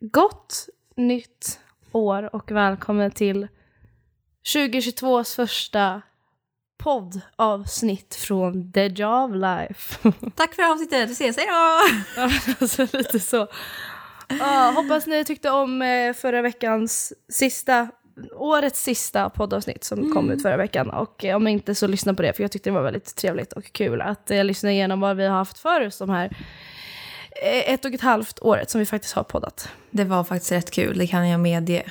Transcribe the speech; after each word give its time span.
Gott 0.00 0.68
nytt 0.96 1.60
år 1.92 2.34
och 2.34 2.50
välkommen 2.50 3.10
till 3.10 3.48
2022s 4.54 5.36
första 5.36 6.02
poddavsnitt 6.78 8.14
från 8.14 8.72
The 8.72 8.86
Job 8.86 9.34
Life. 9.34 10.12
Tack 10.36 10.54
för 10.54 10.72
avsnittet, 10.72 11.08
vi 11.08 11.12
ses, 11.12 11.36
hejdå! 11.36 11.80
alltså 12.60 12.86
lite 12.92 13.20
så. 13.20 13.48
Ah, 14.40 14.70
hoppas 14.70 15.06
ni 15.06 15.24
tyckte 15.24 15.50
om 15.50 15.82
eh, 15.82 16.12
förra 16.14 16.42
veckans 16.42 17.12
sista, 17.28 17.88
årets 18.32 18.82
sista 18.82 19.30
poddavsnitt 19.30 19.84
som 19.84 19.98
Mm. 19.98 20.12
kom 20.12 20.30
ut 20.30 20.42
förra 20.42 20.56
veckan. 20.56 20.90
Och 20.90 21.24
eh, 21.24 21.36
om 21.36 21.46
inte 21.46 21.74
så 21.74 21.86
lyssna 21.86 22.14
på 22.14 22.22
det, 22.22 22.32
för 22.32 22.42
jag 22.42 22.52
tyckte 22.52 22.70
det 22.70 22.74
var 22.74 22.82
väldigt 22.82 23.16
trevligt 23.16 23.52
och 23.52 23.72
kul 23.72 24.00
att 24.00 24.30
eh, 24.30 24.44
lyssna 24.44 24.72
igenom 24.72 25.00
vad 25.00 25.16
vi 25.16 25.26
har 25.26 25.36
haft 25.36 25.58
för 25.58 25.86
oss 25.86 25.98
de 25.98 26.10
här 26.10 26.36
ett 27.42 27.84
och 27.84 27.94
ett 27.94 28.00
halvt 28.00 28.38
året 28.42 28.70
som 28.70 28.78
vi 28.78 28.86
faktiskt 28.86 29.14
har 29.14 29.22
poddat. 29.24 29.68
Det 29.90 30.04
var 30.04 30.24
faktiskt 30.24 30.52
rätt 30.52 30.70
kul, 30.70 30.98
det 30.98 31.06
kan 31.06 31.28
jag 31.28 31.40
medge. 31.40 31.82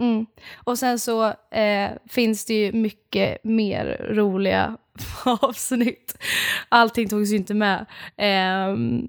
Mm. 0.00 0.26
Och 0.54 0.78
sen 0.78 0.98
så 0.98 1.26
eh, 1.50 1.90
finns 2.08 2.44
det 2.44 2.54
ju 2.54 2.72
mycket 2.72 3.44
mer 3.44 4.06
roliga 4.10 4.76
avsnitt. 5.40 6.18
Allting 6.68 7.08
togs 7.08 7.30
ju 7.32 7.36
inte 7.36 7.54
med. 7.54 7.86
Ehm, 8.16 9.06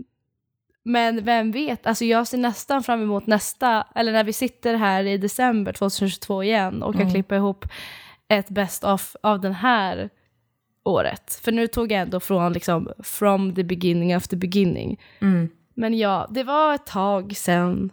men 0.83 1.23
vem 1.25 1.51
vet, 1.51 1.85
alltså 1.87 2.05
jag 2.05 2.27
ser 2.27 2.37
nästan 2.37 2.83
fram 2.83 3.01
emot 3.01 3.27
nästa, 3.27 3.87
eller 3.95 4.11
när 4.11 4.23
vi 4.23 4.33
sitter 4.33 4.73
här 4.75 5.03
i 5.03 5.17
december 5.17 5.73
2022 5.73 6.43
igen 6.43 6.83
och 6.83 6.93
kan 6.93 7.01
Mm. 7.01 7.13
klippa 7.13 7.35
ihop 7.35 7.65
ett 8.27 8.49
best 8.49 8.83
of 8.83 9.15
av 9.23 9.41
den 9.41 9.53
här 9.53 10.09
året. 10.83 11.39
För 11.43 11.51
nu 11.51 11.67
tog 11.67 11.91
jag 11.91 12.01
ändå 12.01 12.19
från 12.19 12.53
liksom 12.53 12.89
from 13.03 13.55
the 13.55 13.63
beginning 13.63 14.15
of 14.15 14.27
the 14.27 14.35
beginning. 14.35 14.99
Mm. 15.21 15.49
Men 15.79 15.97
ja, 15.97 16.27
det 16.31 16.43
var 16.43 16.75
ett 16.75 16.85
tag 16.85 17.33
sen. 17.37 17.89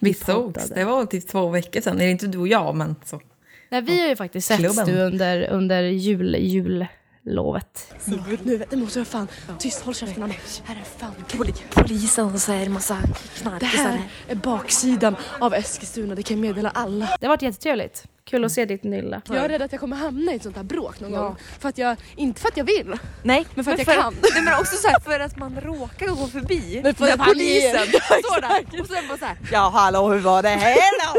Vi 0.00 0.14
poddade. 0.14 0.60
sågs, 0.60 0.70
det 0.70 0.84
var 0.84 1.06
typ 1.06 1.28
två 1.28 1.48
veckor 1.48 1.80
sedan. 1.80 2.00
Eller 2.00 2.10
inte 2.10 2.26
du 2.26 2.38
och 2.38 2.48
jag, 2.48 2.74
men 2.74 2.96
så. 3.04 3.20
Nej, 3.68 3.80
vi 3.82 4.00
har 4.00 4.08
ju 4.08 4.16
faktiskt 4.16 4.46
setts 4.48 4.78
under, 4.88 5.48
under 5.50 5.82
jul, 5.82 6.36
jullovet. 6.40 7.94
Nu, 8.04 8.38
nu, 8.42 8.64
det 8.70 8.76
måste 8.76 8.98
jag 9.00 9.06
fan. 9.06 9.28
Tyst, 9.58 9.80
håll 9.82 9.94
käften 9.94 10.22
Anna. 10.22 10.34
Här 10.64 10.76
är 10.76 10.84
fan 10.98 11.12
poli- 11.28 11.62
polisen 11.70 12.26
och 12.34 12.40
så 12.40 12.52
är 12.52 12.60
det 12.64 12.68
massa 12.70 12.94
Det 12.94 13.40
knarkisar 13.42 13.84
här 13.84 14.00
är 14.28 14.34
baksidan 14.34 15.16
av 15.40 15.54
Eskilstuna, 15.54 16.14
det 16.14 16.22
kan 16.22 16.36
jag 16.36 16.46
meddela 16.48 16.70
alla. 16.70 17.16
Det 17.20 17.26
har 17.26 17.32
varit 17.32 17.42
jättetrevligt. 17.42 18.04
Kul 18.24 18.44
att 18.44 18.52
se 18.52 18.64
ditt 18.64 18.82
nylle. 18.84 19.20
Jag 19.28 19.36
är 19.36 19.48
rädd 19.48 19.62
att 19.62 19.72
jag 19.72 19.80
kommer 19.80 19.96
hamna 19.96 20.32
i 20.32 20.36
ett 20.36 20.42
sånt 20.42 20.56
här 20.56 20.62
bråk 20.62 21.00
någon 21.00 21.12
gång. 21.12 21.36
För 21.58 21.68
att 21.68 21.78
jag, 21.78 21.96
inte 22.16 22.40
för 22.40 22.48
att 22.48 22.56
jag 22.56 22.64
vill. 22.64 22.96
Nej, 23.22 23.46
Men 23.54 23.64
för 23.64 23.72
att 23.72 23.86
jag 23.86 23.96
kan. 23.96 24.14
Nej, 24.34 24.42
men 24.42 24.54
också 24.60 24.76
så 24.76 24.88
här, 24.88 25.00
för 25.00 25.20
att 25.20 25.36
man 25.36 25.60
råkar 25.60 26.06
gå 26.06 26.26
förbi. 26.26 26.80
Men 26.84 26.94
för 26.94 27.04
när 27.04 27.12
att 27.12 27.24
polisen 27.26 27.86
står 27.86 28.40
där 28.40 28.80
och 28.80 28.86
sen 28.86 29.08
bara 29.08 29.18
så 29.18 29.24
här. 29.24 29.36
Ja 29.52 29.70
hallå 29.74 30.08
hur 30.08 30.18
var 30.20 30.42
det 30.42 30.48
här 30.48 30.76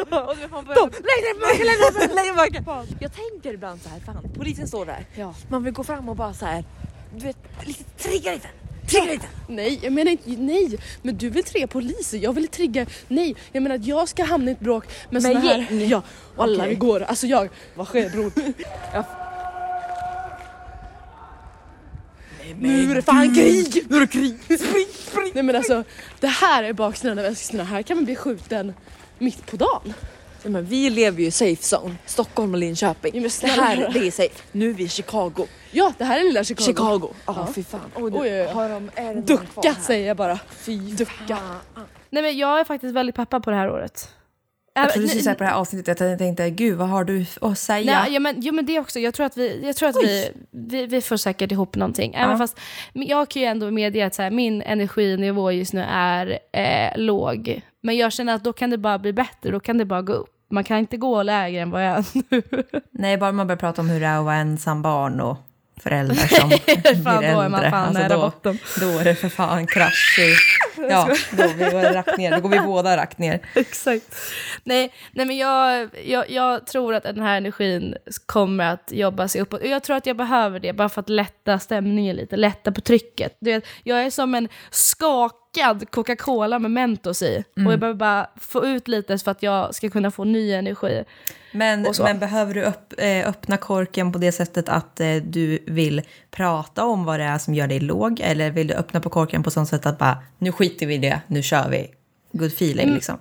då? 0.09 0.17
och 0.31 0.37
så 0.37 0.47
man 0.47 0.65
börjar, 0.65 0.89
ner 2.23 2.35
burken. 2.35 2.65
Jag 2.99 3.11
tänker 3.13 3.53
ibland 3.53 3.81
så 3.81 3.89
här, 3.89 3.99
fan 3.99 4.31
polisen 4.37 4.67
står 4.67 4.85
där. 4.85 5.05
Ja. 5.15 5.33
Man 5.49 5.63
vill 5.63 5.73
gå 5.73 5.83
fram 5.83 6.09
och 6.09 6.15
bara 6.15 6.33
så 6.33 6.45
här, 6.45 6.63
du 7.15 7.25
vet, 7.25 7.37
lite 7.63 7.83
trigga 7.83 8.31
lite. 8.31 8.47
Trigga. 8.89 9.21
Nej, 9.47 9.79
jag 9.83 9.93
menar 9.93 10.11
inte 10.11 10.29
nej. 10.29 10.77
Men 11.01 11.17
du 11.17 11.29
vill 11.29 11.43
trigga 11.43 11.67
poliser, 11.67 12.17
jag 12.17 12.33
vill 12.33 12.47
trigga. 12.47 12.85
Nej, 13.07 13.35
jag 13.51 13.63
menar 13.63 13.75
att 13.75 13.85
jag 13.85 14.09
ska 14.09 14.23
hamna 14.23 14.51
i 14.51 14.53
ett 14.53 14.59
bråk 14.59 14.85
med, 15.09 15.13
Med 15.13 15.21
såna 15.21 15.39
här. 15.39 15.67
gäng? 15.69 15.87
Ja, 15.89 16.01
och 16.35 16.43
alla 16.43 16.65
vi 16.67 16.75
går. 16.75 17.01
Alltså 17.01 17.27
jag, 17.27 17.49
vad 17.75 17.87
sker 17.87 18.09
bror? 18.09 18.31
Nu 22.59 22.91
är 22.91 22.95
det 22.95 23.01
fan 23.01 23.35
krig! 23.35 23.85
Nu 23.89 23.95
är 23.95 23.99
det 24.01 24.07
krig. 24.07 24.37
Spring, 24.43 24.87
spring. 24.93 25.31
Nej 25.33 25.43
men 25.43 25.55
alltså, 25.55 25.83
det 26.19 26.27
här 26.27 26.63
är 26.63 26.73
baksidan 26.73 27.19
av 27.19 27.25
Eskilstuna. 27.25 27.63
Här 27.63 27.81
kan 27.81 27.97
man 27.97 28.05
bli 28.05 28.15
skjuten 28.15 28.73
mitt 29.19 29.45
på 29.45 29.57
dagen. 29.57 29.93
Ja, 30.43 30.49
men 30.49 30.65
vi 30.65 30.89
lever 30.89 31.19
ju 31.21 31.25
i 31.27 31.31
safe 31.31 31.75
zone, 31.77 31.95
Stockholm 32.05 32.53
och 32.53 32.59
Linköping. 32.59 33.11
Ja, 33.15 33.21
men 33.21 33.29
det 33.41 33.61
här 33.61 33.89
det 33.93 34.07
är 34.07 34.11
safe. 34.11 34.43
Nu 34.51 34.69
är 34.69 34.73
vi 34.73 34.83
i 34.83 34.89
Chicago. 34.89 35.47
Ja, 35.71 35.93
det 35.97 36.03
här 36.05 36.19
är 36.19 36.23
lilla 36.23 36.43
Chicago. 36.43 36.65
Chicago. 36.65 37.13
Ja, 37.25 37.33
Ja. 37.37 37.47
fy 37.55 37.63
fan. 37.63 37.81
Oj, 37.95 38.03
Oj, 38.03 38.11
oj, 38.19 38.41
oj. 38.41 38.47
Har 38.53 38.69
de, 38.69 39.21
Ducka 39.21 39.75
säger 39.81 40.07
jag 40.07 40.17
bara. 40.17 40.39
Fy 40.51 40.77
Ducka. 40.77 41.35
fan. 41.73 41.85
Nej 42.09 42.23
men 42.23 42.37
jag 42.37 42.59
är 42.59 42.63
faktiskt 42.63 42.95
väldigt 42.95 43.15
peppad 43.15 43.43
på 43.43 43.49
det 43.49 43.55
här 43.55 43.69
året. 43.71 44.09
Jag 44.75 44.89
trodde 44.89 45.05
du 45.05 45.09
skulle 45.09 45.23
säga 45.23 45.35
på 45.35 45.43
det 45.43 45.49
här 45.49 45.55
avsnittet 45.55 46.01
att 46.01 46.09
jag 46.09 46.17
tänkte, 46.19 46.49
gud 46.49 46.77
vad 46.77 46.89
har 46.89 47.03
du 47.03 47.25
att 47.41 47.59
säga? 47.59 48.01
Nej, 48.01 48.13
ja, 48.13 48.19
men, 48.19 48.35
jo, 48.41 48.53
men 48.53 48.65
det 48.65 48.79
också. 48.79 48.99
Jag 48.99 49.13
tror 49.13 49.25
att 49.25 49.37
vi, 49.37 49.65
jag 49.65 49.75
tror 49.75 49.89
att 49.89 49.95
vi, 50.03 50.29
vi, 50.51 50.85
vi 50.85 51.01
får 51.01 51.17
säkert 51.17 51.51
ihop 51.51 51.75
någonting. 51.75 52.13
Även 52.15 52.31
Ja. 52.31 52.37
fast 52.37 52.59
jag 52.93 53.29
kan 53.29 53.41
ju 53.41 53.47
ändå 53.47 53.71
medge 53.71 54.05
att 54.05 54.15
så 54.15 54.21
här, 54.21 54.31
min 54.31 54.61
energinivå 54.61 55.51
just 55.51 55.73
nu 55.73 55.85
är 55.89 56.39
eh, 56.53 56.97
låg. 56.97 57.61
Men 57.81 57.97
jag 57.97 58.13
känner 58.13 58.33
att 58.35 58.43
då 58.43 58.53
kan 58.53 58.69
det 58.69 58.77
bara 58.77 58.99
bli 58.99 59.13
bättre, 59.13 59.51
då 59.51 59.59
kan 59.59 59.77
det 59.77 59.85
bara 59.85 60.01
gå 60.01 60.13
upp. 60.13 60.32
Man 60.53 60.63
kan 60.63 60.77
inte 60.77 60.97
gå 60.97 61.23
lägre 61.23 61.61
än 61.61 61.71
vad 61.71 61.85
jag 61.85 61.97
är 61.97 62.05
nu. 62.29 62.41
Nej, 62.91 63.17
bara 63.17 63.31
man 63.31 63.47
börjar 63.47 63.57
prata 63.57 63.81
om 63.81 63.89
hur 63.89 63.99
det 63.99 64.05
är 64.05 64.17
att 64.19 64.25
vara 64.25 64.35
ensam 64.35 64.81
barn 64.81 65.21
och 65.21 65.37
föräldrar 65.83 66.15
som 66.15 66.49
blir 66.65 67.03
Fan, 67.03 67.21
då 67.21 67.27
är 67.41 67.49
man 67.49 67.53
äldre. 67.53 67.71
fan 67.71 67.83
Alltså, 67.87 68.01
nära 68.03 68.15
då, 68.15 68.21
botten. 68.21 68.57
då 68.79 68.99
är 68.99 69.03
det 69.03 69.15
för 69.15 69.29
fan 69.29 69.67
krasch. 69.67 70.19
i- 70.19 70.35
Ja, 70.89 71.09
då 71.31 71.43
vi 71.55 71.63
går 71.63 71.93
rakt 71.93 72.17
ner. 72.17 72.31
Då 72.31 72.39
går 72.41 72.49
vi 72.49 72.59
båda 72.59 72.97
rakt 72.97 73.17
ner. 73.17 73.39
Exakt. 73.55 74.15
Nej, 74.63 74.93
nej 75.11 75.25
men 75.25 75.37
jag, 75.37 75.89
jag, 76.05 76.29
jag 76.29 76.67
tror 76.67 76.95
att 76.95 77.03
den 77.03 77.19
här 77.21 77.37
energin 77.37 77.95
kommer 78.25 78.63
att 78.73 78.91
jobba 78.93 79.27
sig 79.27 79.41
uppåt. 79.41 79.61
Och 79.61 79.67
jag 79.67 79.83
tror 79.83 79.95
att 79.95 80.05
jag 80.05 80.17
behöver 80.17 80.59
det 80.59 80.73
bara 80.73 80.89
för 80.89 81.01
att 81.01 81.09
lätta 81.09 81.59
stämningen 81.59 82.15
lite, 82.15 82.35
lätta 82.37 82.71
på 82.71 82.81
trycket. 82.81 83.37
Du 83.39 83.51
vet, 83.51 83.63
jag 83.83 84.03
är 84.05 84.09
som 84.09 84.35
en 84.35 84.47
skakad 85.53 85.91
Coca-Cola 85.91 86.59
med 86.59 86.71
Mentos 86.71 87.21
i. 87.21 87.43
Och 87.65 87.71
jag 87.71 87.79
behöver 87.79 87.93
bara 87.97 88.27
få 88.35 88.65
ut 88.65 88.87
lite 88.87 89.17
för 89.17 89.31
att 89.31 89.43
jag 89.43 89.75
ska 89.75 89.89
kunna 89.89 90.11
få 90.11 90.23
ny 90.23 90.51
energi. 90.51 91.03
Men, 91.51 91.85
men 91.99 92.19
behöver 92.19 92.53
du 92.53 92.63
upp, 92.63 92.93
eh, 92.97 93.29
öppna 93.29 93.57
korken 93.57 94.11
på 94.11 94.17
det 94.17 94.31
sättet 94.31 94.69
att 94.69 94.99
eh, 94.99 95.15
du 95.15 95.59
vill 95.67 96.01
prata 96.31 96.85
om 96.85 97.05
vad 97.05 97.19
det 97.19 97.23
är 97.23 97.37
som 97.37 97.53
gör 97.53 97.67
dig 97.67 97.79
låg? 97.79 98.19
Eller 98.19 98.51
vill 98.51 98.67
du 98.67 98.73
öppna 98.73 98.99
på 98.99 99.09
korken 99.09 99.43
på 99.43 99.51
sånt 99.51 99.69
sätt 99.69 99.85
att 99.85 99.97
bara, 99.97 100.17
nu 100.37 100.51
skiter 100.51 100.85
vi 100.85 100.93
i 100.93 100.97
det, 100.97 101.21
nu 101.27 101.43
kör 101.43 101.69
vi? 101.69 101.91
Good 102.31 102.47
feeling 102.47 102.83
Mm. 102.83 102.95
liksom. 102.95 103.17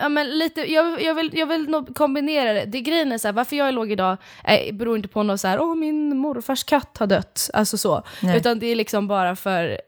Ja, 0.00 0.08
men 0.08 0.38
lite, 0.38 0.72
jag, 0.72 1.02
jag, 1.02 1.14
vill, 1.14 1.30
jag 1.34 1.46
vill 1.46 1.68
nog 1.68 1.96
kombinera 1.96 2.52
det. 2.52 2.64
det 2.64 2.80
grejen 2.80 3.12
är 3.12 3.18
så 3.18 3.28
här, 3.28 3.32
varför 3.32 3.56
jag 3.56 3.68
är 3.68 3.72
låg 3.72 3.92
idag 3.92 4.16
eh, 4.44 4.74
beror 4.74 4.96
inte 4.96 5.08
på 5.08 5.22
något 5.22 5.40
så 5.40 5.48
här, 5.48 5.60
åh 5.60 5.74
min 5.74 6.16
morfars 6.16 6.64
katt 6.64 6.96
har 6.98 7.06
dött, 7.06 7.50
alltså 7.52 7.78
så. 7.78 8.02
Nej. 8.22 8.36
Utan 8.36 8.58
det 8.58 8.66
är 8.66 8.76
liksom 8.76 9.08
bara 9.08 9.36
för 9.36 9.80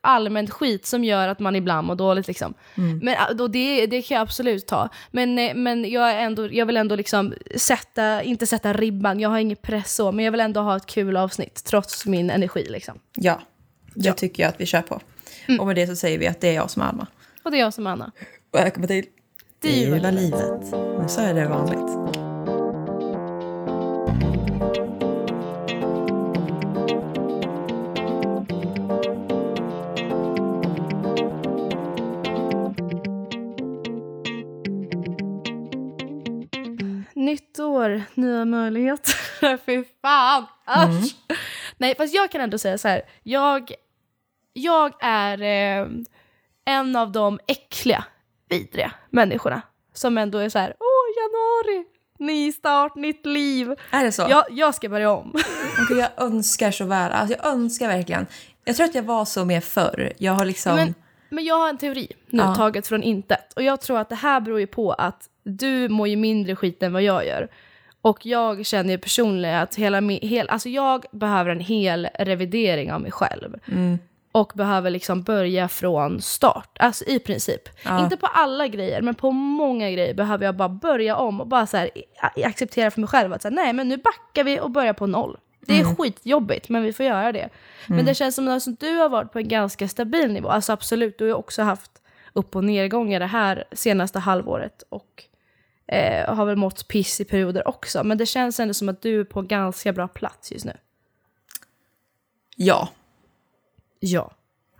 allmänt 0.00 0.50
skit 0.50 0.86
som 0.86 1.04
gör 1.04 1.28
att 1.28 1.38
man 1.38 1.56
ibland 1.56 1.86
mår 1.86 1.94
dåligt. 1.94 2.28
Liksom. 2.28 2.54
Men 3.02 3.14
ah, 3.18 3.32
då 3.32 3.48
det, 3.48 3.86
det 3.86 4.02
kan 4.02 4.14
jag 4.14 4.22
absolut 4.22 4.66
ta. 4.66 4.88
Men, 5.10 5.38
eh, 5.38 5.54
men 5.54 5.90
jag, 5.90 6.10
är 6.10 6.18
ändå, 6.18 6.52
jag 6.52 6.66
vill 6.66 6.76
ändå 6.76 6.96
liksom 6.96 7.34
sätta, 7.56 8.22
inte 8.22 8.46
sätta 8.46 8.72
ribban, 8.72 9.20
jag 9.20 9.28
har 9.28 9.38
ingen 9.38 9.56
press 9.56 9.94
så, 9.94 10.12
men 10.12 10.24
jag 10.24 10.32
vill 10.32 10.40
ändå 10.40 10.60
ha 10.60 10.76
ett 10.76 10.86
kul 10.86 11.16
avsnitt 11.16 11.64
trots 11.64 12.06
min 12.06 12.30
energi. 12.30 12.66
Liksom. 12.70 12.98
Ja, 13.14 13.40
det 13.94 14.06
Ja. 14.08 14.12
tycker 14.12 14.42
jag 14.42 14.50
att 14.50 14.60
vi 14.60 14.66
kör 14.66 14.82
på. 14.82 15.00
Och 15.60 15.66
med 15.66 15.76
det 15.76 15.86
så 15.86 15.96
säger 15.96 16.18
vi 16.18 16.26
att 16.26 16.40
det 16.40 16.48
är 16.48 16.54
jag 16.54 16.70
som 16.70 16.82
är 16.82 16.86
Alma. 16.86 17.06
Och 17.42 17.50
det 17.50 17.56
är 17.56 17.60
jag 17.60 17.74
som 17.74 17.86
är 17.86 17.90
Anna. 17.90 18.12
Välkommen 18.52 18.88
till 18.88 19.04
Diva 19.62 20.10
livet. 20.10 20.60
Men 20.72 21.08
så 21.08 21.20
är 21.20 21.34
det 21.34 21.48
vanligt. 21.48 22.15
Nytt 37.88 38.08
år, 38.08 38.20
nya 38.20 38.44
möjligheter. 38.44 39.56
Fy 39.66 39.84
fan! 40.02 40.46
Usch. 40.88 41.14
Nej, 41.76 41.94
fast 41.96 42.14
jag 42.14 42.30
kan 42.30 42.40
ändå 42.40 42.58
säga 42.58 42.78
så 42.78 42.88
här. 42.88 43.02
Jag, 43.22 43.72
jag 44.52 44.92
är 45.00 45.42
eh, 45.42 45.88
en 46.64 46.96
av 46.96 47.12
de 47.12 47.38
äckliga, 47.46 48.04
vidriga 48.48 48.92
människorna 49.10 49.62
som 49.94 50.18
ändå 50.18 50.38
är 50.38 50.48
så 50.48 50.58
här. 50.58 50.74
Åh, 50.80 51.22
januari, 51.22 51.84
ny 52.18 52.52
start, 52.52 52.94
nytt 52.94 53.26
liv. 53.26 53.74
Är 53.90 54.04
det 54.04 54.12
så? 54.12 54.26
Jag, 54.30 54.44
jag 54.50 54.74
ska 54.74 54.88
börja 54.88 55.10
om. 55.10 55.34
Okej, 55.82 55.98
jag 55.98 56.10
önskar 56.16 56.70
så 56.70 56.84
väl. 56.84 57.12
Alltså, 57.12 57.36
jag 57.36 57.46
önskar 57.52 57.88
verkligen. 57.88 58.26
Jag 58.64 58.76
tror 58.76 58.84
att 58.86 58.94
jag 58.94 59.02
var 59.02 59.24
så 59.24 59.44
mer 59.44 59.60
förr. 59.60 60.12
Jag 60.18 60.32
har 60.32 60.44
liksom... 60.44 60.76
Men, 60.76 60.94
men 61.28 61.44
jag 61.44 61.54
har 61.58 61.68
en 61.68 61.78
teori 61.78 62.12
nu, 62.26 62.42
Ja. 62.42 62.54
taget 62.54 62.86
från 62.86 63.02
intet. 63.02 63.52
Och 63.52 63.62
jag 63.62 63.80
tror 63.80 63.98
att 63.98 64.08
det 64.08 64.14
här 64.14 64.40
beror 64.40 64.60
ju 64.60 64.66
på 64.66 64.92
att 64.92 65.28
du 65.42 65.88
mår 65.88 66.08
ju 66.08 66.16
mindre 66.16 66.56
skit 66.56 66.82
än 66.82 66.92
vad 66.92 67.02
jag 67.02 67.26
gör. 67.26 67.48
Och 68.06 68.26
jag 68.26 68.66
känner 68.66 68.90
ju 68.90 68.98
personligen 68.98 69.62
att 69.62 69.74
hela 69.74 70.00
min, 70.00 70.18
hel, 70.22 70.48
alltså 70.48 70.68
jag 70.68 71.04
behöver 71.10 71.50
en 71.50 71.60
hel 71.60 72.08
revidering 72.14 72.92
av 72.92 73.00
mig 73.00 73.10
själv. 73.12 73.54
Mm. 73.72 73.98
Och 74.32 74.52
behöver 74.54 74.90
liksom 74.90 75.22
börja 75.22 75.68
från 75.68 76.20
start, 76.20 76.76
alltså 76.80 77.04
i 77.04 77.18
princip. 77.18 77.62
Ja. 77.84 78.04
Inte 78.04 78.16
på 78.16 78.26
alla 78.26 78.66
grejer, 78.68 79.02
men 79.02 79.14
på 79.14 79.30
många 79.30 79.90
grejer 79.90 80.14
behöver 80.14 80.44
jag 80.44 80.56
bara 80.56 80.68
börja 80.68 81.16
om 81.16 81.40
och 81.40 81.46
bara 81.46 81.66
så 81.66 81.76
här, 81.76 81.90
acceptera 82.44 82.90
för 82.90 83.00
mig 83.00 83.08
själv 83.08 83.32
att 83.32 83.42
så 83.42 83.48
här, 83.48 83.54
nej 83.54 83.72
men 83.72 83.88
nu 83.88 83.96
backar 83.96 84.44
vi 84.44 84.60
och 84.60 84.70
börjar 84.70 84.92
på 84.92 85.06
noll. 85.06 85.36
Det 85.60 85.76
är 85.76 85.82
Mm. 85.82 85.96
skitjobbigt, 85.96 86.68
men 86.68 86.82
vi 86.82 86.92
får 86.92 87.06
göra 87.06 87.32
det. 87.32 87.48
Men 87.86 88.04
det 88.04 88.14
känns 88.14 88.34
som 88.34 88.48
att 88.48 88.80
du 88.80 88.96
har 88.96 89.08
varit 89.08 89.32
på 89.32 89.38
en 89.38 89.48
ganska 89.48 89.88
stabil 89.88 90.32
nivå. 90.32 90.48
Alltså 90.48 90.72
absolut, 90.72 91.18
du 91.18 91.24
har 91.24 91.28
ju 91.28 91.34
också 91.34 91.62
haft 91.62 91.90
upp 92.32 92.56
och 92.56 92.64
nedgångar 92.64 93.20
det 93.20 93.26
här 93.26 93.64
senaste 93.72 94.18
halvåret. 94.18 94.82
Och 94.88 95.24
eh, 95.88 96.34
har 96.34 96.44
väl 96.46 96.56
mått 96.56 96.88
piss 96.88 97.20
i 97.20 97.24
perioder 97.24 97.68
också. 97.68 98.04
Men 98.04 98.18
det 98.18 98.26
känns 98.26 98.60
ändå 98.60 98.74
som 98.74 98.88
att 98.88 99.02
du 99.02 99.20
är 99.20 99.24
på 99.24 99.40
en 99.40 99.46
ganska 99.46 99.92
bra 99.92 100.08
plats 100.08 100.52
just 100.52 100.64
nu. 100.64 100.76
Ja. 102.56 102.88
Ja. 104.00 104.32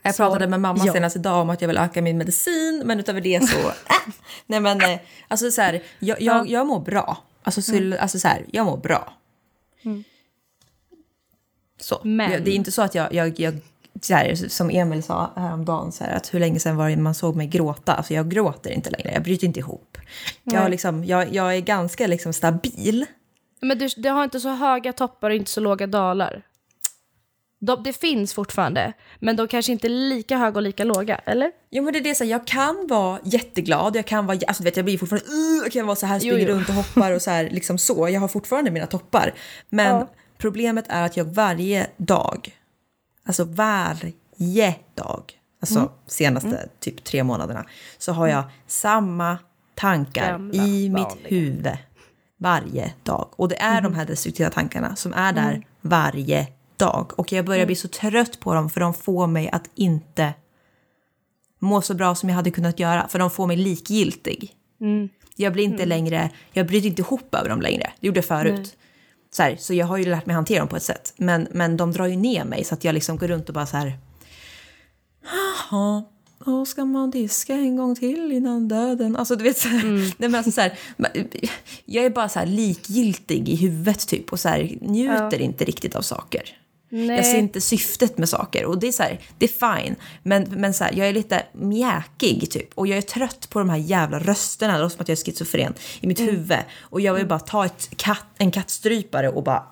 Jag 0.02 0.14
Så, 0.14 0.22
pratade 0.22 0.46
med 0.48 0.60
mamma 0.60 0.82
ja. 0.86 0.92
senast 0.92 1.16
idag 1.16 1.42
om 1.42 1.50
att 1.50 1.60
jag 1.60 1.68
vill 1.68 1.76
öka 1.78 2.02
min 2.02 2.18
medicin, 2.18 2.82
men 2.84 3.00
utöver 3.00 3.20
det 3.20 3.48
så... 3.48 3.58
äh. 3.68 4.14
Nej 4.46 4.60
men, 4.60 4.80
eh, 4.80 4.98
alltså 5.28 5.50
så 5.50 5.62
här, 5.62 5.82
jag, 5.98 6.20
jag, 6.22 6.48
jag 6.48 6.66
mår 6.66 6.80
bra. 6.80 7.18
Alltså, 7.42 7.62
så, 7.62 7.74
Mm. 7.76 7.98
alltså 8.00 8.18
så 8.18 8.28
här, 8.28 8.44
jag 8.52 8.66
mår 8.66 8.76
bra. 8.76 9.12
Så. 11.80 12.00
Men- 12.04 12.44
det 12.44 12.50
är 12.50 12.54
inte 12.54 12.72
så 12.72 12.82
att 12.82 12.94
jag, 12.94 13.14
jag, 13.14 13.40
jag 13.40 13.54
här, 14.10 14.34
som 14.48 14.70
Emil 14.70 15.02
sa 15.02 15.30
häromdagen, 15.36 15.92
så 15.92 16.04
här, 16.04 16.16
att 16.16 16.34
hur 16.34 16.40
länge 16.40 16.60
sedan 16.60 16.76
var 16.76 16.90
det 16.90 16.96
man 16.96 17.14
såg 17.14 17.36
mig 17.36 17.46
gråta? 17.46 17.94
Alltså 17.94 18.14
jag 18.14 18.30
gråter 18.30 18.70
inte 18.70 18.90
längre, 18.90 19.12
jag 19.12 19.22
bryter 19.22 19.46
inte 19.46 19.60
ihop. 19.60 19.95
Jag, 20.44 20.60
har 20.60 20.68
liksom, 20.68 21.04
jag, 21.04 21.34
jag 21.34 21.56
är 21.56 21.60
ganska 21.60 22.06
liksom 22.06 22.32
stabil. 22.32 23.06
Men 23.60 23.78
du, 23.78 23.88
det 23.96 24.08
har 24.08 24.24
inte 24.24 24.40
så 24.40 24.48
höga 24.48 24.92
toppar 24.92 25.30
och 25.30 25.36
inte 25.36 25.50
så 25.50 25.60
låga 25.60 25.86
dalar. 25.86 26.42
De, 27.60 27.82
det 27.82 27.92
finns 27.92 28.34
fortfarande, 28.34 28.92
men 29.20 29.36
de 29.36 29.48
kanske 29.48 29.72
inte 29.72 29.86
är 29.86 30.08
lika 30.08 30.36
höga 30.36 30.56
och 30.56 30.62
lika 30.62 30.84
låga, 30.84 31.16
eller? 31.24 31.50
Jo 31.70 31.84
men 31.84 31.92
det 31.92 31.98
är 31.98 32.02
det 32.02 32.14
så 32.14 32.24
här, 32.24 32.30
jag 32.30 32.46
kan 32.46 32.86
vara 32.86 33.18
jätteglad, 33.24 33.96
jag 33.96 34.06
kan 34.06 34.26
vara, 34.26 34.38
alltså 34.46 34.62
vet 34.62 34.76
jag 34.76 34.84
blir 34.84 34.98
fortfarande, 34.98 35.26
uh, 35.26 35.62
jag 35.62 35.72
kan 35.72 35.86
vara 35.86 35.96
så 35.96 36.06
här, 36.06 36.14
Jo, 36.22 36.34
springer 36.34 36.48
jo. 36.48 36.54
runt 36.54 36.68
och 36.68 36.74
hoppar 36.74 37.12
och 37.12 37.22
så 37.22 37.30
här 37.30 37.50
liksom 37.50 37.78
så. 37.78 38.08
Jag 38.08 38.20
har 38.20 38.28
fortfarande 38.28 38.70
mina 38.70 38.86
toppar. 38.86 39.34
Men 39.68 39.94
Ja. 39.96 40.08
problemet 40.38 40.84
är 40.88 41.02
att 41.04 41.16
jag 41.16 41.24
varje 41.24 41.86
dag, 41.96 42.56
alltså 43.26 43.44
varje 43.44 44.74
dag, 44.94 45.32
alltså 45.60 45.78
Mm. 45.78 45.90
senaste 46.06 46.68
typ 46.80 47.04
tre 47.04 47.24
månaderna, 47.24 47.64
så 47.98 48.12
har 48.12 48.26
jag 48.28 48.44
samma 48.66 49.38
tankar 49.76 50.32
Gamla, 50.32 50.64
i 50.64 50.88
mitt 50.88 51.02
vanliga. 51.02 51.28
huvud 51.28 51.78
varje 52.38 52.92
dag. 53.02 53.28
Och 53.36 53.48
det 53.48 53.62
är 53.62 53.80
de 53.80 53.94
här 53.94 54.06
destruktiva 54.06 54.50
tankarna 54.50 54.96
som 54.96 55.12
är 55.12 55.32
där 55.32 55.50
Mm. 55.50 55.62
varje 55.80 56.46
dag. 56.76 57.18
Och 57.18 57.32
jag 57.32 57.44
börjar 57.44 57.66
bli 57.66 57.74
så 57.74 57.88
trött 57.88 58.40
på 58.40 58.54
dem 58.54 58.70
för 58.70 58.80
de 58.80 58.94
får 58.94 59.26
mig 59.26 59.50
att 59.52 59.70
inte 59.74 60.34
må 61.58 61.82
så 61.82 61.94
bra 61.94 62.14
som 62.14 62.28
jag 62.28 62.36
hade 62.36 62.50
kunnat 62.50 62.78
göra, 62.78 63.08
för 63.08 63.18
de 63.18 63.30
får 63.30 63.46
mig 63.46 63.56
likgiltig. 63.56 64.52
Mm. 64.80 65.08
Jag 65.36 65.52
blir 65.52 65.64
inte 65.64 65.84
längre, 65.86 66.30
jag 66.52 66.66
bryter 66.66 66.88
inte 66.88 67.02
ihop 67.02 67.34
över 67.34 67.48
dem 67.48 67.60
längre. 67.60 67.92
Det 68.00 68.06
gjorde 68.06 68.18
jag 68.18 68.24
förut. 68.24 68.76
Så, 69.30 69.42
här, 69.42 69.56
så 69.56 69.74
jag 69.74 69.86
har 69.86 69.96
ju 69.96 70.04
lärt 70.04 70.26
mig 70.26 70.34
hantera 70.34 70.58
dem 70.58 70.68
på 70.68 70.76
ett 70.76 70.82
sätt. 70.82 71.14
Men, 71.16 71.48
men 71.50 71.76
de 71.76 71.92
drar 71.92 72.06
ju 72.06 72.16
ner 72.16 72.44
mig 72.44 72.64
så 72.64 72.74
att 72.74 72.84
jag 72.84 72.92
liksom 72.92 73.16
går 73.18 73.28
runt 73.28 73.48
och 73.48 73.54
bara 73.54 73.66
så 73.66 73.76
här... 73.76 73.98
Jaha, 75.70 76.04
Åh, 76.46 76.64
ska 76.64 76.84
man 76.84 77.10
diska 77.10 77.54
en 77.54 77.76
gång 77.76 77.94
till 77.94 78.32
innan 78.32 78.68
döden? 78.68 79.16
Alltså 79.16 79.36
du 79.36 79.44
vet 79.44 79.58
så 79.58 79.68
här, 79.68 79.82
nej, 79.84 80.14
men 80.18 80.34
alltså, 80.34 80.50
så 80.50 80.60
här, 80.60 80.78
jag 81.84 82.04
är 82.04 82.10
bara 82.10 82.28
så 82.28 82.38
här 82.38 82.46
likgiltig 82.46 83.48
i 83.48 83.56
huvudet 83.56 84.08
typ 84.08 84.32
och 84.32 84.40
så 84.40 84.48
här, 84.48 84.78
njuter 84.80 85.40
inte 85.40 85.64
riktigt 85.64 85.96
av 85.96 86.02
saker. 86.02 86.42
Nej. 86.88 87.16
Jag 87.16 87.26
ser 87.26 87.38
inte 87.38 87.60
syftet 87.60 88.18
med 88.18 88.28
saker 88.28 88.64
och 88.64 88.78
det 88.78 88.88
är 88.88 88.92
så 88.92 89.02
här, 89.02 89.20
det 89.38 89.44
är 89.44 89.78
fine. 89.78 89.96
Men, 90.22 90.42
men 90.42 90.74
så 90.74 90.84
här, 90.84 90.92
jag 90.92 91.08
är 91.08 91.12
lite 91.12 91.42
mjäkig 91.52 92.50
typ 92.50 92.68
och 92.74 92.86
jag 92.86 92.98
är 92.98 93.02
trött 93.02 93.50
på 93.50 93.58
de 93.58 93.70
här 93.70 93.76
jävla 93.76 94.18
rösterna. 94.18 94.72
Det 94.72 94.82
låter 94.82 94.96
som 94.96 95.02
att 95.02 95.08
jag 95.08 95.18
är 95.18 95.24
schizofren 95.24 95.74
i 96.00 96.06
mitt 96.06 96.20
huvud. 96.20 96.58
Och 96.80 97.00
jag 97.00 97.14
vill 97.14 97.26
bara 97.26 97.38
ta 97.38 97.66
ett 97.66 97.90
katt, 97.96 98.26
en 98.38 98.50
kattstrypare 98.50 99.28
och 99.28 99.42
bara 99.42 99.62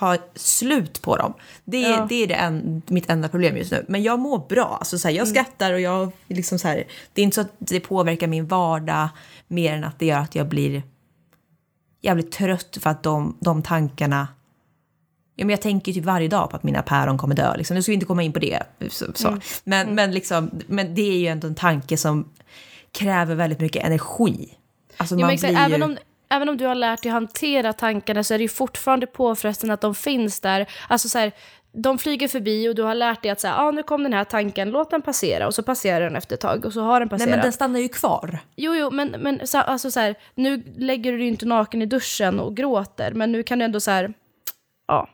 ha 0.00 0.16
slut 0.34 1.02
på 1.02 1.16
dem. 1.16 1.34
Det, 1.64 1.84
är- 1.84 1.90
Ja. 1.90 2.06
det 2.08 2.14
är 2.22 2.26
det 2.26 2.34
en, 2.34 2.82
mitt 2.86 3.10
enda 3.10 3.28
problem 3.28 3.56
just 3.56 3.70
nu. 3.72 3.84
Men 3.88 4.02
jag 4.02 4.18
mår 4.18 4.48
bra. 4.48 4.76
Alltså, 4.78 4.98
så 4.98 5.08
här, 5.08 5.14
jag 5.14 5.28
skrattar 5.28 5.72
och 5.72 5.80
jag 5.80 6.12
liksom 6.28 6.58
så 6.58 6.68
här, 6.68 6.84
det 7.12 7.20
är 7.20 7.24
inte 7.24 7.34
så 7.34 7.40
att 7.40 7.52
det 7.58 7.80
påverkar 7.80 8.26
min 8.26 8.46
vardag 8.46 9.08
mer 9.48 9.72
än 9.74 9.84
att 9.84 9.98
det 9.98 10.06
gör 10.06 10.18
att 10.18 10.34
jag 10.34 10.48
blir 10.48 10.82
jävligt 12.00 12.32
trött 12.32 12.78
för 12.80 12.90
att 12.90 13.02
de, 13.02 13.36
de 13.40 13.62
tankarna 13.62 14.28
Ja, 15.40 15.44
men 15.44 15.50
jag 15.50 15.60
tänker 15.62 15.92
typ 15.92 16.04
varje 16.04 16.28
dag 16.28 16.50
på 16.50 16.56
att 16.56 16.62
mina 16.62 16.82
päron 16.82 17.18
kommer 17.18 17.34
dö. 17.34 17.56
Liksom. 17.56 17.74
Nu 17.74 17.82
ska 17.82 17.90
vi 17.92 17.94
inte 17.94 18.06
komma 18.06 18.22
in 18.22 18.32
på 18.32 18.38
det. 18.38 18.62
Så, 18.90 19.06
så. 19.14 19.38
Men, 19.64 19.94
men, 19.94 20.10
liksom, 20.12 20.50
men 20.66 20.94
det 20.94 21.02
är 21.02 21.18
ju 21.18 21.26
ändå 21.26 21.46
en 21.46 21.54
tanke 21.54 21.96
som 21.96 22.28
kräver 22.92 23.34
väldigt 23.34 23.60
mycket 23.60 23.84
energi. 23.84 24.54
Alltså 24.96 25.14
Jo, 25.14 25.20
man 25.20 25.30
exakt, 25.30 25.52
blir 25.52 25.58
ju... 25.60 25.64
även, 25.74 25.82
om, 25.82 25.96
även 26.30 26.48
om 26.48 26.56
du 26.56 26.66
har 26.66 26.74
lärt 26.74 27.02
dig 27.02 27.12
hantera 27.12 27.72
tankarna 27.72 28.24
så 28.24 28.34
är 28.34 28.38
det 28.38 28.42
ju 28.42 28.48
fortfarande 28.48 29.06
påfrestande 29.06 29.74
att 29.74 29.80
de 29.80 29.94
finns 29.94 30.40
där. 30.40 30.66
Alltså 30.88 31.08
så 31.08 31.18
här, 31.18 31.32
de 31.72 31.98
flyger 31.98 32.28
förbi 32.28 32.68
och 32.68 32.74
du 32.74 32.82
har 32.82 32.94
lärt 32.94 33.22
dig 33.22 33.30
att 33.30 33.40
så 33.40 33.48
här, 33.48 33.66
ah, 33.66 33.70
nu 33.70 33.82
kom 33.82 34.02
den 34.02 34.12
här 34.12 34.24
tanken, 34.24 34.70
låt 34.70 34.90
den 34.90 35.02
passera. 35.02 35.46
Och 35.46 35.54
så 35.54 35.62
passerar 35.62 36.00
den 36.00 36.16
efter 36.16 36.34
ett 36.34 36.40
tag 36.40 36.64
och 36.64 36.72
så 36.72 36.80
har 36.80 37.00
den 37.00 37.06
Nej 37.06 37.10
passerat. 37.10 37.30
men 37.30 37.40
den 37.40 37.52
stannar 37.52 37.80
ju 37.80 37.88
kvar. 37.88 38.38
Jo, 38.56 38.74
jo, 38.74 38.90
men, 38.90 39.08
men 39.18 39.46
så, 39.46 39.58
alltså 39.58 39.90
så 39.90 40.00
här, 40.00 40.14
nu 40.34 40.62
lägger 40.76 41.12
du 41.12 41.18
dig 41.18 41.26
inte 41.26 41.46
naken 41.46 41.82
i 41.82 41.86
duschen 41.86 42.40
och 42.40 42.56
gråter, 42.56 43.12
men 43.12 43.32
nu 43.32 43.42
kan 43.42 43.58
du 43.58 43.64
ändå 43.64 43.80
så 43.80 43.90
här, 43.90 44.14
ja. 44.88 45.08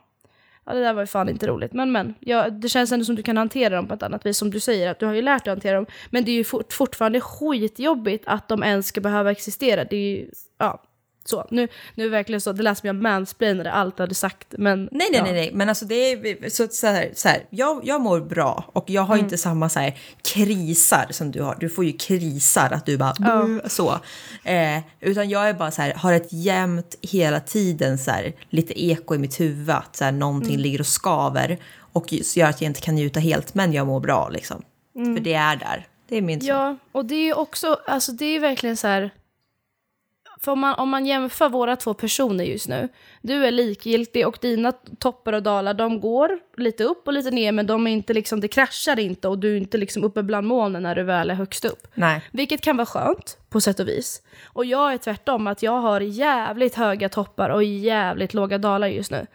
Ja, 0.67 0.73
det 0.73 0.79
där 0.79 0.93
var 0.93 1.01
ju 1.01 1.07
fan 1.07 1.29
inte 1.29 1.47
roligt. 1.47 1.73
Men, 1.73 1.91
men, 1.91 2.15
ja, 2.19 2.49
det 2.49 2.69
känns 2.69 2.91
ändå 2.91 3.05
som 3.05 3.15
du 3.15 3.23
kan 3.23 3.37
hantera 3.37 3.75
dem 3.75 3.87
på 3.87 3.93
ett 3.93 4.03
annat 4.03 4.25
vis. 4.25 4.37
Som 4.37 4.51
du 4.51 4.59
säger, 4.59 4.91
att 4.91 4.99
du 4.99 5.05
har 5.05 5.13
ju 5.13 5.21
lärt 5.21 5.45
dig 5.45 5.51
att 5.51 5.55
hantera 5.57 5.75
dem. 5.75 5.85
Men 6.09 6.25
det 6.25 6.31
är 6.31 6.35
ju 6.35 6.43
fort, 6.43 6.73
fortfarande 6.73 7.21
skitjobbigt 7.21 8.23
att 8.27 8.47
de 8.47 8.63
ens 8.63 8.87
ska 8.87 9.01
behöva 9.01 9.31
existera. 9.31 9.83
Det 9.83 9.95
är 9.95 10.17
ju, 10.17 10.29
ja. 10.57 10.83
Så, 11.27 11.47
nu, 11.51 11.67
nu 11.95 12.09
verkligen 12.09 12.41
så, 12.41 12.51
det 12.51 12.63
lät 12.63 12.77
som 12.77 12.87
jag 12.87 12.95
mansplainade 12.95 13.71
allt 13.71 13.93
jag 13.97 14.03
hade 14.03 14.15
sagt. 14.15 14.47
Men, 14.57 14.79
Nej, 14.83 14.89
nej, 14.91 15.09
ja. 15.13 15.23
nej, 15.23 15.33
nej, 15.33 15.51
men 15.53 15.69
alltså 15.69 15.85
det 15.85 15.95
är 15.95 16.49
så, 16.49 16.67
så 16.67 16.87
här, 16.87 17.11
så 17.15 17.27
här 17.29 17.45
jag, 17.49 17.81
jag 17.83 18.01
mår 18.01 18.19
bra 18.19 18.63
och 18.73 18.89
jag 18.89 19.01
har 19.01 19.17
inte 19.17 19.37
samma 19.37 19.69
så 19.69 19.79
här 19.79 19.97
krisar 20.33 21.07
som 21.11 21.31
du 21.31 21.41
har. 21.41 21.57
Du 21.59 21.69
får 21.69 21.85
ju 21.85 21.91
krisar 21.93 22.69
att 22.71 22.85
du 22.85 22.97
bara 22.97 23.13
"Buh", 23.19 23.59
så. 23.67 23.99
Eh, 24.43 24.79
utan 25.01 25.29
jag 25.29 25.49
är 25.49 25.53
bara 25.53 25.71
så 25.71 25.81
här, 25.81 25.93
har 25.93 26.13
ett 26.13 26.33
jämnt 26.33 26.95
hela 27.01 27.39
tiden 27.39 27.97
så 27.97 28.11
här, 28.11 28.33
lite 28.49 28.83
eko 28.85 29.15
i 29.15 29.17
mitt 29.17 29.39
huvud 29.39 29.69
att 29.69 29.95
så 29.95 30.03
här, 30.03 30.11
någonting 30.11 30.57
ligger 30.57 30.79
och 30.79 30.87
skaver 30.87 31.57
och 31.77 32.13
just 32.13 32.37
gör 32.37 32.49
att 32.49 32.61
jag 32.61 32.69
inte 32.69 32.81
kan 32.81 32.95
njuta 32.95 33.19
helt, 33.19 33.55
men 33.55 33.73
jag 33.73 33.87
mår 33.87 33.99
bra 33.99 34.29
liksom. 34.29 34.61
För 34.93 35.19
det 35.19 35.33
är 35.33 35.55
där. 35.55 35.87
Det 36.09 36.17
är 36.17 36.21
min. 36.21 36.39
Ja, 36.45 36.77
och 36.91 37.05
det 37.05 37.15
är 37.29 37.37
också, 37.37 37.79
alltså 37.87 38.11
det 38.11 38.25
är 38.25 38.39
verkligen 38.39 38.77
så 38.77 38.87
här... 38.87 39.11
För 40.45 40.51
om 40.51 40.59
man, 40.59 40.75
om 40.75 40.89
man 40.89 41.05
jämför 41.05 41.49
våra 41.49 41.75
två 41.75 41.93
personer 41.93 42.43
just 42.43 42.67
nu, 42.67 42.89
du 43.21 43.45
är 43.45 43.51
likgiltig 43.51 44.27
och 44.27 44.37
dina 44.41 44.71
toppar 44.71 45.33
och 45.33 45.43
dalar, 45.43 45.73
de 45.73 45.99
går 45.99 46.39
lite 46.57 46.83
upp 46.83 47.07
och 47.07 47.13
lite 47.13 47.31
ner, 47.31 47.51
men 47.51 47.67
de 47.67 47.87
är 47.87 47.91
inte 47.91 48.13
liksom, 48.13 48.39
det 48.39 48.47
kraschar 48.47 48.99
inte 48.99 49.27
och 49.27 49.39
du 49.39 49.53
är 49.53 49.57
inte 49.57 49.77
liksom 49.77 50.03
uppe 50.03 50.23
bland 50.23 50.47
molnen 50.47 50.83
när 50.83 50.95
du 50.95 51.03
väl 51.03 51.29
är 51.29 51.35
högst 51.35 51.65
upp. 51.65 51.87
Nej. 51.93 52.21
Vilket 52.31 52.61
kan 52.61 52.77
vara 52.77 52.85
skönt 52.85 53.37
på 53.49 53.61
sätt 53.61 53.79
och 53.79 53.87
vis. 53.87 54.21
Och 54.45 54.65
jag 54.65 54.93
är 54.93 54.97
tvärtom, 54.97 55.47
att 55.47 55.63
jag 55.63 55.81
har 55.81 56.01
jävligt 56.01 56.75
höga 56.75 57.09
toppar 57.09 57.49
och 57.49 57.63
jävligt 57.63 58.33
låga 58.33 58.57
dalar 58.57 58.87
just 58.87 59.11
nu. 59.11 59.27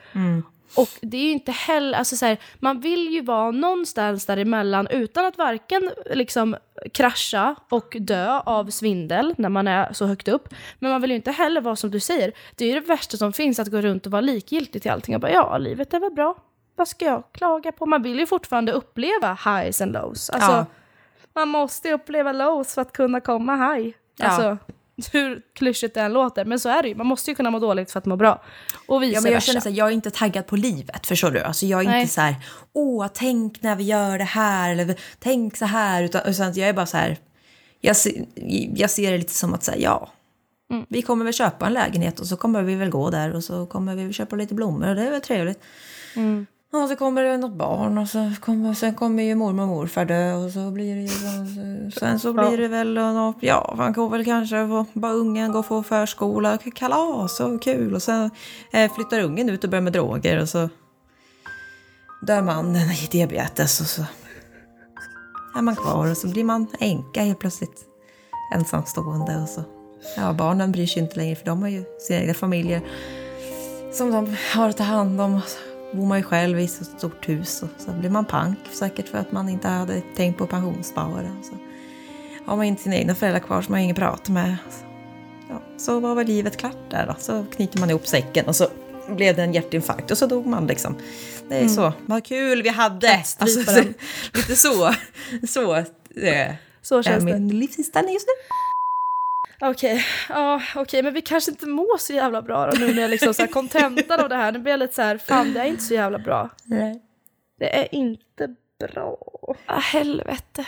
Och 0.77 0.89
det 1.01 1.17
är 1.17 1.23
ju 1.23 1.31
inte 1.31 1.53
heller, 1.53 1.99
alltså 1.99 2.17
så 2.17 2.27
här, 2.27 2.39
man 2.59 2.81
vill 2.81 3.09
ju 3.15 3.21
vara 3.21 3.51
någonstans 3.51 4.27
däremellan 4.27 4.87
utan 4.91 5.27
att 5.27 5.39
varken 5.39 5.91
liksom 6.11 6.57
krascha 6.93 7.55
och 7.69 7.97
dö 8.01 8.41
av 8.41 8.71
svindel 8.71 9.35
när 9.39 9.49
man 9.49 9.69
är 9.69 9.93
så 9.93 10.07
högt 10.07 10.29
upp. 10.29 10.49
Men 10.79 10.91
man 10.91 11.01
vill 11.01 11.11
ju 11.11 11.17
inte 11.17 11.31
heller 11.31 11.61
vara 11.61 11.77
som 11.77 11.91
du 11.91 12.01
säger, 12.01 12.33
det 12.57 12.65
är 12.65 12.69
ju 12.69 12.81
det 12.81 12.87
värsta 12.87 13.17
som 13.17 13.33
finns 13.33 13.59
att 13.59 13.69
gå 13.69 13.81
runt 13.81 14.07
och 14.07 14.13
vara 14.13 14.21
likgiltig 14.21 14.83
till 14.83 14.91
allting 14.91 15.15
och 15.15 15.21
bara 15.21 15.33
ja, 15.33 15.59
livet 15.59 15.95
är 15.95 16.01
väl 16.01 16.13
bra. 16.13 16.37
Vad 16.77 16.89
ska 16.89 17.05
jag 17.05 17.25
klaga 17.33 17.73
på? 17.73 17.87
Man 17.87 18.03
vill 18.03 18.19
ju 18.19 18.27
fortfarande 18.27 18.73
uppleva 18.73 19.39
highs 19.45 19.81
and 19.81 19.93
lows. 19.93 20.31
Alltså, 20.31 20.51
Ja. 20.53 20.67
man 21.35 21.49
måste 21.49 21.93
uppleva 21.93 22.33
lows 22.33 22.75
för 22.75 22.83
att 22.83 22.93
kunna 22.93 23.21
komma 23.21 23.57
high. 23.75 23.95
Ja. 24.17 24.57
Hur 25.13 25.43
klyschigt 25.55 25.95
det 25.95 26.01
än 26.01 26.13
låter, 26.13 26.45
men 26.45 26.61
så 26.61 26.69
är 26.69 26.83
det 26.83 26.89
ju. 26.89 26.95
Man 26.95 27.07
måste 27.07 27.31
ju 27.31 27.35
kunna 27.35 27.51
må 27.51 27.59
dåligt 27.59 27.91
för 27.93 27.99
att 27.99 28.07
må 28.07 28.17
bra. 28.17 28.43
Och 28.87 29.03
vice 29.03 29.15
Ja, 29.15 29.21
men 29.21 29.33
jag 29.33 29.43
känner 29.43 29.61
så 29.61 29.69
här, 29.69 29.77
jag 29.77 29.89
är 29.89 29.93
inte 29.93 30.11
taggad 30.11 30.47
på 30.47 30.57
livet, 30.57 31.07
förstår 31.07 31.31
du? 31.31 31.41
Alltså 31.41 31.67
jag 31.67 31.81
är 31.81 31.85
Nej. 31.89 32.01
inte 32.01 32.15
så 32.15 32.21
här, 32.21 32.35
åh, 32.73 33.07
tänk 33.15 33.63
när 33.63 33.77
vi 33.77 33.85
gör 33.85 34.19
det 34.19 34.25
här, 34.25 34.73
eller 34.73 34.95
tänk 35.19 35.57
så 35.57 35.65
här, 35.65 36.03
utan, 36.03 36.21
utan 36.27 36.53
jag 36.53 36.69
är 36.69 36.73
bara 36.73 36.87
så 36.87 36.97
här, 36.97 37.17
jag, 37.81 37.97
ser- 37.97 38.25
jag 38.77 38.91
ser 38.91 39.13
det 39.13 39.19
lite 39.19 39.35
som 39.35 39.55
att 39.55 39.63
säga 39.65 39.79
ja, 39.79 40.11
Mm. 40.71 40.87
vi 40.89 41.03
kommer 41.03 41.25
väl 41.25 41.35
köpa 41.35 41.67
en 41.67 41.73
lägenhet 41.73 42.21
och 42.21 42.27
så 42.27 42.37
kommer 42.37 42.63
vi 42.63 42.75
väl 42.75 42.91
gå 42.91 43.11
där 43.11 43.35
och 43.35 43.45
så 43.45 43.67
kommer 43.67 43.95
vi 43.95 44.05
väl 44.05 44.13
köpa 44.13 44.37
lite 44.37 44.55
blommor 44.55 44.89
och 44.89 44.95
det 44.95 45.03
är 45.07 45.11
väl 45.11 45.21
trevligt. 45.21 45.61
Mm. 46.17 46.47
Och 46.73 46.89
så 46.89 46.97
kommer 46.97 47.23
det 47.23 47.37
något 47.37 47.53
barn 47.53 47.99
och 47.99 48.09
så 48.09 48.33
kommer, 48.41 48.75
sen 48.75 48.95
kommer 48.95 49.23
ju 49.23 49.35
mormor 49.35 49.63
och 49.63 49.69
morfar 49.69 50.05
dö 50.05 50.35
och 50.35 50.51
så 50.51 50.71
blir 50.71 50.95
det 50.95 51.03
ju, 51.03 51.91
sen 51.91 52.19
så 52.19 52.33
blir 52.33 52.59
det 52.59 52.69
väl 52.69 52.95
något, 52.95 53.37
ja, 53.41 53.75
man 53.79 53.93
går 53.93 54.09
väl 54.09 54.25
kanske 54.25 54.69
få, 54.69 54.87
bara 54.93 55.13
ungen 55.13 55.53
går 55.53 55.63
på 55.63 55.83
förskola, 55.83 56.59
kalas 56.75 57.41
och 57.41 57.63
kul 57.63 57.95
och 57.95 58.03
sen 58.03 58.31
eh, 58.73 58.93
flyttar 58.93 59.21
ungen 59.21 59.51
ut 59.51 59.65
och 59.65 59.71
börjar 59.71 59.83
med 59.83 59.93
droger 59.93 60.43
och 60.43 60.49
så 60.49 60.69
dör 62.27 62.43
mannen 62.43 62.91
i 62.91 63.09
diabetes 63.11 63.81
och 63.81 63.87
så 63.87 64.03
är 65.57 65.63
man 65.63 65.77
kvar 65.77 66.11
och 66.11 66.17
så 66.17 66.29
blir 66.29 66.45
man 66.45 66.67
änka 66.81 67.23
helt 67.23 67.39
plötsligt 67.39 67.85
ensamstående 68.55 69.37
och 69.37 69.49
så 69.49 69.65
ja, 70.17 70.33
barnen 70.33 70.73
bryr 70.73 70.87
sig 70.87 71.03
inte 71.03 71.17
längre 71.17 71.37
för 71.37 71.47
de 71.47 71.63
har 71.63 71.69
ju 71.69 71.85
sina 72.01 72.21
egna 72.21 72.35
familjer 72.35 72.83
som 73.93 74.11
de 74.11 74.37
har 74.55 74.69
att 74.69 74.77
ta 74.77 74.85
hand 74.85 75.21
om. 75.21 75.41
Så 75.91 75.97
bor 75.97 76.07
man 76.07 76.19
ju 76.19 76.25
själv 76.25 76.61
i 76.61 76.65
ett 76.65 76.71
så 76.71 76.85
stort 76.85 77.29
hus 77.29 77.63
och 77.63 77.69
så 77.79 77.91
blir 77.93 78.11
man 78.11 78.25
pank 78.25 78.59
säkert 78.73 79.09
för 79.09 79.19
att 79.19 79.33
man 79.33 79.49
inte 79.49 79.69
hade 79.69 80.03
tänkt 80.17 80.39
på 80.39 80.47
pensionsspara. 80.47 81.07
och 81.39 81.45
Så. 81.45 81.55
har 82.47 82.57
man 82.57 82.67
inte 82.67 82.83
sina 82.83 82.97
egna 82.97 83.15
föräldrar 83.15 83.41
kvar 83.41 83.63
som 83.63 83.73
man 83.73 83.81
ingen 83.81 83.95
att 83.95 83.99
prata 84.01 84.33
med. 84.33 84.57
Ja, 85.49 85.63
så 85.77 86.01
var 86.01 86.15
väl 86.15 86.27
livet 86.27 86.57
klart 86.57 86.91
där 86.91 87.07
då. 87.07 87.15
Så 87.19 87.45
knyter 87.57 87.79
man 87.81 87.91
ihop 87.91 88.07
säcken 88.07 88.47
och 88.47 88.57
så 88.57 88.67
blev 89.17 89.37
det 89.37 89.43
en 89.43 89.53
hjärtinfarkt 89.55 90.11
och 90.11 90.19
så 90.19 90.27
dog 90.27 90.47
man 90.47 90.67
liksom. 90.67 90.97
Det 91.49 91.57
är 91.57 91.69
så, 91.69 91.93
vad 92.07 92.25
kul 92.25 92.63
vi 92.63 92.69
hade! 92.69 93.15
Alltså, 93.15 93.39
Kattstriparen. 93.39 93.95
lite 94.35 94.57
så. 94.57 94.95
Så, 95.49 95.75
eh, 95.75 96.55
Så 96.83 96.99
är 96.99 97.03
känns 97.03 97.25
det. 97.25 97.33
min 97.39 97.49
livsinställning 97.59 98.15
just 98.15 98.27
nu. 98.27 98.33
Okej, 99.61 100.05
ja 100.29 100.63
okej, 100.77 101.03
men 101.03 101.15
vi 101.15 101.21
kanske 101.23 101.51
inte 101.51 101.67
mår 101.67 101.99
så 101.99 102.13
jävla 102.13 102.43
bra 102.43 102.71
då 102.71 102.77
nu 102.79 102.95
när 102.95 103.03
jag 103.03 103.11
liksom 103.11 103.35
så 103.35 103.43
här 103.43 103.49
kontentan 103.49 104.21
av 104.21 104.29
det 104.29 104.37
här. 104.37 104.53
Nu 104.53 104.59
blir 104.59 104.73
jag 104.73 104.79
lite 104.81 104.95
så 104.95 105.03
här, 105.03 105.19
fan 105.19 105.53
det 105.53 105.61
är 105.61 105.65
inte 105.65 105.83
så 105.83 105.95
jävla 105.95 106.19
bra. 106.19 106.49
Nej. 106.65 107.03
Det 107.59 107.79
är 107.79 107.95
inte 107.95 108.49
bra. 108.93 109.17
Ah, 109.67 109.79
helvete. 109.79 110.65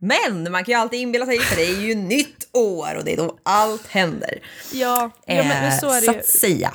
Men 0.00 0.52
man 0.52 0.64
kan 0.64 0.72
ju 0.72 0.78
alltid 0.80 1.00
inbilla 1.00 1.26
sig 1.26 1.38
för 1.38 1.56
det 1.56 1.66
är 1.66 1.80
ju 1.80 1.94
nytt 1.94 2.48
år 2.52 2.96
och 2.98 3.04
det 3.04 3.12
är 3.12 3.16
då 3.16 3.38
allt 3.42 3.86
händer. 3.86 4.38
Ja, 4.72 5.10
ja 5.26 5.34
men, 5.34 5.48
men 5.48 5.72
så 5.72 5.86
är 5.90 5.94
Eh, 5.96 6.00
det 6.00 6.06
så 6.06 6.12
ju. 6.12 6.18
att 6.18 6.26
säga. 6.26 6.72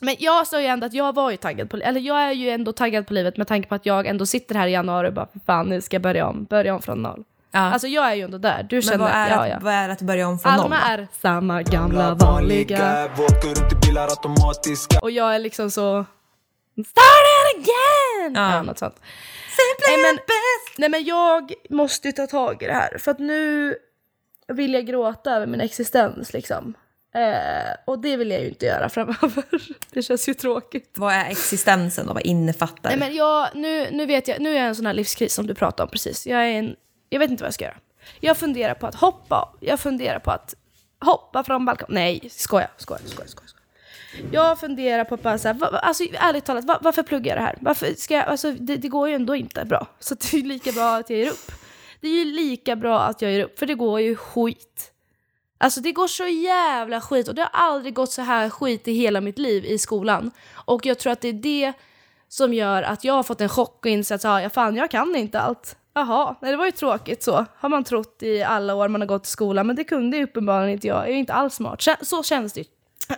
Men 0.00 0.16
jag 0.18 0.46
sa 0.46 0.60
ju 0.60 0.66
ändå 0.66 0.86
att 0.86 0.94
jag 0.94 1.14
var 1.14 1.30
ju 1.30 1.36
taggad 1.36 1.70
på 1.70 1.76
eller 1.76 2.00
jag 2.00 2.22
är 2.22 2.32
ju 2.32 2.50
ändå 2.50 2.72
taggad 2.72 3.06
på 3.06 3.12
livet 3.14 3.36
med 3.36 3.48
tanke 3.48 3.68
på 3.68 3.74
att 3.74 3.86
jag 3.86 4.06
ändå 4.06 4.26
sitter 4.26 4.54
här 4.54 4.66
i 4.66 4.70
januari 4.72 5.08
och 5.08 5.12
bara 5.12 5.26
för 5.26 5.40
fan 5.46 5.68
nu 5.68 5.80
ska 5.80 5.94
jag 5.94 6.02
börja 6.02 6.26
om, 6.26 6.44
börja 6.44 6.74
om 6.74 6.82
från 6.82 7.02
noll. 7.02 7.24
Ja. 7.54 7.60
Alltså 7.60 7.88
jag 7.88 8.10
är 8.10 8.14
ju 8.14 8.22
ändå 8.22 8.38
där, 8.38 8.66
du 8.68 8.76
Men 8.76 8.82
känner, 8.82 8.98
vad 8.98 9.10
är, 9.10 9.30
ja 9.30 9.36
att, 9.36 9.48
ja. 9.48 9.58
vad 9.62 9.72
är 9.72 9.88
att 9.88 10.02
börja 10.02 10.28
om 10.28 10.38
från 10.38 10.52
noll? 10.52 10.60
Alma 10.64 10.80
är 10.80 11.08
samma 11.20 11.62
gamla 11.62 12.14
vanliga 12.14 13.08
och 15.02 15.10
jag 15.10 15.34
är 15.34 15.38
liksom 15.38 15.70
så 15.70 16.04
Start 16.74 17.04
it 17.54 17.56
again! 17.56 18.34
Ja. 18.34 18.54
Ja, 18.54 18.62
något 18.62 18.78
sånt. 18.78 19.00
Nej 19.88 20.02
men, 20.02 20.18
nej 20.78 20.88
men 20.88 21.04
jag 21.04 21.52
måste 21.70 22.08
ju 22.08 22.12
ta 22.12 22.26
tag 22.26 22.62
i 22.62 22.66
det 22.66 22.72
här 22.72 22.98
för 22.98 23.10
att 23.10 23.18
nu 23.18 23.74
vill 24.48 24.74
jag 24.74 24.86
gråta 24.86 25.32
över 25.32 25.46
min 25.46 25.60
existens 25.60 26.32
liksom. 26.32 26.74
Eh, 27.14 27.76
och 27.84 27.98
det 27.98 28.16
vill 28.16 28.30
jag 28.30 28.40
ju 28.40 28.48
inte 28.48 28.66
göra 28.66 28.88
framöver. 28.88 29.44
det 29.90 30.02
känns 30.02 30.28
ju 30.28 30.34
tråkigt. 30.34 30.94
Vad 30.96 31.14
är 31.14 31.24
existensen 31.24 32.06
då? 32.06 32.12
Vad 32.12 32.22
innefattar 32.22 32.90
Nej 32.90 32.98
men 32.98 33.14
jag, 33.14 33.48
nu, 33.54 33.90
nu 33.90 34.06
vet 34.06 34.28
jag, 34.28 34.40
nu 34.40 34.50
är 34.50 34.54
jag 34.54 34.64
i 34.64 34.68
en 34.68 34.76
sån 34.76 34.86
här 34.86 34.94
livskris 34.94 35.34
som 35.34 35.46
du 35.46 35.54
pratade 35.54 35.82
om 35.82 35.90
precis. 35.90 36.26
Jag 36.26 36.40
är 36.40 36.52
en, 36.52 36.76
jag 37.14 37.18
vet 37.18 37.30
inte 37.30 37.42
vad 37.42 37.46
jag 37.46 37.54
ska 37.54 37.64
göra. 37.64 37.76
Jag 38.20 38.36
funderar 38.36 38.74
på 38.74 38.86
att 38.86 38.94
hoppa. 38.94 39.54
Jag 39.60 39.80
funderar 39.80 40.18
på 40.18 40.30
att 40.30 40.54
hoppa 41.00 41.44
från 41.44 41.64
balkongen. 41.64 41.94
Nej, 41.94 42.28
skoja, 42.30 42.68
skoja, 42.76 43.00
skoja, 43.04 43.28
skoja. 43.28 43.48
skoja. 43.48 44.30
Jag 44.32 44.60
funderar 44.60 45.04
på 45.04 45.14
att 45.14 45.22
bara 45.22 45.38
så 45.38 45.48
här, 45.48 45.54
va, 45.54 45.66
alltså 45.66 46.04
ärligt 46.12 46.44
talat, 46.44 46.64
va, 46.64 46.78
varför 46.80 47.02
pluggar 47.02 47.36
jag 47.36 47.42
det 47.42 47.46
här? 47.46 47.58
Varför 47.60 47.94
ska 47.96 48.14
jag, 48.14 48.24
alltså 48.24 48.52
det, 48.52 48.76
det 48.76 48.88
går 48.88 49.08
ju 49.08 49.14
ändå 49.14 49.34
inte 49.34 49.64
bra. 49.64 49.86
Så 50.00 50.14
det 50.14 50.34
är 50.34 50.36
ju 50.36 50.46
lika 50.48 50.72
bra 50.72 50.96
att 50.96 51.10
jag 51.10 51.18
ger 51.18 51.30
upp. 51.30 51.52
Det 52.00 52.08
är 52.08 52.18
ju 52.18 52.24
lika 52.24 52.76
bra 52.76 53.00
att 53.00 53.22
jag 53.22 53.32
ger 53.32 53.44
upp, 53.44 53.58
för 53.58 53.66
det 53.66 53.74
går 53.74 54.00
ju 54.00 54.16
skit. 54.16 54.92
Alltså 55.58 55.80
det 55.80 55.92
går 55.92 56.08
så 56.08 56.26
jävla 56.26 57.00
skit 57.00 57.28
och 57.28 57.34
det 57.34 57.42
har 57.42 57.50
aldrig 57.52 57.94
gått 57.94 58.12
så 58.12 58.22
här 58.22 58.50
skit 58.50 58.88
i 58.88 58.92
hela 58.92 59.20
mitt 59.20 59.38
liv 59.38 59.64
i 59.64 59.78
skolan. 59.78 60.30
Och 60.54 60.86
jag 60.86 60.98
tror 60.98 61.12
att 61.12 61.20
det 61.20 61.28
är 61.28 61.32
det 61.32 61.72
som 62.28 62.54
gör 62.54 62.82
att 62.82 63.04
jag 63.04 63.14
har 63.14 63.22
fått 63.22 63.40
en 63.40 63.48
chock 63.48 63.78
och 63.84 63.90
insett 63.90 64.24
att 64.24 64.42
ja, 64.42 64.50
fan 64.50 64.76
jag 64.76 64.90
kan 64.90 65.16
inte 65.16 65.40
allt. 65.40 65.76
Jaha, 65.94 66.36
nej 66.42 66.50
det 66.50 66.56
var 66.56 66.64
ju 66.66 66.70
tråkigt 66.72 67.22
så. 67.22 67.46
Har 67.56 67.68
man 67.68 67.84
trott 67.84 68.22
i 68.22 68.42
alla 68.42 68.74
år 68.74 68.88
man 68.88 69.00
har 69.00 69.08
gått 69.08 69.26
i 69.26 69.30
skolan, 69.30 69.66
men 69.66 69.76
det 69.76 69.84
kunde 69.84 70.16
ju 70.16 70.24
uppenbarligen 70.24 70.70
inte 70.72 70.86
jag. 70.86 70.96
Jag 70.96 71.08
är 71.08 71.12
inte 71.14 71.32
alls 71.32 71.54
smart. 71.54 71.82
Så 72.02 72.22
känns 72.22 72.52
det 72.52 72.60
ju 72.60 72.66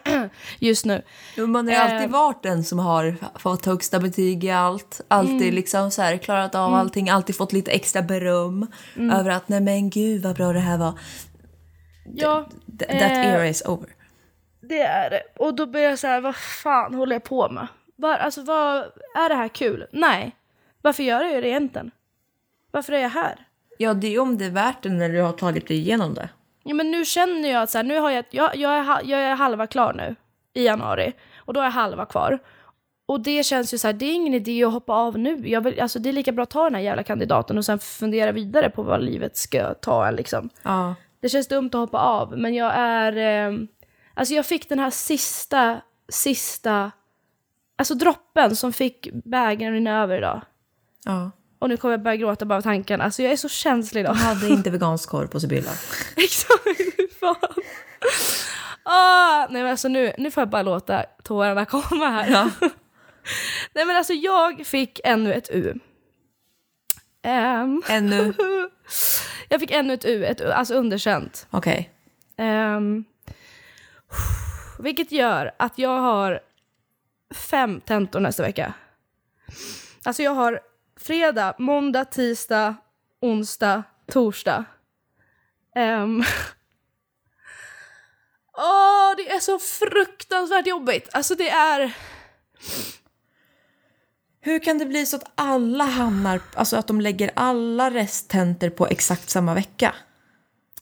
just 0.59 0.85
nu. 0.85 1.03
Jo, 1.37 1.47
man 1.47 1.67
har 1.67 1.73
ju 1.75 1.79
Eh. 1.81 1.95
alltid 1.95 2.11
varit 2.11 2.43
den 2.43 2.65
som 2.65 2.79
har 2.79 3.15
fått 3.39 3.67
högsta 3.67 3.99
betyg 4.01 4.45
i 4.45 4.51
allt. 4.51 5.01
Alltid 5.09 5.43
Mm. 5.43 5.55
liksom 5.55 5.91
så 5.91 6.03
här, 6.03 6.17
klarat 6.17 6.55
av 6.55 6.75
allting, 6.75 7.09
alltid 7.11 7.37
fått 7.37 7.53
lite 7.53 7.71
extra 7.71 8.03
beröm 8.03 8.67
Mm. 8.97 9.17
över 9.17 9.31
att 9.31 9.49
nej 9.49 9.61
men 9.61 9.91
gud 9.91 10.23
vad 10.23 10.37
bra 10.37 10.53
det 10.53 10.61
här 10.61 10.79
var. 10.79 10.99
Ja, 12.15 12.49
Th- 12.67 12.79
that 13.01 13.11
Eh. 13.11 13.35
era 13.35 13.47
is 13.49 13.63
over. 13.67 13.89
det 14.69 14.81
är 14.83 15.11
det. 15.11 15.23
Och 15.39 15.55
då 15.55 15.67
blir 15.67 15.81
jag 15.83 15.99
så 15.99 16.07
här, 16.07 16.21
vad 16.21 16.37
fan 16.37 16.95
håller 16.95 17.15
jag 17.15 17.25
på 17.25 17.49
med? 17.49 17.67
Var, 17.97 18.15
alltså 18.17 18.43
vad, 18.43 18.77
är 19.17 19.29
det 19.29 19.35
här 19.35 19.49
kul? 19.49 19.87
Nej. 19.93 20.37
Varför 20.83 21.03
gör 21.03 21.23
jag 21.25 21.43
det 21.43 21.49
egentligen? 21.49 21.91
Varför 22.77 22.93
är 22.93 23.01
jag 23.01 23.11
här? 23.11 23.47
Ja, 23.79 23.95
det 23.95 24.15
är 24.15 24.21
om 24.21 24.39
det 24.39 24.45
är 24.45 24.51
värt 24.51 24.83
det 24.83 24.89
när 24.89 25.09
du 25.09 25.23
har 25.23 25.33
tagit 25.33 25.69
dig 25.69 25.77
igenom 25.77 26.15
det. 26.15 26.29
Ja, 26.65 26.75
men 26.75 26.91
nu 26.91 27.05
känner 27.05 27.49
jag 27.49 27.63
att 27.63 27.71
så 27.71 27.79
här, 27.79 27.83
nu 27.83 27.99
har 27.99 28.11
jag, 28.11 28.25
jag, 28.31 28.57
jag, 28.57 28.73
är, 28.73 29.01
jag 29.05 29.21
är 29.21 29.35
halva 29.35 29.67
klar 29.67 29.93
nu 29.93 30.17
i 30.55 30.65
januari 30.65 31.13
och 31.39 31.55
då 31.55 31.61
är 31.61 31.65
jag 31.65 31.71
halva 31.71 32.07
kvar. 32.07 32.39
Och 33.07 33.21
det 33.21 33.43
känns 33.47 33.75
ju 33.75 33.79
så 33.79 33.89
här, 33.89 33.93
det 33.93 34.05
är 34.07 34.15
ingen 34.15 34.35
idé 34.35 34.65
att 34.65 34.73
hoppa 34.73 34.93
av 34.93 35.19
nu. 35.19 35.49
Jag 35.49 35.61
vill, 35.61 35.81
alltså, 35.81 35.99
det 35.99 36.09
är 36.09 36.13
lika 36.13 36.33
bra 36.33 36.43
att 36.43 36.51
ta 36.51 36.65
den 36.65 36.75
här 36.75 36.83
jävla 36.83 37.03
kandidaten 37.03 37.59
och 37.59 37.65
sen 37.65 37.79
fundera 37.79 38.33
vidare 38.33 38.71
på 38.71 38.83
vad 38.83 39.03
livet 39.03 39.37
ska 39.37 39.75
ta 39.75 40.07
en 40.07 40.17
liksom. 40.17 40.51
Ja. 40.63 40.95
Det 41.21 41.29
känns 41.29 41.49
dumt 41.49 41.67
att 41.67 41.75
hoppa 41.75 41.99
av, 41.99 42.39
men 42.39 42.55
jag 42.55 42.73
är... 42.77 43.17
Eh, 43.17 43.59
alltså 44.15 44.35
jag 44.35 44.47
fick 44.47 44.69
den 44.69 44.79
här 44.79 44.91
sista, 44.91 45.81
sista... 46.09 46.91
Alltså 47.77 47.95
droppen 47.95 48.57
som 48.57 48.73
fick 48.73 49.09
bägaren 49.13 49.73
rinna 49.73 50.03
över 50.03 50.19
idag. 50.19 50.41
ja. 51.05 51.31
Och 51.59 51.69
nu 51.69 51.77
kommer 51.77 51.93
jag 51.93 52.03
börja 52.03 52.17
gråta 52.17 52.45
bara 52.45 52.57
av 52.57 52.63
tanken. 52.63 53.01
Alltså 53.01 53.23
jag 53.23 53.33
är 53.33 53.37
så 53.37 53.49
känslig 53.49 54.01
idag. 54.01 54.17
Jag 54.17 54.21
hade 54.21 54.49
inte 54.49 54.71
vegansk 54.71 55.09
korv 55.09 55.27
på 55.27 55.41
Sibylla. 55.41 55.71
Exakt, 56.17 57.19
fan. 57.21 57.63
Ah, 58.83 59.47
nej 59.51 59.63
men 59.63 59.71
alltså 59.71 59.89
nu, 59.89 60.13
nu 60.19 60.31
får 60.31 60.41
jag 60.41 60.49
bara 60.49 60.63
låta 60.63 61.03
tårarna 61.23 61.65
komma 61.67 62.09
här. 62.11 62.31
Ja. 62.31 62.51
nej 63.75 63.85
men 63.87 63.97
alltså 63.97 64.13
jag 64.13 64.67
fick 64.67 65.01
ännu 65.05 65.33
ett 65.33 65.51
U. 65.51 65.75
Ehm, 67.23 67.83
Ännu. 67.89 68.35
jag 69.49 69.61
fick 69.61 69.71
ännu 69.71 69.95
ett 69.95 70.05
U, 70.05 70.25
ett, 70.25 70.41
alltså 70.41 70.75
underkänt. 70.75 71.47
Okej. 71.51 71.91
Ehm, 72.37 73.05
vilket 74.79 75.13
gör 75.13 75.53
att 75.59 75.79
jag 75.79 76.01
har 76.01 76.41
fem 77.35 77.81
tentor 77.81 78.21
nästa 78.21 78.43
vecka. 78.43 78.75
Alltså 80.05 80.23
jag 80.23 80.31
har 80.35 80.61
fredag, 81.01 81.55
måndag, 81.59 82.05
tisdag, 82.05 82.75
onsdag, 83.21 83.83
torsdag. 84.13 84.65
Ehm. 85.75 86.23
Åh, 88.59 89.17
det 89.17 89.31
är 89.31 89.41
så 89.41 89.59
fruktansvärt 89.59 90.67
jobbigt. 90.67 91.09
Alltså 91.13 91.35
det 91.35 91.51
är... 91.51 91.97
Hur 94.41 94.59
kan 94.59 94.79
det 94.79 94.87
bli 94.87 95.07
så 95.07 95.17
att 95.17 95.31
alla 95.35 95.85
hamnar, 95.85 96.41
alltså 96.55 96.77
att 96.77 96.87
de 96.87 97.01
lägger 97.01 97.31
alla 97.37 97.91
resttentor 97.91 98.71
på 98.71 98.87
exakt 98.87 99.31
samma 99.31 99.55
vecka? 99.55 99.95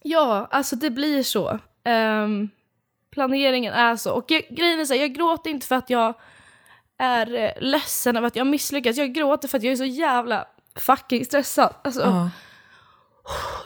Ja, 0.02 0.48
alltså 0.50 0.76
det 0.76 0.90
blir 0.90 1.22
så. 1.22 1.58
Ehm, 1.84 2.48
planeringen 3.10 3.72
är 3.72 3.96
så. 3.96 4.12
Och 4.12 4.30
jag, 4.30 4.46
grejen 4.50 4.80
är 4.80 4.84
så 4.84 4.94
här, 4.94 5.00
jag 5.00 5.14
gråter 5.14 5.50
inte 5.50 5.66
för 5.66 5.76
att 5.76 5.90
jag 5.90 6.14
är 6.98 7.34
eh, 7.34 7.50
ledsen 7.60 8.16
över 8.16 8.26
att 8.26 8.36
jag 8.36 8.46
misslyckats. 8.46 8.98
Jag 8.98 9.12
gråter 9.12 9.48
för 9.48 9.58
att 9.58 9.64
jag 9.64 9.72
är 9.72 9.76
så 9.76 9.84
jävla 9.84 10.46
fucking 10.76 11.24
stressad. 11.24 11.74
Alltså, 11.84 12.00
Ja. 12.00 12.30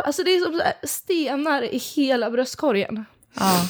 alltså 0.04 0.23
det 0.23 0.30
är 0.30 0.40
som 0.40 0.61
stenar 0.88 1.62
i 1.62 1.78
hela 1.78 2.30
bröstkorgen. 2.30 3.04
Ja. 3.35 3.68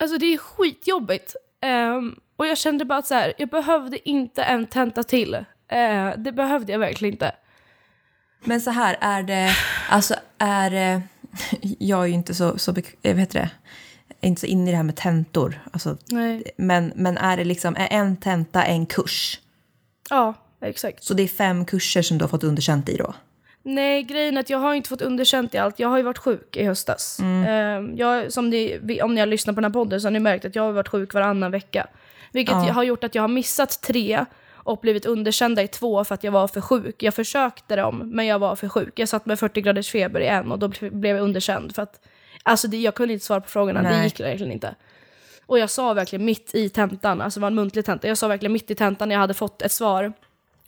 Alltså 0.00 0.18
det 0.18 0.26
är 0.26 0.38
skitjobbigt. 0.38 1.36
Ehm, 1.62 2.20
och 2.36 2.46
jag 2.46 2.58
kände 2.58 2.84
bara 2.84 2.98
att 2.98 3.06
så 3.06 3.14
här, 3.14 3.32
jag 3.38 3.48
behövde 3.48 4.08
inte 4.08 4.42
en 4.42 4.66
tenta 4.66 5.02
till. 5.02 5.34
Eh, 5.68 6.10
det 6.16 6.32
behövde 6.32 6.72
jag 6.72 6.78
verkligen 6.78 7.14
inte. 7.14 7.32
Men 8.44 8.60
så 8.60 8.70
här, 8.70 8.96
är 9.00 9.22
det, 9.22 9.56
alltså 9.90 10.14
är 10.38 10.70
det, 10.70 11.02
jag 11.78 12.02
är 12.02 12.06
ju 12.06 12.14
inte 12.14 12.34
så, 12.34 12.58
så 12.58 12.74
jag 13.02 13.14
vet 13.14 13.30
det, 13.30 13.50
är 14.20 14.28
inte 14.28 14.40
så 14.40 14.46
inne 14.46 14.68
i 14.68 14.70
det 14.70 14.76
här 14.76 14.84
med 14.84 14.96
tentor. 14.96 15.60
Alltså, 15.72 15.96
men, 16.56 16.92
men 16.96 17.18
är 17.18 17.36
det 17.36 17.44
liksom, 17.44 17.76
är 17.76 17.88
en 17.90 18.16
tenta 18.16 18.64
en 18.64 18.86
kurs? 18.86 19.40
Ja, 20.10 20.34
exakt. 20.60 21.04
Så 21.04 21.14
det 21.14 21.22
är 21.22 21.28
fem 21.28 21.64
kurser 21.64 22.02
som 22.02 22.18
du 22.18 22.24
har 22.24 22.28
fått 22.28 22.44
underkänt 22.44 22.88
i 22.88 22.96
då? 22.96 23.14
Nej, 23.62 24.02
grejen 24.02 24.36
är 24.36 24.40
att 24.40 24.50
jag 24.50 24.58
har 24.58 24.74
inte 24.74 24.88
fått 24.88 25.02
underkänt 25.02 25.54
i 25.54 25.58
allt. 25.58 25.78
Jag 25.78 25.88
har 25.88 25.96
ju 25.96 26.02
varit 26.02 26.18
sjuk 26.18 26.56
i 26.56 26.64
höstas. 26.64 27.18
Ehm, 27.46 27.96
jag, 27.96 28.32
som 28.32 28.50
ni, 28.50 29.00
om 29.02 29.14
ni 29.14 29.20
har 29.20 29.26
lyssnat 29.26 29.56
på 29.56 29.60
den 29.60 29.70
här 29.72 29.80
podden 29.80 30.00
så 30.00 30.06
har 30.06 30.10
ni 30.12 30.18
märkt 30.18 30.44
att 30.44 30.54
jag 30.56 30.62
har 30.62 30.72
varit 30.72 30.88
sjuk 30.88 31.14
varannan 31.14 31.50
vecka. 31.50 31.86
Vilket 32.32 32.52
Ja. 32.66 32.72
har 32.72 32.82
gjort 32.82 33.04
att 33.04 33.14
jag 33.14 33.22
har 33.22 33.28
missat 33.28 33.80
tre 33.82 34.24
och 34.52 34.78
blivit 34.80 35.06
underkända 35.06 35.62
i 35.62 35.68
två 35.68 36.04
för 36.04 36.14
att 36.14 36.24
jag 36.24 36.32
var 36.32 36.48
för 36.48 36.60
sjuk. 36.60 37.02
Jag 37.02 37.14
försökte 37.14 37.76
dem, 37.76 38.10
men 38.14 38.26
jag 38.26 38.38
var 38.38 38.56
för 38.56 38.68
sjuk. 38.68 38.98
Jag 38.98 39.08
satt 39.08 39.26
med 39.26 39.38
40 39.38 39.60
graders 39.60 39.90
feber 39.90 40.20
i 40.20 40.26
en 40.26 40.52
och 40.52 40.58
då 40.58 40.68
ble- 40.68 40.90
blev 41.00 41.16
jag 41.16 41.24
underkänd. 41.24 41.74
För 41.74 41.82
att, 41.82 42.00
alltså 42.48 42.68
det, 42.68 42.76
jag 42.80 42.94
kunde 42.94 43.12
inte 43.14 43.26
svara 43.26 43.40
på 43.40 43.48
frågorna, 43.48 43.82
det 43.82 43.88
Nej. 43.88 44.04
gick 44.04 44.20
verkligen 44.20 44.52
inte. 44.52 44.74
Och 45.46 45.58
jag 45.58 45.70
sa 45.70 45.94
verkligen 45.94 46.24
mitt 46.24 46.54
i 46.54 46.68
tentan, 46.68 47.20
alltså 47.20 47.40
det 47.40 47.42
var 47.42 47.48
en 47.48 47.54
muntlig 47.54 47.84
tenta, 47.84 48.08
jag 48.08 48.18
sa 48.18 48.28
verkligen 48.28 48.52
mitt 48.52 48.70
i 48.70 48.74
tentan 48.74 49.08
när 49.08 49.14
jag 49.14 49.20
hade 49.20 49.34
fått 49.34 49.62
ett 49.62 49.72
svar. 49.72 50.12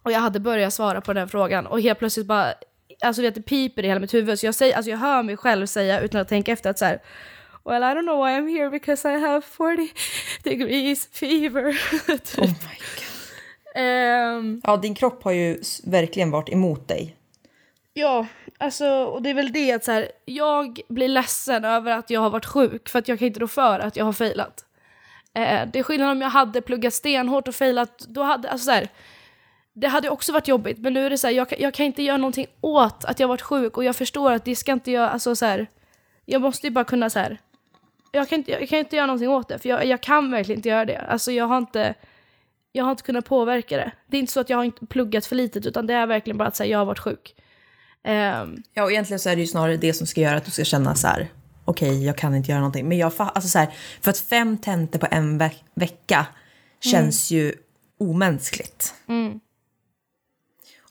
Och 0.03 0.13
jag 0.13 0.21
hade 0.21 0.41
börjat 0.41 0.75
svara 0.75 1.01
på 1.01 1.13
den 1.13 1.29
frågan 1.29 1.67
och 1.67 1.81
helt 1.81 1.99
plötsligt 1.99 2.27
bara, 2.27 2.55
alltså 3.01 3.23
vet, 3.23 3.35
det 3.35 3.43
piper 3.43 3.85
i 3.85 3.89
hela 3.89 4.01
mitt 4.01 4.15
huvud. 4.15 4.39
Så 4.39 4.47
jag, 4.47 4.55
säger, 4.55 4.77
alltså 4.77 4.91
jag 4.91 4.99
hör 4.99 5.23
mig 5.23 5.37
själv 5.37 5.67
säga 5.67 6.01
utan 6.01 6.21
att 6.21 6.29
tänka 6.29 6.53
efter 6.53 6.71
att 6.71 6.79
så 6.79 6.85
här, 6.85 7.03
Well 7.65 7.83
I 7.83 7.87
don't 7.87 8.03
know 8.03 8.25
why 8.27 8.31
I'm 8.33 8.49
here 8.59 8.71
because 8.71 9.09
I 9.13 9.21
have 9.21 9.41
40 9.41 9.89
degrees 10.43 11.07
fever. 11.13 11.73
typ. 12.19 12.39
Oh 12.39 12.47
my 12.47 12.77
God. 12.97 13.05
Ehm, 13.75 14.61
Ja, 14.65 14.77
din 14.77 14.95
kropp 14.95 15.25
har 15.25 15.33
ju 15.33 15.61
verkligen 15.85 16.31
varit 16.31 16.49
emot 16.49 16.89
dig. 16.89 17.17
ja, 17.93 18.27
alltså, 18.61 18.87
och 18.89 19.23
det 19.23 19.31
är 19.31 19.35
väl 19.35 19.53
det 19.53 19.73
att 19.73 19.85
så 19.85 19.93
här, 19.93 20.09
jag 20.25 20.81
blir 20.89 21.09
ledsen 21.09 21.65
över 21.65 21.93
att 21.93 22.11
jag 22.11 22.21
har 22.21 22.31
varit 22.31 22.47
sjuk 22.47 22.89
för 22.89 22.99
att 22.99 23.09
jag 23.09 23.19
kan 23.19 23.27
inte 23.29 23.41
rå 23.41 23.49
för 23.49 23.79
att 23.81 23.97
jag 23.97 24.05
har 24.05 24.13
failat. 24.13 24.65
Eh, 25.35 25.69
det 25.73 25.79
är 25.79 25.83
skillnad 25.83 26.11
om 26.11 26.21
jag 26.23 26.29
hade 26.29 26.61
pluggat 26.61 26.95
stenhårt 26.95 27.49
och 27.49 27.55
failat, 27.55 27.99
då 27.99 28.23
hade, 28.23 28.51
alltså 28.51 28.65
så 28.65 28.71
här, 28.71 28.89
det 29.73 29.89
hade 29.89 30.11
också 30.11 30.33
varit 30.33 30.49
jobbigt, 30.49 30.79
men 30.79 30.93
nu 30.93 31.07
är 31.07 31.11
det 31.11 31.19
så 31.19 31.27
här, 31.27 31.35
jag, 31.35 31.49
kan- 31.49 31.59
jag 31.61 31.75
kan 31.75 31.87
inte 31.87 32.03
göra 32.03 32.17
någonting 32.17 32.47
åt 32.61 33.05
att 33.05 33.21
jag 33.21 33.27
har 33.27 33.33
varit 33.33 33.43
sjuk 33.43 33.77
och 33.77 33.85
jag 33.85 33.97
förstår 33.97 34.33
att 34.33 34.45
det 34.45 34.57
ska 34.57 34.73
inte 34.73 34.91
jag, 34.91 35.11
alltså 35.11 35.37
så 35.37 35.47
här, 35.47 35.67
jag 36.25 36.43
måste 36.43 36.67
ju 36.67 36.71
bara 36.71 36.85
kunna 36.85 37.11
så 37.11 37.19
här, 37.19 37.39
jag 38.13 38.29
kan 38.29 38.39
inte, 38.39 38.51
jag 38.53 38.69
kan 38.69 38.79
inte 38.79 38.97
göra 38.97 39.07
någonting 39.07 39.29
åt 39.29 39.49
det, 39.49 39.59
för 39.59 39.69
jag, 39.69 39.85
jag 39.87 40.01
kan 40.01 40.31
verkligen 40.31 40.59
inte 40.59 40.69
göra 40.69 40.85
det. 40.85 40.99
Alltså 40.99 41.33
jag 41.33 41.45
har 41.45 41.59
inte, 41.59 41.95
jag 42.73 42.85
har 42.85 42.91
inte 42.91 43.03
kunnat 43.03 43.25
påverka 43.25 43.77
det. 43.77 43.91
Det 44.07 44.17
är 44.17 44.21
inte 44.21 44.33
så 44.33 44.41
att 44.41 44.51
jag 44.51 44.57
har 44.57 44.65
inte 44.65 44.87
pluggat 44.87 45.27
för 45.27 45.37
litet, 45.37 45.67
utan 45.67 45.87
det 45.87 45.95
är 45.95 46.07
verkligen 46.07 46.39
bara 46.39 46.49
att 46.49 46.57
säga 46.57 46.71
jag 46.71 46.79
har 46.79 46.85
varit 46.85 46.99
sjuk. 46.99 47.35
Ehm, 48.05 48.63
Ja, 48.75 48.83
och 48.85 48.93
egentligen 48.93 49.21
så 49.21 49.29
är 49.31 49.37
det 49.37 49.41
ju 49.43 49.47
snarare 49.49 49.77
det 49.77 49.93
som 49.93 50.07
ska 50.07 50.21
göra 50.21 50.37
att 50.37 50.45
du 50.45 50.51
ska 50.51 50.65
känna 50.65 50.95
så 50.95 51.07
här, 51.07 51.29
okej, 51.65 52.05
jag 52.07 52.17
kan 52.19 52.35
inte 52.35 52.51
göra 52.51 52.61
någonting. 52.61 52.89
Men 52.89 52.99
jag, 52.99 53.13
alltså 53.19 53.49
så 53.49 53.59
här, 53.59 53.69
för 54.01 54.11
att 54.11 54.19
fem 54.19 54.59
tentor 54.59 54.99
på 54.99 55.07
en 55.11 55.39
ve- 55.39 55.51
vecka 55.75 56.27
känns 56.81 57.31
ju 57.31 57.55
omänskligt. 58.01 58.95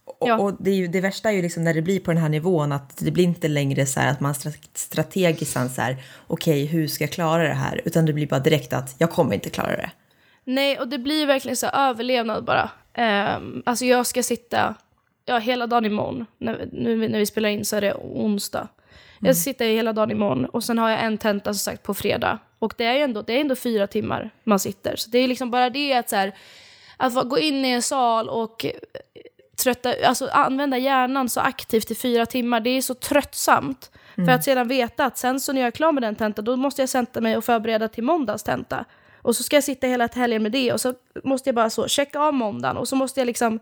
Och, 0.06 0.28
Ja. 0.30 0.38
och 0.38 0.54
det, 0.63 0.72
är 0.72 0.75
ju, 0.75 0.88
det 0.88 1.01
värsta 1.01 1.30
är 1.30 1.34
ju 1.34 1.42
liksom 1.42 1.63
när 1.63 1.74
det 1.74 1.82
blir 1.82 2.00
på 2.00 2.12
den 2.12 2.22
här 2.22 2.30
nivån 2.30 2.72
att 2.72 2.98
det 2.98 3.12
blir 3.12 3.24
inte 3.24 3.48
längre 3.48 3.86
så 3.86 4.00
här 4.00 4.12
att 4.12 4.20
man 4.20 4.34
stra- 4.34 4.68
strategiskt 4.74 5.54
så 5.54 5.82
här, 5.82 5.98
okej, 6.28 6.66
hur 6.66 6.88
ska 6.88 7.04
jag 7.04 7.12
klara 7.12 7.44
det 7.48 7.54
här? 7.54 7.82
Utan 7.86 8.06
det 8.06 8.13
blir 8.13 8.28
bara 8.28 8.39
direkt 8.39 8.74
att 8.74 8.96
jag 8.98 9.12
kommer 9.12 9.34
inte 9.34 9.50
klara 9.50 9.75
det. 9.78 9.92
Nej, 10.44 10.80
och 10.80 10.88
det 10.88 10.98
blir 11.00 11.25
verkligen 11.25 11.58
så 11.58 11.66
här 11.66 11.89
överlevnad 11.89 12.44
bara. 12.46 12.70
Um, 13.38 13.63
alltså 13.66 13.86
jag 13.86 14.08
ska 14.08 14.24
sitta, 14.24 14.75
ja 15.29 15.38
hela 15.38 15.67
dagen 15.67 15.86
imorgon, 15.86 16.25
när, 16.38 16.69
nu 16.71 17.09
när 17.09 17.19
vi 17.19 17.25
spelar 17.25 17.50
in 17.50 17.65
så 17.65 17.75
är 17.75 17.81
det 17.81 17.93
onsdag. 17.93 18.67
Jag 19.19 19.36
ska 19.36 19.43
sitta 19.43 19.63
hela 19.63 19.93
dagen 19.93 20.12
imorgon 20.12 20.45
och 20.45 20.63
sen 20.63 20.77
har 20.77 20.89
jag 20.89 21.03
en 21.03 21.17
tenta 21.17 21.53
som 21.53 21.59
sagt 21.59 21.83
på 21.83 21.93
fredag. 21.93 22.39
Och 22.59 22.74
det 22.77 22.86
är 22.86 22.93
ju 22.93 23.01
ändå, 23.01 23.21
det 23.21 23.33
är 23.33 23.41
ändå 23.41 23.55
fyra 23.55 23.88
timmar 23.88 24.29
man 24.43 24.59
sitter. 24.59 24.95
Så 24.95 25.09
det 25.09 25.17
är 25.17 25.27
liksom 25.27 25.51
bara 25.51 25.69
det 25.69 25.93
att 25.93 26.09
så 26.09 26.15
här, 26.15 26.36
att 26.98 27.29
gå 27.29 27.39
in 27.39 27.65
i 27.65 27.69
en 27.69 27.81
sal 27.81 28.29
och 28.29 28.65
eh, 28.65 28.71
trötta, 29.63 29.93
alltså 30.05 30.27
använda 30.27 30.77
hjärnan 30.77 31.29
så 31.29 31.39
aktivt 31.39 31.91
i 31.91 31.95
fyra 31.95 32.25
timmar, 32.25 32.59
det 32.59 32.69
är 32.69 32.81
så 32.81 32.93
tröttsamt. 32.93 33.91
För 34.15 34.29
att 34.29 34.43
sedan 34.43 34.67
veta 34.67 35.05
att 35.05 35.17
sen 35.17 35.39
så 35.39 35.53
när 35.53 35.62
jag 35.62 35.67
är 35.67 35.71
klar 35.71 35.91
med 35.91 36.03
den 36.03 36.15
tentan, 36.15 36.45
då 36.45 36.55
måste 36.55 36.81
jag 36.81 36.89
sätta 36.89 37.21
mig 37.21 37.38
och 37.38 37.45
förbereda 37.45 37.88
till 37.88 38.03
måndags 38.03 38.43
tenta. 38.43 38.86
Och 39.21 39.36
så 39.36 39.43
ska 39.43 39.55
jag 39.55 39.63
sitta 39.63 39.88
hela 39.88 40.09
helgen 40.13 40.43
med 40.43 40.51
det 40.51 40.74
och 40.74 40.81
så 40.81 40.93
måste 41.24 41.50
jag 41.50 41.55
bara 41.55 41.69
så 41.69 41.88
checka 41.88 42.19
av 42.19 42.33
måndagen 42.33 42.77
och 42.77 42.88
så 42.88 42.95
måste 42.95 43.19
jag 43.19 43.25
liksom 43.25 43.59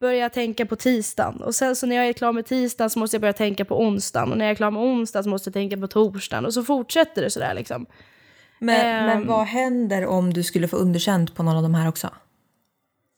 börja 0.00 0.30
tänka 0.30 0.66
på 0.66 0.76
tisdagen. 0.76 1.42
Och 1.42 1.54
sen 1.54 1.76
så 1.76 1.86
när 1.86 1.96
jag 1.96 2.08
är 2.08 2.12
klar 2.12 2.32
med 2.32 2.46
tisdagen 2.46 2.90
så 2.90 2.98
måste 2.98 3.14
jag 3.14 3.20
börja 3.20 3.32
tänka 3.32 3.64
på 3.64 3.80
onsdagen. 3.82 4.32
Och 4.32 4.38
när 4.38 4.44
jag 4.44 4.52
är 4.52 4.56
klar 4.56 4.70
med 4.70 4.82
onsdagen 4.82 5.24
så 5.24 5.30
måste 5.30 5.48
jag 5.48 5.54
tänka 5.54 5.76
på 5.76 5.86
torsdagen. 5.86 6.46
Och 6.46 6.54
så 6.54 6.62
fortsätter 6.64 7.22
det 7.22 7.30
sådär 7.30 7.54
liksom. 7.54 7.86
Men, 8.58 8.86
Ehm. 8.86 9.06
men 9.06 9.26
vad 9.26 9.46
händer 9.46 10.06
om 10.06 10.32
du 10.32 10.42
skulle 10.42 10.68
få 10.68 10.76
underkänt 10.76 11.34
på 11.34 11.42
någon 11.42 11.56
av 11.56 11.62
de 11.62 11.74
här 11.74 11.88
också? 11.88 12.10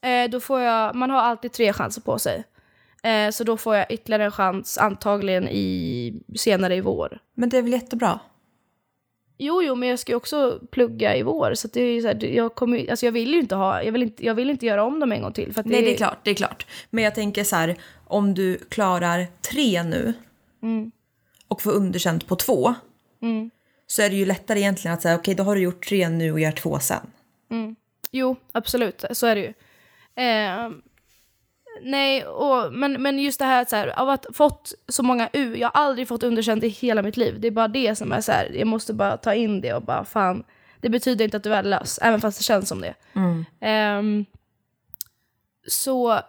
Eh, 0.03 0.31
då 0.31 0.41
får 0.41 0.61
jag, 0.61 0.95
man 0.95 1.11
har 1.11 1.21
alltid 1.21 1.53
tre 1.53 1.73
chanser 1.73 2.01
på 2.01 2.19
sig. 2.19 2.45
Eh, 3.03 3.31
så 3.31 3.45
då 3.45 3.57
får 3.57 3.77
jag 3.77 3.91
ytterligare 3.91 4.25
en 4.25 4.31
chans 4.31 4.79
antagligen 4.79 5.49
i, 5.49 6.13
senare 6.37 6.77
i 6.77 6.81
vår. 6.81 7.19
Men 7.35 7.49
det 7.49 7.59
är 7.59 7.63
väl 7.63 7.73
jättebra? 7.73 8.21
Jo, 9.43 9.63
jo, 9.63 9.75
men 9.75 9.89
jag 9.89 9.99
ska 9.99 10.13
ju 10.13 10.17
också 10.17 10.61
plugga 10.71 11.17
i 11.17 11.23
vår. 11.23 11.55
Så 11.55 11.69
det 11.69 11.81
är 11.83 11.93
ju 11.95 12.01
så 12.01 12.07
här, 12.07 12.15
det- 12.15 12.35
jag, 12.35 12.55
kommer, 12.55 12.91
alltså 12.91 13.07
jag 13.07 13.13
vill 13.13 13.33
ju 13.35 13.41
inte 13.41 13.55
ha, 13.55 13.83
jag 13.83 13.93
vill 13.93 14.03
inte, 14.03 14.27
jag 14.27 14.35
vill 14.35 14.51
inte 14.51 14.67
göra 14.67 14.85
om 14.85 15.01
dem 15.01 15.13
en 15.13 15.23
gång 15.23 15.33
till. 15.33 15.53
För 15.53 15.61
att 15.61 15.67
Nej, 15.67 15.83
det 15.83 15.93
är 15.95 15.97
klart. 15.97 16.19
det 16.23 16.31
är 16.31 16.35
klart. 16.35 16.67
Men 16.91 17.05
jag 17.05 17.15
tänker 17.15 17.45
så 17.45 17.57
här, 17.57 17.77
om 18.07 18.35
du 18.35 18.57
klarar 18.69 19.27
tre 19.53 19.83
nu 19.83 20.15
och 21.49 21.63
får 21.63 21.73
underkänt 21.73 22.27
på 22.27 22.37
två 22.37 22.75
så 23.87 24.03
är 24.03 24.11
det 24.11 24.17
ju 24.17 24.27
lättare 24.27 24.59
egentligen 24.59 24.95
att 24.95 25.03
säga 25.03 25.15
okej, 25.17 25.35
då 25.35 25.43
har 25.43 25.55
du 25.55 25.61
gjort 25.63 25.87
tre 25.89 26.09
nu 26.09 26.33
och 26.33 26.41
gör 26.41 26.53
två 26.53 26.79
sen. 26.79 27.07
Jo, 28.11 28.37
absolut. 28.53 29.05
Så 29.11 29.27
är 29.27 29.35
det 29.37 29.41
ju. 29.41 29.53
Eh, 30.25 30.71
nej, 31.83 32.25
och, 32.27 32.73
men, 32.73 33.03
men 33.03 33.19
just 33.19 33.39
det 33.39 33.45
här, 33.45 33.65
så 33.65 33.77
här 33.77 34.01
av 34.01 34.09
att 34.09 34.27
fått 34.33 34.73
så 34.89 35.03
många 35.03 35.29
U, 35.33 35.57
jag 35.57 35.69
har 35.69 35.83
aldrig 35.83 36.09
fått 36.09 36.23
underkänt 36.23 36.65
i 36.65 36.69
hela 36.69 37.03
mitt 37.03 37.17
liv. 37.17 37.41
Det 37.41 37.47
är 37.47 37.51
bara 37.53 37.69
det 37.69 37.97
som 37.97 38.13
är 38.13 38.21
så 38.21 38.33
här, 38.33 38.51
jag 38.55 38.67
måste 38.67 38.93
bara 38.93 39.17
ta 39.17 39.35
in 39.35 39.61
det 39.61 39.75
och 39.75 39.83
bara 39.83 40.05
fan, 40.05 40.45
det 40.81 40.89
betyder 40.89 41.25
inte 41.25 41.37
att 41.37 41.43
du 41.43 41.49
är 41.49 41.55
värdelös, 41.57 41.99
även 42.03 42.21
fast 42.21 42.39
det 42.39 42.45
känns 42.45 42.69
som 42.69 42.81
det. 42.81 42.95
Ehm, 43.61 44.25
så 45.69 46.21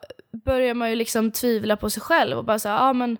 börjar 0.45 0.73
man 0.73 0.89
ju 0.89 0.95
liksom 0.95 1.31
tvivla 1.31 1.77
på 1.77 1.89
sig 1.89 2.01
själv 2.01 2.37
och 2.37 2.45
bara 2.45 2.59
säga, 2.59 2.75
ja 2.75 2.93
men, 2.93 3.17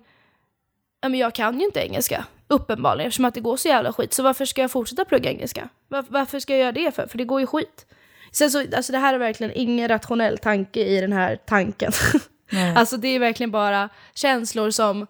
ja 1.00 1.08
men 1.08 1.20
jag 1.20 1.34
kan 1.34 1.60
ju 1.60 1.66
inte 1.66 1.80
engelska. 1.80 2.24
Uppenbarligen, 2.48 3.08
eftersom 3.08 3.24
att 3.24 3.34
det 3.34 3.40
går 3.40 3.56
så 3.56 3.68
jävla 3.68 3.92
skit. 3.92 4.12
Så 4.12 4.22
varför 4.22 4.44
ska 4.44 4.60
jag 4.60 4.70
fortsätta 4.70 5.04
plugga 5.04 5.30
engelska? 5.30 5.68
Var, 5.88 6.04
varför 6.08 6.40
ska 6.40 6.52
jag 6.52 6.60
göra 6.60 6.72
det 6.72 6.94
för? 6.94 7.06
För 7.06 7.18
det 7.18 7.24
går 7.24 7.40
ju 7.40 7.46
skit. 7.46 7.86
Sen 8.32 8.50
så, 8.50 8.64
alltså 8.76 8.92
det 8.92 8.98
här 8.98 9.14
är 9.14 9.18
verkligen 9.18 9.52
ingen 9.54 9.88
rationell 9.88 10.38
tanke 10.38 10.84
i 10.84 11.00
den 11.00 11.12
här 11.12 11.36
tanken. 11.36 11.92
alltså 12.76 12.96
det 12.96 13.08
är 13.08 13.18
verkligen 13.18 13.50
bara 13.50 13.88
känslor 14.14 14.70
som 14.70 15.06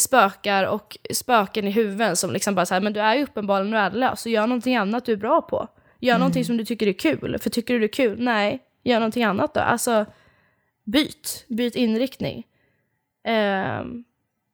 spökar 0.00 0.64
och 0.64 0.98
spöken 1.12 1.68
i 1.68 1.70
huvudet 1.70 2.18
som 2.18 2.32
liksom 2.32 2.54
bara 2.54 2.66
så 2.66 2.74
här, 2.74 2.80
men 2.80 2.92
du 2.92 3.00
är 3.00 3.14
ju 3.14 3.22
uppenbarligen 3.22 3.72
värdelös, 3.72 4.20
så 4.20 4.28
gör 4.28 4.46
någonting 4.46 4.76
annat 4.76 5.04
du 5.04 5.12
är 5.12 5.16
bra 5.16 5.42
på. 5.42 5.68
Gör 6.00 6.18
någonting 6.18 6.44
som 6.44 6.56
du 6.56 6.64
tycker 6.64 6.86
är 6.86 6.92
kul, 6.92 7.38
för 7.38 7.50
tycker 7.50 7.74
du 7.74 7.80
det 7.80 7.86
är 7.86 7.92
kul, 7.92 8.16
nej, 8.20 8.62
gör 8.84 8.98
någonting 9.00 9.24
annat 9.24 9.54
då. 9.54 9.60
Alltså, 9.60 10.06
byt, 10.84 11.44
byt 11.48 11.76
inriktning. 11.76 12.46
Ehm, 13.24 14.04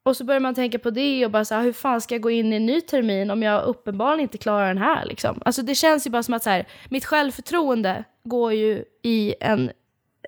och 0.02 0.16
så 0.16 0.24
börjar 0.24 0.40
man 0.40 0.54
tänka 0.54 0.78
på 0.78 0.90
det 0.90 1.24
och 1.24 1.30
bara 1.30 1.44
så 1.44 1.54
här, 1.54 1.62
hur 1.62 1.72
fan 1.72 2.00
ska 2.00 2.14
jag 2.14 2.22
gå 2.22 2.30
in 2.30 2.52
i 2.52 2.56
en 2.56 2.66
ny 2.66 2.80
termin 2.80 3.30
om 3.30 3.42
jag 3.42 3.64
uppenbarligen 3.64 4.20
inte 4.20 4.38
klarar 4.38 4.68
den 4.68 4.78
här 4.78 5.04
liksom? 5.04 5.42
Alltså 5.44 5.62
det 5.62 5.74
känns 5.74 6.06
ju 6.06 6.10
bara 6.10 6.22
som 6.22 6.34
att 6.34 6.42
så 6.42 6.50
här, 6.50 6.66
mitt 6.88 7.04
självförtroende 7.04 8.04
går 8.24 8.52
ju 8.52 8.84
i 9.02 9.34
en, 9.40 9.70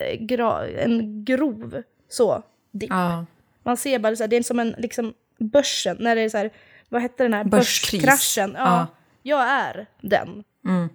eh, 0.01 0.17
gra, 0.21 0.67
en 0.69 1.25
grov 1.25 1.83
så 2.09 2.43
dipp. 2.73 2.91
Ja. 2.91 3.25
Man 3.63 3.77
ser 3.77 3.99
bara 3.99 4.17
så 4.17 4.23
här, 4.23 4.29
det 4.29 4.37
är 4.37 4.43
som 4.43 4.59
en 4.59 4.75
liksom 4.79 5.15
börsen, 5.39 5.97
när 6.01 6.17
det 6.17 6.23
är 6.23 6.29
så 6.29 6.39
här, 6.39 6.51
vad 6.89 7.03
hette 7.03 7.23
den 7.23 7.33
här 7.35 7.45
Börskris. 7.45 8.03
börskraschen? 8.05 8.55
Ja, 8.59 8.65
Ja. 8.65 8.87
Jag 9.25 9.49
är 9.49 9.87
den 10.01 10.45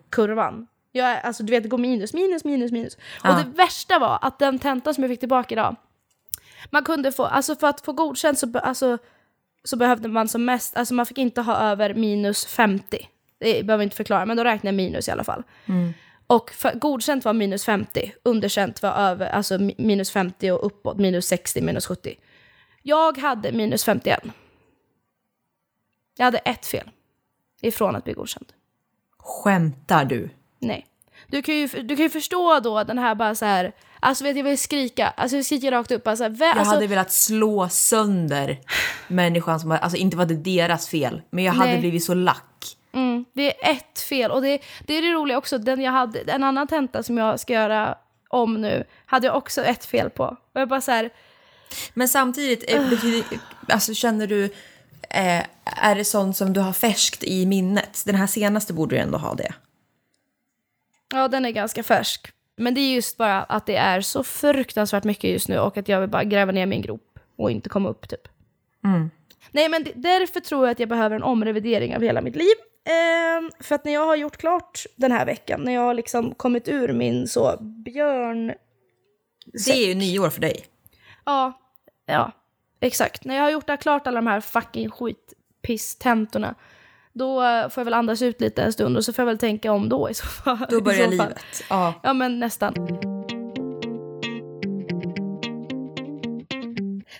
kurvan. 0.09 0.67
Jag 0.91 1.07
är, 1.07 1.19
alltså 1.21 1.43
du 1.43 1.51
vet, 1.51 1.63
det 1.63 1.69
går 1.69 1.77
minus, 1.77 2.13
minus, 2.13 2.43
minus, 2.45 2.71
minus. 2.71 2.97
Ja. 3.23 3.29
Och 3.29 3.43
det 3.45 3.51
värsta 3.57 3.99
var 3.99 4.19
att 4.21 4.39
den 4.39 4.59
tentan 4.59 4.93
som 4.93 5.03
jag 5.03 5.11
fick 5.11 5.19
tillbaka 5.19 5.55
idag, 5.55 5.75
man 6.69 6.83
kunde 6.83 7.11
få, 7.11 7.25
alltså 7.25 7.55
för 7.55 7.67
att 7.67 7.81
få 7.81 7.93
godkänt 7.93 8.39
så, 8.39 8.59
alltså, 8.59 8.97
så 9.63 9.77
behövde 9.77 10.07
man 10.07 10.27
som 10.27 10.45
mest, 10.45 10.77
alltså 10.77 10.93
man 10.93 11.05
fick 11.05 11.17
inte 11.17 11.41
ha 11.41 11.57
över 11.57 11.93
minus 11.93 12.45
50. 12.45 13.09
Det 13.39 13.65
behöver 13.65 13.83
jag 13.83 13.85
inte 13.85 13.95
förklara, 13.95 14.25
men 14.25 14.37
då 14.37 14.43
räknar 14.43 14.67
jag 14.67 14.75
minus 14.75 15.07
i 15.07 15.11
alla 15.11 15.23
fall. 15.23 15.43
Och 16.27 16.51
för, 16.51 16.73
godkänt 16.79 17.25
var 17.25 17.33
minus 17.33 17.65
50, 17.65 18.11
underkänt 18.23 18.81
var 18.81 18.91
över, 18.91 19.29
alltså 19.29 19.57
mi- 19.57 19.75
minus 19.77 20.11
50 20.11 20.51
och 20.51 20.65
uppåt, 20.65 20.97
minus 20.97 21.27
60, 21.27 21.61
minus 21.61 21.85
70. 21.87 22.15
Jag 22.83 23.17
hade 23.17 23.51
minus 23.51 23.83
51. 23.83 24.23
Jag 26.17 26.25
hade 26.25 26.37
ett 26.37 26.65
fel 26.65 26.89
ifrån 27.61 27.95
att 27.95 28.03
bli 28.03 28.13
godkänd. 28.13 28.53
Skämtar 29.17 30.05
du? 30.05 30.29
Nej. 30.59 30.85
Du 31.27 31.41
kan, 31.41 31.55
ju, 31.55 31.67
du 31.67 31.95
kan 31.95 32.03
ju 32.03 32.09
förstå 32.09 32.59
då 32.59 32.83
den 32.83 32.97
här 32.97 33.15
bara 33.15 33.35
så 33.35 33.45
här, 33.45 33.71
alltså 33.99 34.23
vet 34.23 34.37
jag 34.37 34.43
vill 34.43 34.57
skrika, 34.57 35.07
alltså 35.07 35.35
jag 35.37 35.45
skriker 35.45 35.71
rakt 35.71 35.91
upp, 35.91 36.03
bara 36.03 36.15
så 36.15 36.23
här, 36.23 36.29
vä- 36.29 36.45
Jag 36.45 36.57
alltså, 36.57 36.73
hade 36.73 36.87
velat 36.87 37.11
slå 37.11 37.69
sönder 37.69 38.59
människan 39.07 39.59
som... 39.59 39.71
Alltså 39.71 39.97
inte 39.97 40.17
var 40.17 40.25
det 40.25 40.35
deras 40.35 40.89
fel, 40.89 41.21
men 41.29 41.43
jag 41.43 41.53
hade 41.53 41.71
Nej. 41.71 41.79
blivit 41.79 42.03
så 42.03 42.13
lack. 42.13 42.77
mm, 42.93 43.25
det 43.33 43.65
är 43.65 43.71
ett 43.71 43.99
fel 43.99 44.31
och 44.31 44.41
det, 44.41 44.59
det 44.87 44.93
är 44.93 45.01
det 45.01 45.11
roliga 45.11 45.37
också, 45.37 45.57
den 45.57 45.81
jag 45.81 45.91
hade, 45.91 46.19
en 46.19 46.43
annan 46.43 46.67
tenta 46.67 47.03
som 47.03 47.17
jag 47.17 47.39
ska 47.39 47.53
göra 47.53 47.97
om 48.29 48.61
nu, 48.61 48.83
hade 49.05 49.27
jag 49.27 49.35
också 49.35 49.63
ett 49.63 49.85
fel 49.85 50.09
på. 50.09 50.23
Och 50.23 50.61
jag 50.61 50.69
bara 50.69 50.81
så 50.81 50.91
här, 50.91 51.09
Men 51.93 52.07
samtidigt, 52.07 52.63
eh, 52.67 52.89
betyder, 52.89 53.23
alltså, 53.69 53.93
känner 53.93 54.27
du... 54.27 54.43
Eh, 55.09 55.43
är 55.65 55.95
det 55.95 56.05
sånt 56.05 56.37
som 56.37 56.53
du 56.53 56.59
har 56.59 56.73
färskt 56.73 57.23
i 57.23 57.45
minnet? 57.45 58.03
Den 58.05 58.15
här 58.15 58.27
senaste 58.27 58.73
borde 58.73 58.95
du 58.95 58.99
ändå 58.99 59.17
ha 59.17 59.33
det. 59.33 59.53
Ja, 61.13 61.27
den 61.27 61.45
är 61.45 61.51
ganska 61.51 61.83
färsk. 61.83 62.31
Men 62.55 62.73
det 62.73 62.81
är 62.81 62.95
just 62.95 63.17
bara 63.17 63.43
att 63.43 63.65
det 63.65 63.75
är 63.75 64.01
så 64.01 64.23
fruktansvärt 64.23 65.03
mycket 65.03 65.29
just 65.29 65.47
nu 65.47 65.59
och 65.59 65.77
att 65.77 65.87
jag 65.87 66.01
vill 66.01 66.09
bara 66.09 66.23
gräva 66.23 66.51
ner 66.51 66.65
min 66.65 66.81
grop 66.81 67.19
och 67.35 67.51
inte 67.51 67.69
komma 67.69 67.89
upp 67.89 68.09
typ. 68.09 68.27
Nej, 69.51 69.69
men 69.69 69.85
därför 69.95 70.39
tror 70.39 70.65
jag 70.65 70.71
att 70.71 70.79
jag 70.79 70.89
behöver 70.89 71.15
en 71.15 71.23
omrevidering 71.23 71.95
av 71.95 72.01
hela 72.01 72.21
mitt 72.21 72.35
liv. 72.35 72.53
Ehm, 72.85 73.51
för 73.59 73.75
att 73.75 73.85
när 73.85 73.93
jag 73.93 74.05
har 74.05 74.15
gjort 74.15 74.37
klart 74.37 74.85
den 74.95 75.11
här 75.11 75.25
veckan, 75.25 75.61
när 75.61 75.73
jag 75.73 75.81
har 75.81 75.93
liksom 75.93 76.35
kommit 76.35 76.67
ur 76.67 76.93
min 76.93 77.27
så 77.27 77.57
björn... 77.61 78.53
Det 79.65 79.71
är 79.71 79.87
ju 79.87 79.95
nyår 79.95 80.29
för 80.29 80.41
dig. 80.41 80.65
Ja, 81.25 81.53
ja, 82.05 82.31
exakt. 82.79 83.25
När 83.25 83.35
jag 83.35 83.43
har 83.43 83.51
gjort 83.51 83.81
klart 83.81 84.07
alla 84.07 84.17
de 84.17 84.27
här 84.27 84.41
fucking 84.41 84.89
skitpiss-tentorna, 84.89 86.55
då 87.17 87.41
får 87.69 87.81
jag 87.81 87.85
väl 87.85 87.93
andas 87.93 88.21
ut 88.21 88.41
lite 88.41 88.63
en 88.63 88.73
stund 88.73 88.97
och 88.97 89.05
så 89.05 89.13
får 89.13 89.21
jag 89.23 89.27
väl 89.27 89.37
tänka 89.37 89.71
om 89.71 89.89
då 89.89 90.09
i 90.09 90.13
så 90.13 90.25
fall. 90.25 90.57
Då 90.69 90.81
börjar 90.81 91.01
fall. 91.03 91.09
livet. 91.11 91.39
Ja. 91.69 91.93
Ja, 92.03 92.13
men 92.13 92.39
nästan. 92.39 92.73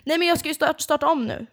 Nej, 0.04 0.18
men 0.18 0.28
jag 0.28 0.40
ska 0.40 0.48
ju 0.48 0.54
start, 0.54 0.82
starta 0.82 1.08
om 1.08 1.26
nu. 1.28 1.48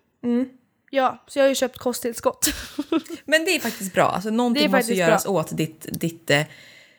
Ja, 0.91 1.25
så 1.27 1.39
jag 1.39 1.45
har 1.45 1.49
ju 1.49 1.55
köpt 1.55 1.79
kosttillskott. 1.79 2.47
Men 3.25 3.45
det 3.45 3.51
är 3.57 3.61
faktiskt 3.61 3.95
bra. 3.95 4.05
Alltså, 4.05 4.31
någonting 4.31 4.71
måste 4.71 4.95
göras 4.95 5.25
bra. 5.25 5.33
åt 5.33 5.57
ditt, 5.57 5.87
ditt 6.01 6.31
eh, 6.31 6.43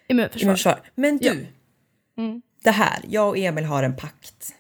Immunförsvar. 0.08 0.80
Men 0.96 1.18
du, 1.18 1.26
Ja. 1.28 2.24
Mm. 2.24 2.42
det 2.64 2.72
här. 2.72 3.00
Jag 3.10 3.30
och 3.30 3.38
Emil 3.38 3.66
har 3.66 3.84
en 3.84 3.96
pakt. 3.96 4.54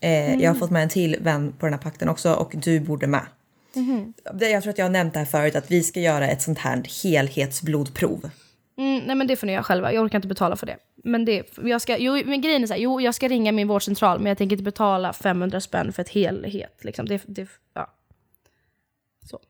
Eh, 0.00 0.10
Jag 0.24 0.32
Mm. 0.34 0.46
har 0.46 0.54
fått 0.54 0.70
med 0.70 0.82
en 0.82 0.88
till 0.88 1.16
vän 1.20 1.52
på 1.58 1.66
den 1.66 1.72
här 1.72 1.80
pakten 1.80 2.08
också 2.08 2.32
och 2.32 2.52
du 2.54 2.80
borde 2.80 3.06
med. 3.06 3.26
Det- 4.34 4.50
Jag 4.50 4.62
tror 4.62 4.70
att 4.70 4.78
jag 4.78 4.84
har 4.84 4.90
nämnt 4.90 5.12
det 5.12 5.18
här 5.18 5.26
förut 5.26 5.56
att 5.56 5.70
vi 5.70 5.82
ska 5.82 6.00
göra 6.00 6.28
ett 6.28 6.42
sånt 6.42 6.58
här 6.58 7.02
helhetsblodprov. 7.02 8.30
Mm, 8.78 8.98
nej 9.06 9.16
men 9.16 9.26
det 9.26 9.36
får 9.36 9.46
ni 9.46 9.52
göra 9.52 9.62
själva, 9.62 9.92
jag 9.92 10.04
orkar 10.04 10.18
inte 10.18 10.28
betala 10.28 10.56
för 10.56 10.66
det. 10.66 10.76
Men, 11.04 11.24
det, 11.24 11.58
jag 11.62 11.80
ska, 11.80 11.96
jo, 11.98 12.22
men 12.24 12.40
grejen 12.40 12.62
är 12.62 12.66
så 12.66 12.72
här, 12.72 12.80
jo 12.80 13.00
jag 13.00 13.14
ska 13.14 13.28
ringa 13.28 13.52
min 13.52 13.68
vårdcentral 13.68 14.18
men 14.18 14.26
jag 14.26 14.38
tänker 14.38 14.54
inte 14.54 14.62
betala 14.64 15.12
500 15.12 15.60
spänn 15.60 15.92
för 15.92 16.02
ett 16.02 16.08
helhet. 16.08 16.78
Liksom. 16.84 17.06
Det, 17.06 17.22
det, 17.26 17.48
ja. 17.74 17.94
så. 19.30 19.40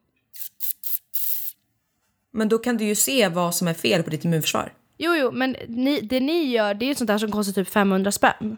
Men 2.33 2.49
då 2.49 2.59
kan 2.59 2.77
du 2.77 2.85
ju 2.85 2.95
se 2.95 3.29
vad 3.29 3.55
som 3.55 3.69
är 3.69 3.75
fel 3.75 4.03
på 4.03 4.11
ditt 4.11 4.25
immunförsvar. 4.25 4.73
Jo 4.99 5.15
jo, 5.15 5.31
men 5.33 5.57
ni, 5.69 6.01
det 6.01 6.21
ni 6.21 6.45
gör 6.45 6.75
det 6.75 6.85
är 6.85 6.89
ju 6.89 6.95
sånt 6.95 7.09
där 7.09 7.19
som 7.19 7.31
kostar 7.33 7.53
typ 7.53 7.69
500 7.69 8.13
spänn. 8.13 8.57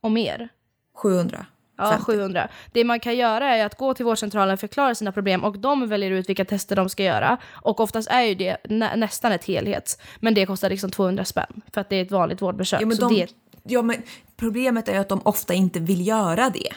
Och 0.00 0.10
mer. 0.10 0.48
700. 0.94 1.46
Ja, 1.76 1.90
50. 1.90 2.04
700. 2.04 2.48
Det 2.72 2.84
man 2.84 3.00
kan 3.00 3.16
göra 3.16 3.56
är 3.56 3.66
att 3.66 3.78
gå 3.78 3.94
till 3.94 4.04
vårdcentralen, 4.04 4.58
förklara 4.58 4.94
sina 4.94 5.12
problem 5.12 5.44
och 5.44 5.58
de 5.58 5.88
väljer 5.88 6.10
ut 6.10 6.28
vilka 6.28 6.44
tester 6.44 6.76
de 6.76 6.88
ska 6.88 7.02
göra. 7.02 7.36
Och 7.52 7.80
oftast 7.80 8.10
är 8.10 8.22
ju 8.22 8.34
det 8.34 8.56
nä 8.68 8.96
nästan 8.96 9.32
ett 9.32 9.44
helhets. 9.44 9.98
Men 10.20 10.34
det 10.34 10.46
kostar 10.46 10.70
liksom 10.70 10.90
200 10.90 11.24
spänn 11.24 11.62
för 11.72 11.80
att 11.80 11.88
det 11.88 11.96
är 11.96 12.02
ett 12.02 12.10
vanligt 12.10 12.42
vårdbesök. 12.42 12.82
Ja, 12.82 12.86
men 12.86 12.96
de, 12.96 13.14
det, 13.14 13.28
ja, 13.62 13.82
men 13.82 13.96
problemet 14.36 14.88
är 14.88 14.92
ju 14.92 14.98
att 14.98 15.08
de 15.08 15.20
ofta 15.24 15.54
inte 15.54 15.80
vill 15.80 16.06
göra 16.06 16.50
det. 16.50 16.68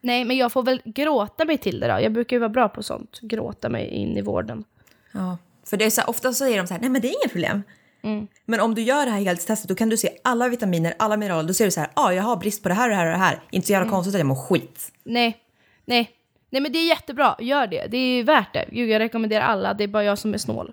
nej, 0.00 0.24
men 0.24 0.36
jag 0.36 0.52
får 0.52 0.62
väl 0.62 0.82
gråta 0.84 1.44
mig 1.44 1.58
till 1.58 1.80
det 1.80 1.86
då. 1.86 2.00
Jag 2.00 2.12
brukar 2.12 2.36
ju 2.36 2.40
vara 2.40 2.48
bra 2.50 2.68
på 2.68 2.82
sånt. 2.82 3.20
Gråta 3.22 3.68
mig 3.68 3.86
in 3.88 4.16
i 4.16 4.22
vården. 4.22 4.64
Ja. 5.12 5.38
För 5.64 5.76
det 5.76 5.84
är 5.84 5.90
så 5.90 6.02
ofta 6.02 6.28
så 6.28 6.34
säger 6.34 6.58
de 6.58 6.66
så 6.66 6.74
här, 6.74 6.80
nej 6.80 6.90
men 6.90 7.00
det 7.00 7.08
är 7.08 7.14
inget 7.22 7.32
problem. 7.32 7.62
Mm. 8.02 8.26
Men 8.44 8.60
om 8.60 8.74
du 8.74 8.82
gör 8.82 9.04
det 9.06 9.10
här 9.12 9.18
helhetstestet 9.18 9.68
då 9.68 9.74
kan 9.74 9.88
du 9.88 9.96
se 9.96 10.10
alla 10.24 10.48
vitaminer, 10.48 10.94
alla 10.98 11.16
mineraler. 11.16 11.48
Då 11.48 11.54
ser 11.54 11.64
du 11.64 11.70
så 11.70 11.80
här, 11.80 11.90
ah, 11.94 12.12
jag 12.12 12.22
har 12.22 12.36
brist 12.36 12.62
på 12.62 12.68
det 12.68 12.74
här 12.74 12.84
och 12.88 12.90
det 12.90 12.96
här 12.96 13.06
och 13.06 13.12
det 13.12 13.18
här. 13.18 13.40
Inte 13.50 13.66
så 13.66 13.72
jävla 13.72 13.84
Mm. 13.84 13.92
konstigt 13.94 14.14
att 14.14 14.18
jag 14.20 14.26
mår 14.26 14.34
skit. 14.48 14.92
Nej, 15.04 15.36
nej. 15.84 16.10
Nej 16.50 16.62
men 16.62 16.72
det 16.72 16.78
är 16.78 16.88
jättebra, 16.88 17.36
gör 17.38 17.66
det. 17.66 17.86
Det 17.86 17.96
är 17.98 18.24
värt 18.24 18.52
det. 18.54 18.64
Gud, 18.72 18.88
jag 18.90 18.98
rekommenderar 18.98 19.44
alla, 19.44 19.74
det 19.74 19.84
är 19.84 19.88
bara 19.88 20.04
jag 20.04 20.18
som 20.18 20.34
är 20.34 20.38
snål. 20.38 20.72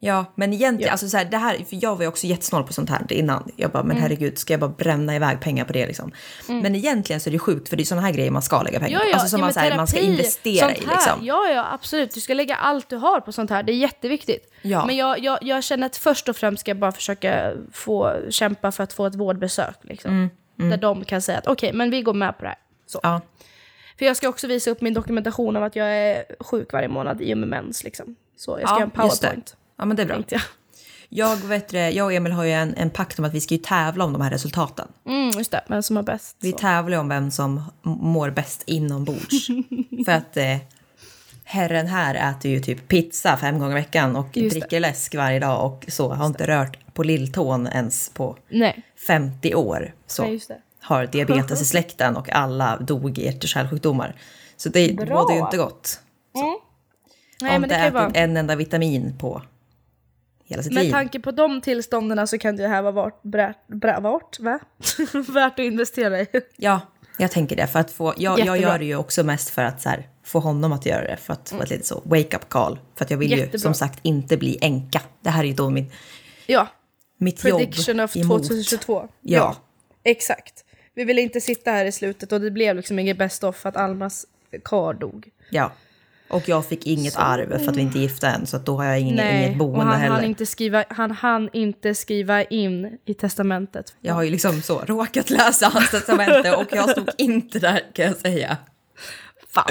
Ja, 0.00 0.24
men 0.34 0.52
egentligen, 0.52 0.86
Ja. 0.86 0.92
alltså 0.92 1.08
så 1.08 1.16
här, 1.16 1.24
det 1.24 1.36
här, 1.36 1.54
för 1.56 1.78
jag 1.82 1.96
var 1.96 2.02
ju 2.02 2.08
också 2.08 2.26
jättesnål 2.26 2.62
på 2.64 2.72
sånt 2.72 2.90
här 2.90 3.12
innan. 3.12 3.50
Jag 3.56 3.70
bara, 3.70 3.78
Mm. 3.80 3.88
men 3.88 4.02
herregud, 4.02 4.38
ska 4.38 4.52
jag 4.52 4.60
bara 4.60 4.70
bränna 4.70 5.16
iväg 5.16 5.40
pengar 5.40 5.64
på 5.64 5.72
det 5.72 5.86
liksom? 5.86 6.12
Men 6.46 6.74
egentligen 6.74 7.20
så 7.20 7.30
är 7.30 7.32
det 7.32 7.38
sjukt 7.38 7.68
för 7.68 7.76
det 7.76 7.82
är 7.82 7.84
såna 7.84 8.00
här 8.00 8.12
grejer 8.12 8.30
man 8.30 8.42
ska 8.42 8.62
lägga 8.62 8.80
pengar 8.80 8.98
Ja, 8.98 8.98
på. 9.04 9.08
ja, 9.10 9.12
Alltså 9.14 9.28
som 9.28 9.38
ja, 9.40 9.44
man, 9.46 9.52
så 9.54 9.60
här, 9.60 9.76
man 9.76 9.86
ska 9.86 9.98
investera 10.00 10.70
i 10.74 10.80
liksom. 10.80 11.20
Ja, 11.26 11.48
ja, 11.54 11.66
absolut. 11.72 12.14
Du 12.14 12.20
ska 12.20 12.34
lägga 12.34 12.56
allt 12.56 12.88
du 12.88 12.96
har 12.96 13.20
på 13.20 13.32
sånt 13.32 13.50
här. 13.50 13.62
Det 13.62 13.72
är 13.72 13.76
jätteviktigt. 13.76 14.52
Ja. 14.62 14.86
Men 14.86 14.96
jag, 14.96 15.18
jag, 15.18 15.38
jag 15.42 15.64
känner 15.64 15.86
att 15.86 15.96
först 15.96 16.28
och 16.28 16.36
främst 16.36 16.60
ska 16.60 16.70
jag 16.70 16.78
bara 16.78 16.92
försöka 16.92 17.52
få 17.72 18.16
kämpa 18.30 18.72
för 18.72 18.84
att 18.84 18.92
få 18.92 19.06
ett 19.06 19.14
vårdbesök. 19.14 19.76
Liksom. 19.82 20.30
Där 20.56 20.76
de 20.76 21.04
kan 21.04 21.22
säga 21.22 21.38
att 21.38 21.46
okej, 21.46 21.72
men 21.72 21.90
vi 21.90 22.02
går 22.02 22.14
med 22.14 22.36
på 22.38 22.42
det 22.42 22.48
här. 22.48 22.58
Så. 22.86 23.00
Ja, 23.02 23.20
För 23.98 24.04
jag 24.04 24.16
ska 24.16 24.28
också 24.28 24.46
visa 24.46 24.70
upp 24.70 24.80
min 24.80 24.94
dokumentation 24.94 25.56
av 25.56 25.62
att 25.62 25.76
jag 25.76 25.96
är 25.96 26.24
sjuk 26.40 26.72
varje 26.72 26.88
månad 26.88 27.22
i 27.22 27.34
och 27.34 27.38
med 27.38 27.48
mens. 27.48 27.84
Liksom. 27.84 28.16
Så 28.36 28.50
jag 28.50 28.68
ska 28.68 28.74
Ja, 28.74 28.80
göra 28.80 28.84
en 28.84 28.90
powerpoint. 28.90 29.56
Ja, 29.78 29.84
men 29.84 29.96
det 29.96 30.02
är 30.02 30.06
bra. 30.06 30.14
Tänkte 30.14 30.34
jag. 30.34 30.42
Jag, 31.08 31.36
vet, 31.36 31.68
det, 31.68 31.90
jag 31.90 32.06
och 32.06 32.12
Emil 32.12 32.32
har 32.32 32.44
ju 32.44 32.52
en, 32.52 32.74
en 32.74 32.90
pakt 32.90 33.18
om 33.18 33.24
att 33.24 33.34
vi 33.34 33.40
ska 33.40 33.54
ju 33.54 33.60
tävla 33.60 34.04
om 34.04 34.12
de 34.12 34.22
här 34.22 34.30
resultaten. 34.30 34.88
Mm, 35.06 35.30
just 35.30 35.50
det, 35.50 35.64
vem 35.68 35.82
som 35.82 35.96
har 35.96 36.02
bäst. 36.02 36.36
Vi 36.40 36.52
så. 36.52 36.58
tävlar 36.58 36.98
om 36.98 37.08
vem 37.08 37.30
som 37.30 37.62
mår 37.82 38.30
bäst 38.30 38.62
inombords. 38.66 39.46
För 40.06 40.12
att 40.12 40.36
eh, 40.36 40.56
herren 41.44 41.86
här 41.86 42.30
äter 42.30 42.50
ju 42.50 42.60
typ 42.60 42.88
pizza 42.88 43.36
fem 43.36 43.58
gånger 43.58 43.72
i 43.76 43.80
veckan 43.80 44.16
och 44.16 44.36
Just 44.36 44.54
det. 44.54 44.60
dricker 44.60 44.80
läsk 44.80 45.14
varje 45.14 45.38
dag 45.40 45.64
och 45.64 45.84
så. 45.88 46.14
Har 46.14 46.26
inte 46.26 46.46
rört 46.46 46.94
på 46.94 47.02
lilltån 47.02 47.66
ens 47.66 48.08
på 48.08 48.36
Nej, 48.48 48.82
50 49.06 49.54
år. 49.54 49.94
Så 50.06 50.22
nej, 50.22 50.40
det. 50.48 50.58
har 50.80 51.06
diabetes 51.06 51.62
i 51.62 51.64
släkten 51.74 52.16
och 52.16 52.30
alla 52.32 52.76
dog 52.76 53.18
i 53.18 53.24
hjärt 53.24 53.42
och 53.42 53.48
kärlsjukdomar. 53.48 54.16
Så 54.56 54.68
det 54.68 54.96
bådar 54.96 55.34
ju 55.34 55.40
inte 55.40 55.56
gott. 55.56 56.00
Nej, 56.34 57.50
Har 57.50 57.56
inte 57.56 57.68
det 57.68 57.74
ätit 57.74 57.94
vara... 57.94 58.10
en 58.10 58.36
enda 58.36 58.56
vitamin 58.56 59.14
på 59.18 59.42
hela 60.46 60.62
sitt 60.62 60.72
Med 60.72 60.84
liv. 60.84 60.92
tanke 60.92 61.20
på 61.20 61.30
de 61.30 61.60
tillstånden 61.60 62.28
så 62.28 62.38
kan 62.38 62.56
det 62.56 62.68
här 62.68 62.82
vara 62.82 62.92
vart, 62.92 63.22
brä, 63.22 63.54
brä, 63.66 64.00
vart 64.00 64.40
va? 64.40 64.58
värt 65.28 65.52
att 65.52 65.58
investera 65.58 66.20
i. 66.20 66.26
Ja, 66.56 66.80
jag 67.18 67.30
tänker 67.30 67.56
det. 67.56 67.66
För 67.66 67.78
att 67.78 67.90
få, 67.90 68.14
jag, 68.16 68.38
jag. 68.38 68.48
Mm. 68.48 68.60
gör 68.60 68.78
det 68.78 68.84
ju 68.84 68.96
också 68.96 69.24
mest 69.24 69.50
för 69.50 69.62
att 69.62 69.84
här, 69.84 70.08
få 70.24 70.38
honom 70.38 70.72
att 70.72 70.86
göra 70.86 71.02
det. 71.02 71.16
För 71.16 71.32
att 71.32 71.48
få 71.50 71.62
ett 71.62 71.70
litet 71.70 71.86
så 71.86 72.02
wake-up 72.04 72.48
call. 72.48 72.78
För 72.94 73.04
att 73.04 73.10
jag 73.10 73.18
vill 73.18 73.30
ju 73.30 73.36
Jättebra. 73.36 73.58
som 73.58 73.74
sagt 73.74 73.98
inte 74.02 74.36
bli 74.36 74.58
änka. 74.60 75.00
Det 75.20 75.30
här 75.30 75.42
är 75.44 75.48
ju 75.48 75.54
då 75.54 75.70
min, 75.70 75.92
Ja, 76.46 76.68
mitt 77.18 77.42
prediction 77.42 77.96
jobb 77.96 78.04
of 78.04 78.16
emot. 78.16 78.42
2022. 78.42 79.08
Ja. 79.20 79.56
exakt. 80.04 80.64
Vi 80.94 81.04
ville 81.04 81.20
inte 81.20 81.40
sitta 81.40 81.70
här 81.70 81.84
i 81.84 81.92
slutet 81.92 82.32
och 82.32 82.40
det 82.40 82.50
blev 82.50 82.76
liksom 82.76 82.98
inget 82.98 83.18
best 83.18 83.44
of 83.44 83.56
för 83.56 83.68
att 83.68 83.76
Almas 83.76 84.26
kar 84.64 84.94
dog. 84.94 85.28
Ja. 85.50 85.72
Och 86.28 86.48
jag 86.48 86.66
fick 86.66 86.86
inget 86.86 87.16
arv 87.16 87.58
för 87.58 87.70
att 87.70 87.76
vi 87.76 87.80
inte 87.80 87.98
är 87.98 88.00
gifta 88.00 88.28
än. 88.28 88.46
Så 88.46 88.58
då 88.58 88.76
har 88.76 88.84
jag 88.84 89.00
ingen, 89.00 89.36
inget 89.36 89.50
och 89.50 89.56
boende 89.56 89.84
han 89.84 90.00
heller. 90.00 90.14
hann, 90.14 90.24
inte 90.24 90.46
skriva, 90.46 90.84
han 90.88 91.10
hann 91.10 91.48
inte 91.52 91.94
skriva 91.94 92.42
in 92.42 92.98
i 93.04 93.14
testamentet. 93.14 93.96
Jag 94.00 94.14
har 94.14 94.22
ju 94.22 94.30
liksom 94.30 94.62
så 94.62 94.78
råkat 94.78 95.30
läsa 95.30 95.68
hans 95.68 95.90
testamente 95.90 96.56
och 96.56 96.66
jag 96.70 96.90
stod 96.90 97.10
inte 97.18 97.58
där 97.58 97.82
kan 97.92 98.04
jag 98.04 98.16
säga. 98.16 98.56
Fan. 99.48 99.64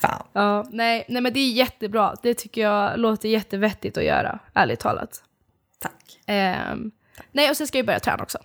Fan. 0.00 0.26
Ja, 0.32 0.66
nej, 0.70 1.04
nej 1.08 1.22
men 1.22 1.32
det 1.32 1.40
är 1.40 1.52
jättebra. 1.52 2.14
Det 2.22 2.34
tycker 2.34 2.60
jag 2.60 2.98
låter 2.98 3.28
jättevettigt 3.28 3.96
att 3.96 4.04
göra, 4.04 4.38
ärligt 4.54 4.80
talat. 4.80 5.22
Tack. 5.78 6.20
Ehm, 6.26 6.90
nej, 7.32 7.50
och 7.50 7.56
sen 7.56 7.66
ska 7.66 7.78
jag 7.78 7.86
börja 7.86 8.00
träna 8.00 8.22
också. 8.22 8.38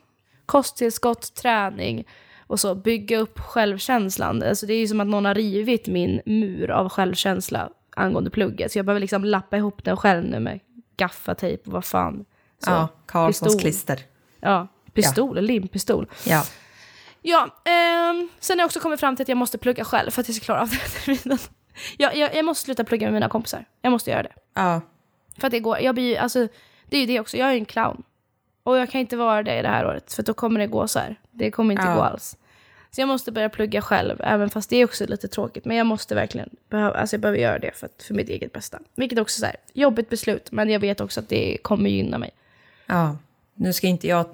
Kosttillskott, 0.45 1.35
träning 1.35 2.05
och 2.47 2.59
så 2.59 2.75
bygga 2.75 3.17
upp 3.17 3.39
självkänslan. 3.39 4.43
Alltså 4.43 4.65
det 4.65 4.73
är 4.73 4.79
ju 4.79 4.87
som 4.87 4.99
att 5.01 5.07
någon 5.07 5.25
har 5.25 5.35
rivit 5.35 5.87
min 5.87 6.21
mur 6.25 6.71
av 6.71 6.89
självkänsla 6.89 7.69
angående 7.95 8.29
plugget. 8.29 8.71
Så 8.71 8.77
jag 8.79 8.85
behöver 8.85 8.99
liksom 9.01 9.25
lappa 9.25 9.57
ihop 9.57 9.83
den 9.83 9.97
själv 9.97 10.23
nu 10.25 10.39
med 10.39 10.59
gaffatejp 10.97 11.63
och 11.65 11.73
vad 11.73 11.85
fan. 11.85 12.25
Så, 12.63 12.71
Ja, 12.71 12.87
Karlssons 13.05 13.47
pistol. 13.53 13.61
klister. 13.61 13.99
Ja, 14.39 14.67
pistol, 14.93 15.41
limpistol. 15.41 16.07
Ja. 16.25 16.43
Ja, 17.21 17.61
ehm, 17.65 18.29
sen 18.39 18.57
har 18.59 18.61
jag 18.61 18.65
också 18.67 18.79
kommit 18.79 18.99
fram 18.99 19.15
till 19.15 19.23
att 19.23 19.29
jag 19.29 19.37
måste 19.37 19.57
plugga 19.57 19.85
själv 19.85 20.11
för 20.11 20.21
att 20.21 20.27
jag 20.27 20.35
ska 20.35 20.45
klara 20.45 20.61
av 20.61 20.69
den 20.69 20.79
här 20.79 20.89
terminen. 20.89 21.37
jag, 21.97 22.15
jag, 22.15 22.35
jag 22.35 22.45
måste 22.45 22.63
sluta 22.65 22.83
plugga 22.83 23.05
med 23.07 23.13
mina 23.13 23.29
kompisar. 23.29 23.65
Jag 23.81 23.91
måste 23.91 24.11
göra 24.11 24.23
det. 24.23 24.33
Ja. 24.53 24.81
För 25.37 25.47
att 25.47 25.51
det 25.51 25.59
går, 25.59 25.79
jag 25.79 25.95
blir 25.95 26.17
alltså, 26.19 26.47
det 26.89 26.97
är 26.97 27.01
ju 27.01 27.07
det 27.07 27.19
också, 27.19 27.37
jag 27.37 27.47
är 27.49 27.53
ju 27.53 27.59
en 27.59 27.65
clown. 27.65 28.03
Och 28.63 28.77
jag 28.77 28.89
kan 28.89 29.01
inte 29.01 29.15
vara 29.17 29.43
det 29.43 29.59
i 29.59 29.61
det 29.61 29.67
här 29.67 29.87
året, 29.87 30.13
för 30.13 30.23
då 30.23 30.33
kommer 30.33 30.59
det 30.59 30.67
gå 30.67 30.87
så 30.87 30.99
här. 30.99 31.15
Det 31.31 31.51
kommer 31.51 31.71
inte 31.73 31.85
Ja. 31.85 31.95
gå 31.95 32.01
alls. 32.01 32.37
Så 32.91 33.01
jag 33.01 33.07
måste 33.07 33.31
börja 33.31 33.49
plugga 33.49 33.81
själv, 33.81 34.21
även 34.23 34.49
fast 34.49 34.69
det 34.69 34.77
är 34.77 34.85
också 34.85 35.05
lite 35.05 35.27
tråkigt. 35.27 35.65
Men 35.65 35.77
jag 35.77 35.85
måste 35.87 36.15
verkligen, 36.15 36.49
behöva, 36.69 36.95
alltså 36.97 37.13
jag 37.13 37.21
behöver 37.21 37.39
göra 37.39 37.59
det 37.59 37.71
för, 37.75 37.85
att, 37.85 38.03
för 38.03 38.13
mitt 38.13 38.29
eget 38.29 38.51
bästa. 38.51 38.79
Vilket 38.95 39.19
också 39.19 39.37
är 39.37 39.39
så 39.39 39.45
här, 39.45 39.55
jobbigt 39.73 40.09
beslut, 40.09 40.51
men 40.51 40.69
jag 40.69 40.79
vet 40.79 41.01
också 41.01 41.19
att 41.19 41.29
det 41.29 41.57
kommer 41.61 41.89
gynna 41.89 42.17
mig. 42.17 42.31
Ja, 42.85 43.17
nu 43.55 43.73
ska 43.73 43.87
inte 43.87 44.07
jag... 44.07 44.25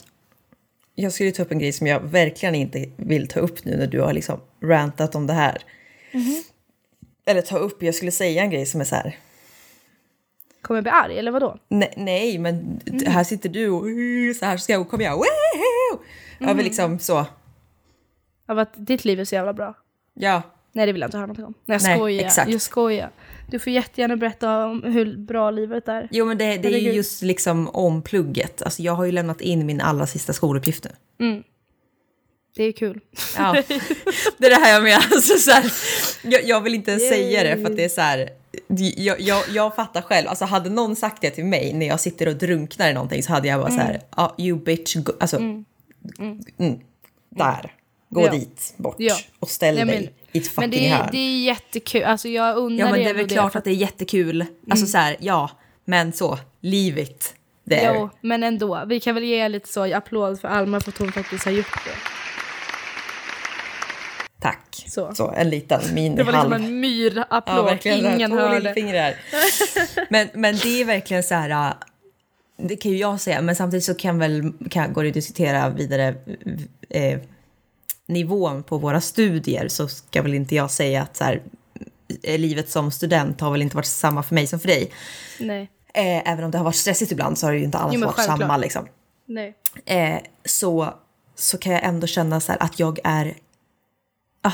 Jag 0.95 1.13
skulle 1.13 1.31
ta 1.31 1.41
upp 1.43 1.51
en 1.51 1.59
grej 1.59 1.71
som 1.73 1.87
jag 1.87 1.99
verkligen 1.99 2.55
inte 2.55 2.85
vill 2.95 3.27
ta 3.27 3.39
upp 3.39 3.65
nu 3.65 3.77
när 3.77 3.87
du 3.87 4.01
har 4.01 4.13
liksom 4.13 4.39
rantat 4.61 5.15
om 5.15 5.27
det 5.27 5.33
här. 5.33 5.57
Eller 7.25 7.41
ta 7.41 7.57
upp, 7.57 7.83
jag 7.83 7.95
skulle 7.95 8.11
säga 8.11 8.43
en 8.43 8.49
grej 8.49 8.65
som 8.65 8.81
är 8.81 8.85
så 8.85 8.95
här... 8.95 9.17
Kommer 10.61 10.81
bli 10.81 10.91
arg, 10.91 11.19
eller 11.19 11.31
vadå? 11.31 11.57
Nej, 11.67 11.93
nej 11.97 12.37
men 12.37 12.81
här 13.05 13.23
sitter 13.23 13.49
du 13.49 13.69
och 13.69 13.85
så 14.35 14.45
här 14.45 14.57
ska 14.57 14.73
jag, 14.73 14.89
kommer 14.89 15.03
jag... 15.03 15.19
Jag 16.39 16.53
vill 16.55 16.65
liksom 16.65 16.99
så... 16.99 17.25
Av 18.47 18.59
att 18.59 18.73
ditt 18.75 19.05
liv 19.05 19.19
är 19.19 19.25
så 19.25 19.35
jävla 19.35 19.53
bra. 19.53 19.73
Ja, 20.13 20.41
Nej, 20.71 20.85
det 20.85 20.91
vill 20.91 21.01
jag 21.01 21.07
inte 21.07 21.17
höra 21.17 21.25
någonting 21.25 21.45
om. 21.45 21.53
Nej, 21.65 21.75
jag 21.75 21.83
Nej, 21.83 21.97
skojar. 21.97 22.25
exakt. 22.25 22.51
Jag 22.51 22.61
skojar. 22.61 23.11
Du 23.47 23.59
får 23.59 23.73
jättegärna 23.73 24.15
berätta 24.15 24.65
om 24.65 24.83
hur 24.83 25.17
bra 25.17 25.51
livet 25.51 25.87
är. 25.87 26.07
jo 26.11 26.25
men 26.25 26.37
det, 26.37 26.57
det 26.57 26.67
är 26.67 26.79
ju 26.79 26.91
just 26.91 27.21
liksom 27.21 27.69
om 27.69 28.01
plugget. 28.01 28.61
Alltså 28.61 28.81
jag 28.81 28.93
har 28.93 29.05
ju 29.05 29.11
lämnat 29.11 29.41
in 29.41 29.65
min 29.65 29.81
allra 29.81 30.07
sista 30.07 30.33
skoluppgift 30.33 30.87
nu. 31.17 31.43
Det 32.55 32.63
är 32.63 32.71
kul. 32.71 32.99
Ja, 33.37 33.63
det 34.37 34.45
är 34.45 34.49
det 34.49 34.55
här 34.55 34.73
jag 34.73 34.83
menar. 34.83 35.05
Alltså, 35.11 35.37
så 35.37 35.51
här, 35.51 35.71
jag, 36.23 36.43
jag 36.43 36.61
vill 36.61 36.75
inte 36.75 36.91
ens 36.91 37.09
säga 37.09 37.43
det 37.43 37.61
för 37.61 37.71
att 37.71 37.77
det 37.77 37.83
är 37.85 37.89
så 37.89 38.01
här. 38.01 38.29
Jag, 38.77 39.21
jag, 39.21 39.43
jag 39.53 39.75
fattar 39.75 40.01
själv, 40.01 40.27
alltså 40.27 40.45
hade 40.45 40.69
någon 40.69 40.95
sagt 40.95 41.21
det 41.21 41.29
till 41.29 41.45
mig 41.45 41.73
när 41.73 41.85
jag 41.87 41.99
sitter 41.99 42.27
och 42.27 42.35
drunknar 42.35 42.89
i 42.89 42.93
någonting 42.93 43.23
så 43.23 43.31
hade 43.33 43.47
jag 43.47 43.59
bara 43.61 43.71
så 43.71 43.77
här, 43.77 44.01
ah, 44.09 44.29
you 44.37 44.59
bitch, 44.59 44.95
go, 44.95 45.11
alltså, 45.19 45.37
mm. 45.37 45.65
där, 47.29 47.73
gå 48.09 48.25
Ja. 48.25 48.31
dit 48.31 48.73
bort 48.77 48.95
Ja. 48.97 49.15
och 49.39 49.49
ställ 49.49 49.75
Nej, 49.75 49.85
dig 49.85 50.13
i 50.31 50.37
ett 50.37 50.47
fucking 50.47 50.61
Men 50.61 50.69
det 50.71 50.87
är, 50.87 50.95
hörn. 50.95 51.09
det 51.11 51.17
är 51.17 51.39
jättekul. 51.39 52.03
Alltså 52.03 52.27
jag 52.27 52.57
undrar 52.57 52.85
ja 52.85 52.91
men 52.91 52.99
det 53.03 53.09
är 53.09 53.13
väl 53.13 53.29
klart 53.29 53.51
för 53.51 53.59
att 53.59 53.65
det 53.65 53.71
är 53.71 53.75
jättekul, 53.75 54.45
alltså 54.69 54.85
så 54.85 54.97
här, 54.97 55.17
ja, 55.19 55.49
men 55.85 56.13
så, 56.13 56.39
leave 56.61 57.01
it 57.01 57.35
there. 57.69 57.93
Jo, 57.95 58.09
men 58.21 58.43
ändå. 58.43 58.83
Vi 58.87 58.99
kan 58.99 59.15
väl 59.15 59.23
ge 59.23 59.47
lite 59.49 59.67
så 59.67 59.93
applåd 59.95 60.39
för 60.41 60.47
Alma 60.47 60.79
för 60.79 60.91
att 60.91 60.97
hon 60.97 61.11
faktiskt 61.11 61.45
har 61.45 61.51
gjort 61.51 61.85
det. 61.85 62.18
Så. 64.89 65.15
Så, 65.15 65.31
en 65.31 65.49
liten 65.49 65.93
mini 65.93 66.15
Det 66.15 66.23
var 66.23 66.31
liksom 66.31 66.51
halv. 66.51 66.63
en 66.63 66.79
myrapplåd, 66.79 67.69
här, 67.83 67.87
ingen 68.15 68.31
hörde. 68.31 69.15
men, 70.09 70.29
men 70.33 70.55
det 70.57 70.81
är 70.81 70.85
verkligen 70.85 71.23
så 71.23 71.35
här... 71.35 71.73
Det 72.57 72.75
kan 72.75 72.91
ju 72.91 72.97
jag 72.97 73.21
säga, 73.21 73.41
men 73.41 73.55
samtidigt 73.55 73.83
så 73.83 73.95
kan 73.95 74.19
väl, 74.19 74.53
kan, 74.69 74.93
går 74.93 75.03
det 75.03 75.07
att 75.09 75.13
diskutera 75.13 75.69
vidare 75.69 76.15
eh, 76.89 77.19
nivån 78.05 78.63
på 78.63 78.77
våra 78.77 79.01
studier 79.01 79.67
så 79.67 79.87
ska 79.87 80.21
väl 80.21 80.33
inte 80.33 80.55
jag 80.55 80.71
säga 80.71 81.01
att 81.01 81.17
så 81.17 81.23
här, 81.23 81.41
livet 82.23 82.69
som 82.69 82.91
student 82.91 83.41
har 83.41 83.51
väl 83.51 83.61
inte 83.61 83.75
varit 83.75 83.85
samma 83.85 84.23
för 84.23 84.35
mig 84.35 84.47
som 84.47 84.59
för 84.59 84.67
dig. 84.67 84.91
Nej, 85.39 85.69
Eh, 85.93 86.31
även 86.31 86.43
om 86.43 86.51
det 86.51 86.57
har 86.57 86.65
varit 86.65 86.75
stressigt 86.75 87.11
ibland 87.11 87.37
så 87.37 87.47
har 87.47 87.51
det 87.51 87.59
ju 87.59 87.65
inte 87.65 87.77
alls 87.77 87.93
Jo, 87.93 88.01
varit 88.05 88.15
självklart. 88.15 88.39
samma. 88.39 88.57
Liksom. 88.57 88.87
nej. 89.25 89.55
Eh, 89.85 90.19
så, 90.45 90.93
så 91.35 91.57
kan 91.57 91.73
jag 91.73 91.83
ändå 91.83 92.07
känna 92.07 92.39
så 92.39 92.51
här 92.51 92.63
att 92.63 92.79
jag 92.79 92.99
är... 93.03 93.35
Ah, 94.41 94.51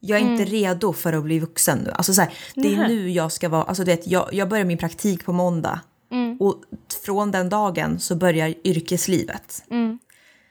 jag 0.00 0.18
är 0.20 0.22
inte 0.22 0.44
redo 0.44 0.92
för 0.92 1.12
att 1.12 1.24
bli 1.24 1.38
vuxen 1.38 1.78
nu. 1.78 1.90
Alltså 1.90 2.14
så 2.14 2.20
här, 2.22 2.32
det 2.54 2.74
är 2.74 2.88
nu 2.88 3.10
jag 3.10 3.32
ska 3.32 3.48
vara... 3.48 3.62
Alltså 3.62 3.84
du 3.84 3.90
vet, 3.90 4.06
jag, 4.06 4.34
jag 4.34 4.48
börjar 4.48 4.64
min 4.64 4.78
praktik 4.78 5.24
på 5.24 5.32
måndag. 5.32 5.80
Och 6.40 6.62
från 7.04 7.30
den 7.30 7.48
dagen 7.48 7.98
så 7.98 8.16
börjar 8.16 8.54
yrkeslivet. 8.64 9.64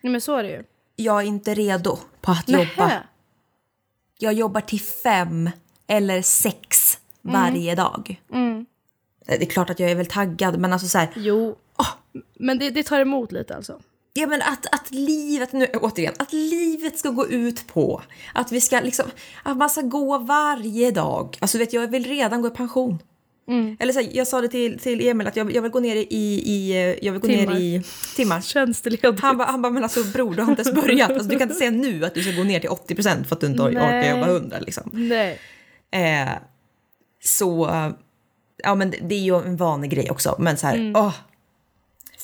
Nej 0.01 0.11
men 0.11 0.21
så 0.21 0.35
är 0.35 0.43
det 0.43 0.49
ju. 0.49 0.63
Jag 0.95 1.21
är 1.21 1.25
inte 1.25 1.53
redo 1.53 1.97
på 2.21 2.31
att 2.31 2.47
Nähä. 2.47 2.63
jobba. 2.63 2.91
Jag 4.17 4.33
jobbar 4.33 4.61
till 4.61 4.81
fem 4.81 5.49
eller 5.87 6.21
sex 6.21 6.97
varje 7.21 7.75
dag. 7.75 8.21
Eh, 8.33 9.37
Det 9.39 9.41
är 9.41 9.45
klart 9.45 9.69
att 9.69 9.79
jag 9.79 9.91
är 9.91 9.95
väl 9.95 10.05
taggad, 10.05 10.59
men 10.59 10.73
alltså 10.73 10.87
så 10.87 10.97
här... 10.97 11.09
Jo. 11.15 11.55
Men 12.39 12.59
det, 12.59 12.69
det 12.69 12.83
tar 12.83 12.99
emot 12.99 13.31
lite 13.31 13.55
alltså. 13.55 13.79
Ja 14.19 14.27
men 14.27 14.41
att, 14.41 14.65
att 14.71 14.91
livet, 14.91 15.53
nu 15.53 15.65
återigen, 15.73 16.13
att 16.19 16.33
livet 16.33 16.99
ska 16.99 17.09
gå 17.09 17.27
ut 17.27 17.67
på 17.67 18.01
att 18.33 18.51
vi 18.51 18.61
ska 18.61 18.79
liksom, 18.79 19.05
att 19.43 19.57
man 19.57 19.69
ska 19.69 19.81
gå 19.81 20.17
varje 20.17 20.91
dag. 20.91 21.37
Alltså 21.41 21.57
vet 21.57 21.73
jag 21.73 21.87
vill 21.87 22.03
redan 22.05 22.41
gå 22.41 22.47
i 22.47 22.51
pension. 22.51 22.99
Eller 23.79 23.93
så 23.93 23.99
här, 23.99 24.09
jag 24.13 24.27
sa 24.27 24.41
det 24.41 24.47
till, 24.47 24.79
till 24.79 25.07
Emil 25.07 25.27
att 25.27 25.35
jag, 25.35 25.55
jag 25.55 25.61
vill 25.61 25.71
gå 25.71 25.79
ner 25.79 25.95
i, 25.95 26.05
i 26.45 26.97
jag 27.01 27.11
vill 27.13 27.21
gå 27.21 27.27
Timmar. 27.27 27.53
ner 27.53 27.59
i 27.59 27.83
timmar. 28.15 28.41
Tjänsteledigt. 28.41 29.19
Han 29.19 29.37
bara, 29.37 29.47
han 29.47 29.61
bara, 29.61 29.71
men 29.71 29.83
alltså 29.83 30.03
bror 30.03 30.33
du 30.35 30.41
har 30.43 30.49
inte 30.51 30.61
ens 30.61 30.81
börjat. 30.83 31.11
Alltså, 31.11 31.27
du 31.29 31.37
kan 31.37 31.47
inte 31.47 31.55
säga 31.59 31.71
nu 31.71 32.05
att 32.05 32.13
du 32.13 32.23
ska 32.23 32.31
gå 32.31 32.43
ner 32.43 32.59
till 32.59 32.69
80% 32.69 33.23
för 33.23 33.35
att 33.35 33.41
du 33.41 33.47
inte 33.47 33.63
or- 33.63 33.69
orkar 33.69 33.79
Nej. 33.89 34.09
jobba 34.09 34.27
100 34.31 34.57
liksom. 34.59 34.89
Nej. 34.93 35.39
Eh, 35.91 36.29
så, 37.23 37.69
ja 38.63 38.75
men 38.75 38.91
det, 38.91 38.97
det 39.01 39.15
är 39.15 39.19
ju 39.23 39.35
en 39.35 39.57
vanlig 39.57 39.91
grej 39.91 40.11
också. 40.11 40.35
Men 40.39 40.57
så 40.57 40.67
här, 40.67 40.75
Mm. 40.75 40.95
åh, 40.95 41.13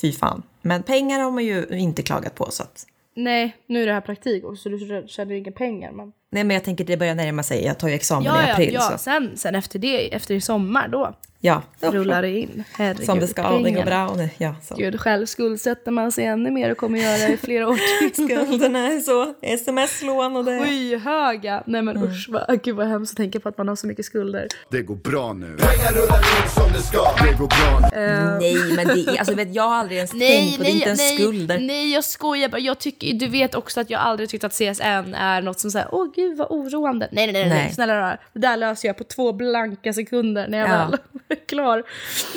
fy 0.02 0.12
fan. 0.14 0.44
Men 0.66 0.84
pengar 0.84 1.20
har 1.20 1.32
man 1.32 1.46
ju 1.46 1.68
inte 1.72 2.02
klagat 2.02 2.36
på 2.36 2.52
så 2.52 2.64
att 2.64 2.86
Nej, 3.16 3.58
nu 3.68 3.82
är 3.82 3.88
det 3.88 3.94
här 3.94 4.02
praktik 4.02 4.46
också 4.46 4.64
så 4.64 4.70
du 4.70 5.04
tjänar 5.08 5.32
inga 5.32 5.52
pengar. 5.52 5.92
Men... 5.92 6.12
Nej 6.32 6.44
men 6.44 6.54
jag 6.54 6.64
tänker 6.64 6.86
det 6.86 6.98
börjar 6.98 7.16
närma 7.16 7.44
sig, 7.44 7.66
jag 7.66 7.80
tar 7.80 7.88
ju 7.88 7.94
examen 7.94 8.24
i 8.24 8.28
Ja, 8.28 8.48
ja, 8.48 8.54
april 8.54 8.74
ja. 8.74 8.82
så 8.82 8.98
Sen, 8.98 9.38
sen 9.38 9.56
efter 9.56 9.80
det, 9.80 10.14
efter 10.14 10.36
i 10.36 10.42
sommar 10.42 10.88
då 10.88 11.16
ja. 11.44 11.62
rullar 11.82 12.22
det 12.22 12.30
in. 12.40 12.64
Herregud, 12.74 13.06
Som 13.06 13.20
det 13.20 13.28
ska, 13.28 13.42
det 13.42 13.58
går 13.58 13.64
pengarna. 13.64 13.86
bra. 13.86 14.08
Och 14.08 14.18
det, 14.18 14.30
ja, 14.38 14.56
så. 14.64 14.76
Gud, 14.76 15.00
själv 15.02 15.26
skuldsätter 15.26 15.92
man 15.92 16.12
sig 16.12 16.26
ännu 16.26 16.52
mer 16.52 16.72
och 16.72 16.78
kommer 16.78 17.00
göra 17.00 17.18
det 17.18 17.34
i 17.34 17.38
flera 17.38 17.68
år 17.70 17.78
till. 18.10 18.14
Skulderna 18.30 18.80
är 18.80 19.00
så, 19.00 19.34
sms-lån 19.42 20.36
och 20.36 20.46
det. 20.46 20.66
Skyhöga! 20.66 21.64
Nej 21.66 21.82
men 21.82 22.04
usch, 22.04 22.28
vad, 22.30 22.62
gud 22.64 22.76
vad 22.76 22.88
hemskt 22.88 23.12
att 23.14 23.18
tänka 23.18 23.40
på 23.40 23.50
att 23.50 23.58
man 23.58 23.68
har 23.68 23.76
så 23.76 23.88
mycket 23.88 24.06
skulder. 24.06 24.48
Det 24.70 24.82
går 24.82 24.96
bra 24.96 25.34
nu. 25.34 25.46
Pengar 25.58 25.92
rullar 25.92 26.18
in 26.18 26.50
som 26.50 26.72
det 26.74 26.82
ska. 26.82 27.26
Det 27.26 27.38
går 27.38 27.48
bra 27.48 27.90
nu. 27.94 27.98
Nej 28.42 28.76
men 28.76 28.88
det 28.88 29.12
är, 29.12 29.20
alltså 29.20 29.34
vet, 29.36 29.56
jag 29.56 29.64
har 29.64 29.76
aldrig 29.76 29.98
ens 29.98 30.12
tänkt 30.20 30.58
på 30.58 30.64
det, 30.64 30.70
är 30.70 30.74
inte 30.74 30.86
ens 30.90 31.14
skulder. 31.16 31.60
nej, 31.60 31.94
jag 31.94 32.04
skojar 32.04 32.50
bara. 32.50 32.60
Jag 32.60 32.80
tycker, 32.80 33.14
du 33.14 33.28
vet 33.28 33.56
också 33.56 33.80
att 33.82 33.90
jag 33.90 34.02
aldrig 34.02 34.30
tyckt 34.30 34.44
att 34.44 34.54
CSN 34.54 35.14
är 35.16 35.42
något 35.42 35.60
som 35.60 35.72
säger 35.72 35.88
åh 35.92 36.08
gud 36.16 36.38
vad 36.38 36.48
oroande. 36.50 37.10
Nej, 37.12 37.26
nej, 37.26 37.34
nej, 37.34 37.50
nej. 37.50 37.64
Nej. 37.64 37.74
snälla 37.74 37.96
rara. 37.98 38.18
Det 38.34 38.40
där 38.40 38.58
löser 38.58 38.88
jag 38.90 38.98
på 38.98 39.04
två 39.04 39.34
blanka 39.34 39.94
sekunder 39.94 40.48
när 40.48 40.58
jag 40.58 40.70
Ja. 40.70 40.88
väl 40.90 40.98
klar. 41.48 41.84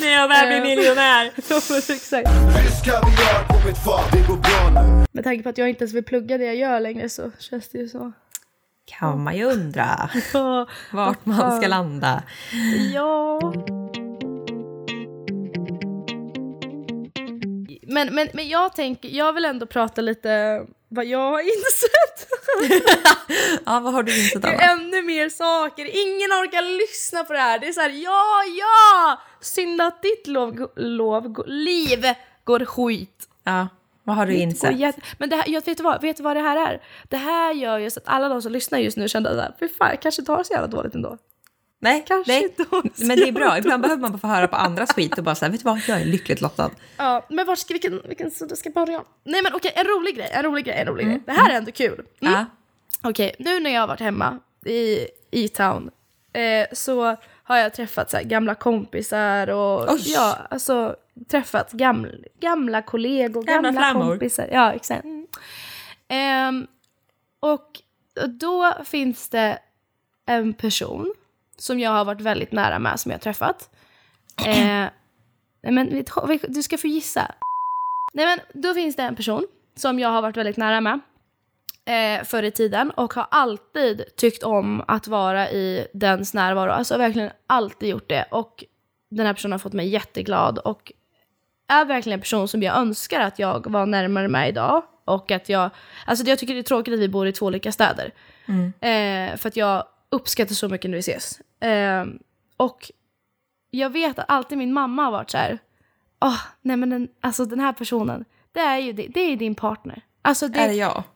När 0.01 0.07
jag 0.07 0.27
väl 0.27 0.47
blir 0.47 0.75
miljonär. 0.75 1.31
Ja, 1.49 1.61
men 1.69 1.77
exakt. 1.77 2.29
Med 5.11 5.23
tanke 5.23 5.43
på 5.43 5.49
att 5.49 5.57
jag 5.57 5.69
inte 5.69 5.83
ens 5.83 5.93
vill 5.93 6.03
plugga 6.03 6.37
det 6.37 6.45
jag 6.45 6.55
gör 6.55 6.79
längre 6.79 7.09
så 7.09 7.31
känns 7.39 7.69
det 7.69 7.77
ju 7.77 7.87
så. 7.89 8.11
Kan 8.85 9.23
man 9.23 9.37
ju 9.37 9.43
undra 9.43 10.09
Ja. 10.33 10.67
vart 10.91 11.25
man 11.25 11.57
ska 11.57 11.67
landa. 11.67 12.23
Ja. 12.93 13.39
Men, 17.89 18.15
men, 18.15 18.27
men 18.33 18.47
jag 18.47 18.75
tänker, 18.75 19.09
jag 19.09 19.33
vill 19.33 19.45
ändå 19.45 19.65
prata 19.65 20.01
lite 20.01 20.61
vad 20.89 21.05
jag 21.05 21.31
har 21.31 21.39
insett. 21.41 22.27
Ja, 23.65 23.79
vad 23.79 23.93
har 23.93 24.03
du 24.03 24.17
insett 24.17 24.41
Det 24.41 24.47
Anna? 24.47 24.57
är 24.61 24.71
ännu 24.71 25.01
mer 25.01 25.29
saker. 25.29 25.85
Ingen 25.85 26.31
orkar 26.31 26.61
lyssna 26.79 27.23
på 27.23 27.33
det 27.33 27.39
här. 27.39 27.59
Det 27.59 27.67
är 27.67 27.71
så 27.73 27.81
här, 27.81 27.89
ja, 27.89 28.43
ja! 28.59 29.21
Synd 29.41 29.81
att 29.81 30.01
ditt 30.01 30.27
lov, 30.27 30.67
lov, 30.75 31.43
liv 31.47 32.05
går 32.43 32.65
skit. 32.65 33.27
Ja, 33.43 33.67
vad 34.03 34.15
har 34.15 34.25
du 34.25 34.33
Går 34.33 34.41
insett? 34.41 34.79
jätte- 34.79 35.01
Men 35.17 35.29
det 35.29 35.35
här, 35.35 35.43
jag 35.47 35.65
vet, 35.65 35.79
vad, 35.79 36.01
vet 36.01 36.17
du 36.17 36.23
vad 36.23 36.35
det 36.35 36.41
här 36.41 36.67
är? 36.71 36.81
Det 37.09 37.17
här 37.17 37.53
gör 37.53 37.77
ju 37.77 37.89
så 37.89 37.99
att 37.99 38.07
alla 38.07 38.29
de 38.29 38.41
som 38.41 38.51
lyssnar 38.51 38.79
just 38.79 38.97
nu 38.97 39.07
kände 39.07 39.29
att 39.29 39.35
fy 39.59 39.67
fan, 39.69 39.89
jag 39.89 40.01
kanske 40.01 40.21
det 40.37 40.43
så 40.43 40.53
jävla 40.53 40.67
dåligt 40.67 40.95
ändå. 40.95 41.17
Nej, 41.79 42.03
Kanske 42.07 42.31
nej. 42.31 42.43
inte 42.43 42.65
Men 43.05 43.17
det 43.17 43.27
är 43.27 43.31
bra. 43.31 43.57
Ibland 43.57 43.81
behöver 43.81 44.01
man 44.01 44.11
bara 44.11 44.17
få 44.19 44.27
höra 44.27 44.47
på 44.47 44.55
andras 44.55 44.93
skit 44.93 45.17
och 45.17 45.23
bara 45.23 45.35
säga, 45.35 45.49
vet 45.51 45.59
du 45.59 45.65
vad, 45.65 45.81
jag 45.87 46.01
är 46.01 46.05
lyckligt 46.05 46.41
lottad. 46.41 46.71
Ja, 46.97 47.25
men 47.29 47.45
vart 47.45 47.57
ska, 47.59 47.73
vilken, 47.73 48.01
vilken 48.07 48.31
sida 48.31 48.55
ska 48.55 48.69
jag 48.73 48.87
börja? 48.87 49.03
Nej 49.23 49.41
men 49.43 49.53
okej, 49.55 49.71
en 49.75 49.85
rolig 49.85 50.15
grej, 50.15 50.29
en 50.31 50.43
rolig 50.43 50.65
grej, 50.65 50.75
en 50.77 50.87
rolig 50.87 51.05
grej. 51.07 51.21
Det 51.25 51.31
här 51.31 51.49
är 51.51 51.55
ändå 51.57 51.71
kul. 51.71 52.05
Mm. 52.21 52.33
Ja. 52.33 52.45
Okej, 53.03 53.35
nu 53.39 53.59
när 53.59 53.69
jag 53.73 53.81
har 53.81 53.87
varit 53.87 53.99
hemma 53.99 54.39
i 54.65 55.07
E-town 55.31 55.91
eh, 56.33 56.67
så 56.73 57.15
har 57.43 57.57
jag 57.57 57.73
träffat 57.73 58.11
så 58.11 58.17
här, 58.17 58.23
gamla 58.23 58.55
kompisar 58.55 59.49
och 59.49 59.91
Oj. 59.93 60.01
ja, 60.05 60.37
alltså 60.49 60.95
träffat 61.29 61.71
gamla, 61.71 62.11
gamla 62.39 62.81
kollegor, 62.81 63.43
Gamla 63.43 63.61
gamla, 63.69 63.81
flammor. 63.81 64.09
kompisar. 64.09 64.49
Ja, 64.51 64.73
exakt. 64.73 65.03
Mm. 65.03 65.27
Ehm, 66.07 66.67
och 67.39 67.81
då 68.27 68.73
finns 68.85 69.29
det 69.29 69.59
en 70.25 70.53
person 70.53 71.13
som 71.57 71.79
jag 71.79 71.91
har 71.91 72.05
varit 72.05 72.21
väldigt 72.21 72.51
nära 72.51 72.79
med, 72.79 72.99
som 72.99 73.11
jag 73.11 73.17
har 73.17 73.21
träffat. 73.21 73.69
Eh, 74.45 74.85
nej, 75.61 75.71
men 75.71 76.03
du 76.47 76.63
ska 76.63 76.77
få 76.77 76.87
gissa. 76.87 77.31
Nej 78.13 78.25
men 78.25 78.61
då 78.61 78.73
finns 78.73 78.95
det 78.95 79.03
en 79.03 79.15
person 79.15 79.47
som 79.75 79.99
jag 79.99 80.09
har 80.09 80.21
varit 80.21 80.37
väldigt 80.37 80.57
nära 80.57 80.81
med 80.81 80.99
eh, 81.85 82.23
förr 82.23 82.43
i 82.43 82.51
tiden 82.51 82.91
och 82.91 83.13
har 83.13 83.27
alltid 83.31 84.03
tyckt 84.17 84.43
om 84.43 84.83
att 84.87 85.07
vara 85.07 85.51
i 85.51 85.87
dens 85.93 86.33
närvaro. 86.33 86.71
Alltså 86.71 86.97
verkligen 86.97 87.31
alltid 87.47 87.89
gjort 87.89 88.09
det. 88.09 88.25
Och 88.31 88.63
den 89.09 89.25
här 89.25 89.33
personen 89.33 89.51
har 89.51 89.59
fått 89.59 89.73
mig 89.73 89.87
jätteglad 89.87 90.59
och 90.59 90.91
är 91.67 91.85
verkligen 91.85 92.17
en 92.17 92.21
person 92.21 92.47
som 92.47 92.63
jag 92.63 92.77
önskar 92.77 93.19
att 93.19 93.39
jag 93.39 93.71
var 93.71 93.85
närmare 93.85 94.27
med 94.27 94.49
idag. 94.49 94.83
Och 95.05 95.31
att 95.31 95.49
jag, 95.49 95.69
alltså 96.05 96.25
jag 96.25 96.39
tycker 96.39 96.53
det 96.53 96.59
är 96.59 96.63
tråkigt 96.63 96.93
att 96.93 96.99
vi 96.99 97.09
bor 97.09 97.27
i 97.27 97.31
två 97.31 97.45
olika 97.45 97.71
städer. 97.71 98.13
Eh, 98.81 99.37
för 99.37 99.47
att 99.47 99.55
jag 99.55 99.83
uppskattar 100.09 100.55
så 100.55 100.69
mycket 100.69 100.89
när 100.91 100.95
vi 100.95 100.99
ses. 100.99 101.39
Eh, 101.59 102.05
och 102.57 102.91
jag 103.71 103.89
vet 103.89 104.19
att 104.19 104.25
alltid 104.29 104.57
min 104.57 104.73
mamma 104.73 105.03
har 105.03 105.11
varit 105.11 105.29
så 105.29 105.37
här. 105.37 105.59
Åh, 106.21 106.41
nej 106.61 106.77
men 106.77 106.89
den, 106.89 107.07
alltså 107.21 107.45
den 107.45 107.59
här 107.59 107.73
personen, 107.73 108.25
det 108.51 108.59
är 108.59 108.77
ju 108.77 108.93
det, 108.93 109.07
det 109.07 109.19
är 109.19 109.37
din 109.37 109.55
partner. 109.55 110.01
Alltså 110.21 110.47
det, 110.47 110.59
Är 110.59 110.67
det 110.67 110.73
jag? 110.73 111.03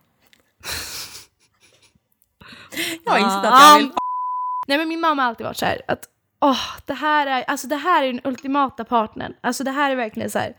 Jag 3.04 3.12
har 3.12 3.19
insett 3.19 3.51
att 3.54 3.62
jag 3.62 3.77
vill... 3.77 3.91
Nej 4.67 4.77
men 4.77 4.88
min 4.89 4.99
mamma 4.99 5.21
har 5.21 5.30
alltid 5.30 5.45
varit 5.45 5.58
så 5.58 5.65
här 5.65 5.82
att 5.88 6.06
åh, 6.39 6.77
det 6.86 6.93
här 6.93 7.27
är, 7.27 7.43
alltså 7.43 7.67
det 7.67 7.75
här 7.75 8.04
är 8.04 8.13
den 8.13 8.21
ultimata 8.23 8.86
partnern. 8.86 9.34
Alltså 9.41 9.63
det 9.63 9.71
här 9.71 9.91
är 9.91 9.95
verkligen 9.95 10.30
så 10.30 10.39
här. 10.39 10.56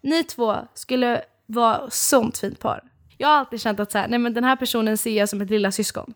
Ni 0.00 0.24
två 0.24 0.56
skulle 0.74 1.22
vara 1.46 1.90
sånt 1.90 2.38
fint 2.38 2.60
par. 2.60 2.82
Jag 3.18 3.28
har 3.28 3.34
alltid 3.36 3.60
känt 3.60 3.80
att 3.80 3.92
så 3.92 3.98
här, 3.98 4.08
nej 4.08 4.18
men 4.18 4.34
den 4.34 4.44
här 4.44 4.56
personen 4.56 4.98
ser 4.98 5.18
jag 5.18 5.28
som 5.28 5.40
ett 5.40 5.50
lilla 5.50 5.72
syskon. 5.72 6.14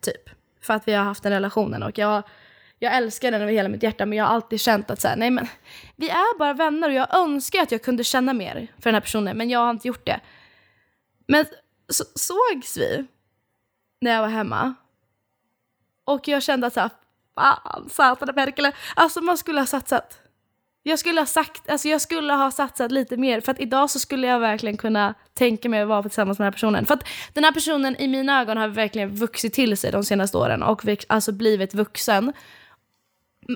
Typ. 0.00 0.30
För 0.60 0.74
att 0.74 0.88
vi 0.88 0.92
har 0.92 1.04
haft 1.04 1.22
den 1.22 1.32
relationen 1.32 1.82
och 1.82 1.98
jag, 1.98 2.22
jag 2.78 2.96
älskar 2.96 3.30
den 3.30 3.42
över 3.42 3.52
hela 3.52 3.68
mitt 3.68 3.82
hjärta 3.82 4.06
men 4.06 4.18
jag 4.18 4.24
har 4.24 4.34
alltid 4.34 4.60
känt 4.60 4.90
att 4.90 5.00
så 5.00 5.08
här, 5.08 5.16
nej 5.16 5.30
men 5.30 5.46
vi 5.96 6.08
är 6.08 6.38
bara 6.38 6.52
vänner 6.52 6.88
och 6.88 6.94
jag 6.94 7.16
önskar 7.16 7.62
att 7.62 7.72
jag 7.72 7.82
kunde 7.82 8.04
känna 8.04 8.32
mer 8.32 8.66
för 8.76 8.84
den 8.84 8.94
här 8.94 9.00
personen 9.00 9.36
men 9.36 9.50
jag 9.50 9.60
har 9.60 9.70
inte 9.70 9.88
gjort 9.88 10.06
det. 10.06 10.20
Men 11.26 11.44
så, 11.88 12.04
sågs 12.14 12.76
vi 12.76 13.06
när 14.00 14.10
jag 14.10 14.20
var 14.20 14.28
hemma 14.28 14.74
och 16.04 16.28
jag 16.28 16.42
kände 16.42 16.66
att 16.66 16.74
så 16.74 16.80
här, 16.80 16.90
fan 17.36 17.88
satan 17.90 18.34
Perkele. 18.34 18.72
Alltså 18.96 19.20
man 19.20 19.38
skulle 19.38 19.60
ha 19.60 19.66
satsat. 19.66 20.20
Jag 20.88 20.98
skulle 20.98 21.20
ha 21.20 21.26
sagt, 21.26 21.70
alltså 21.70 21.88
jag 21.88 22.00
skulle 22.00 22.32
ha 22.32 22.50
satsat 22.50 22.92
lite 22.92 23.16
mer 23.16 23.40
för 23.40 23.52
att 23.52 23.60
idag 23.60 23.90
så 23.90 23.98
skulle 23.98 24.26
jag 24.26 24.40
verkligen 24.40 24.76
kunna 24.76 25.14
tänka 25.34 25.68
mig 25.68 25.82
att 25.82 25.88
vara 25.88 26.02
tillsammans 26.02 26.38
med 26.38 26.44
den 26.44 26.52
här 26.52 26.52
personen. 26.52 26.86
För 26.86 26.94
att 26.94 27.08
den 27.32 27.44
här 27.44 27.52
personen 27.52 27.96
i 27.96 28.08
mina 28.08 28.40
ögon 28.40 28.56
har 28.56 28.68
verkligen 28.68 29.16
vuxit 29.16 29.52
till 29.52 29.76
sig 29.76 29.92
de 29.92 30.04
senaste 30.04 30.38
åren 30.38 30.62
och 30.62 30.82
alltså 31.08 31.32
blivit 31.32 31.74
vuxen. 31.74 32.32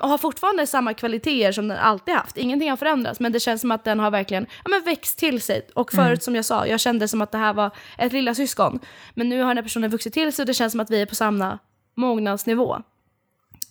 och 0.03 0.09
har 0.09 0.19
fortfarande 0.19 0.67
samma 0.67 0.95
kvaliteter 0.95 1.53
som 1.53 1.69
den 1.69 1.79
alltid 1.79 2.15
haft. 2.15 2.37
Ingenting 2.37 2.71
har 2.71 2.77
förändrats, 2.77 3.21
men 3.21 3.33
det 3.33 3.41
känns 3.41 3.61
som 3.61 3.71
att 3.71 3.85
den 3.85 4.01
har 4.01 4.11
verkligen 4.11 4.47
ja, 4.65 4.71
men 4.71 4.85
växt 4.85 5.19
till 5.19 5.41
sig. 5.41 5.69
Och 5.75 5.93
förut 5.93 6.23
som 6.23 6.37
jag 6.37 6.45
sa, 6.45 6.67
jag 6.67 6.81
kände 6.81 7.09
som 7.09 7.23
att 7.23 7.33
det 7.33 7.39
här 7.39 7.55
var 7.55 7.71
ett 7.99 8.13
lilla 8.13 8.35
syskon. 8.35 8.81
Men 9.15 9.29
nu 9.29 9.41
har 9.41 9.49
den 9.49 9.57
här 9.57 9.63
personen 9.63 9.91
vuxit 9.91 10.15
till 10.15 10.33
sig 10.33 10.43
och 10.43 10.47
det 10.47 10.55
känns 10.55 10.73
som 10.73 10.81
att 10.81 10.91
vi 10.91 11.03
är 11.03 11.07
på 11.07 11.15
samma 11.15 11.59
mognadsnivå. 11.95 12.83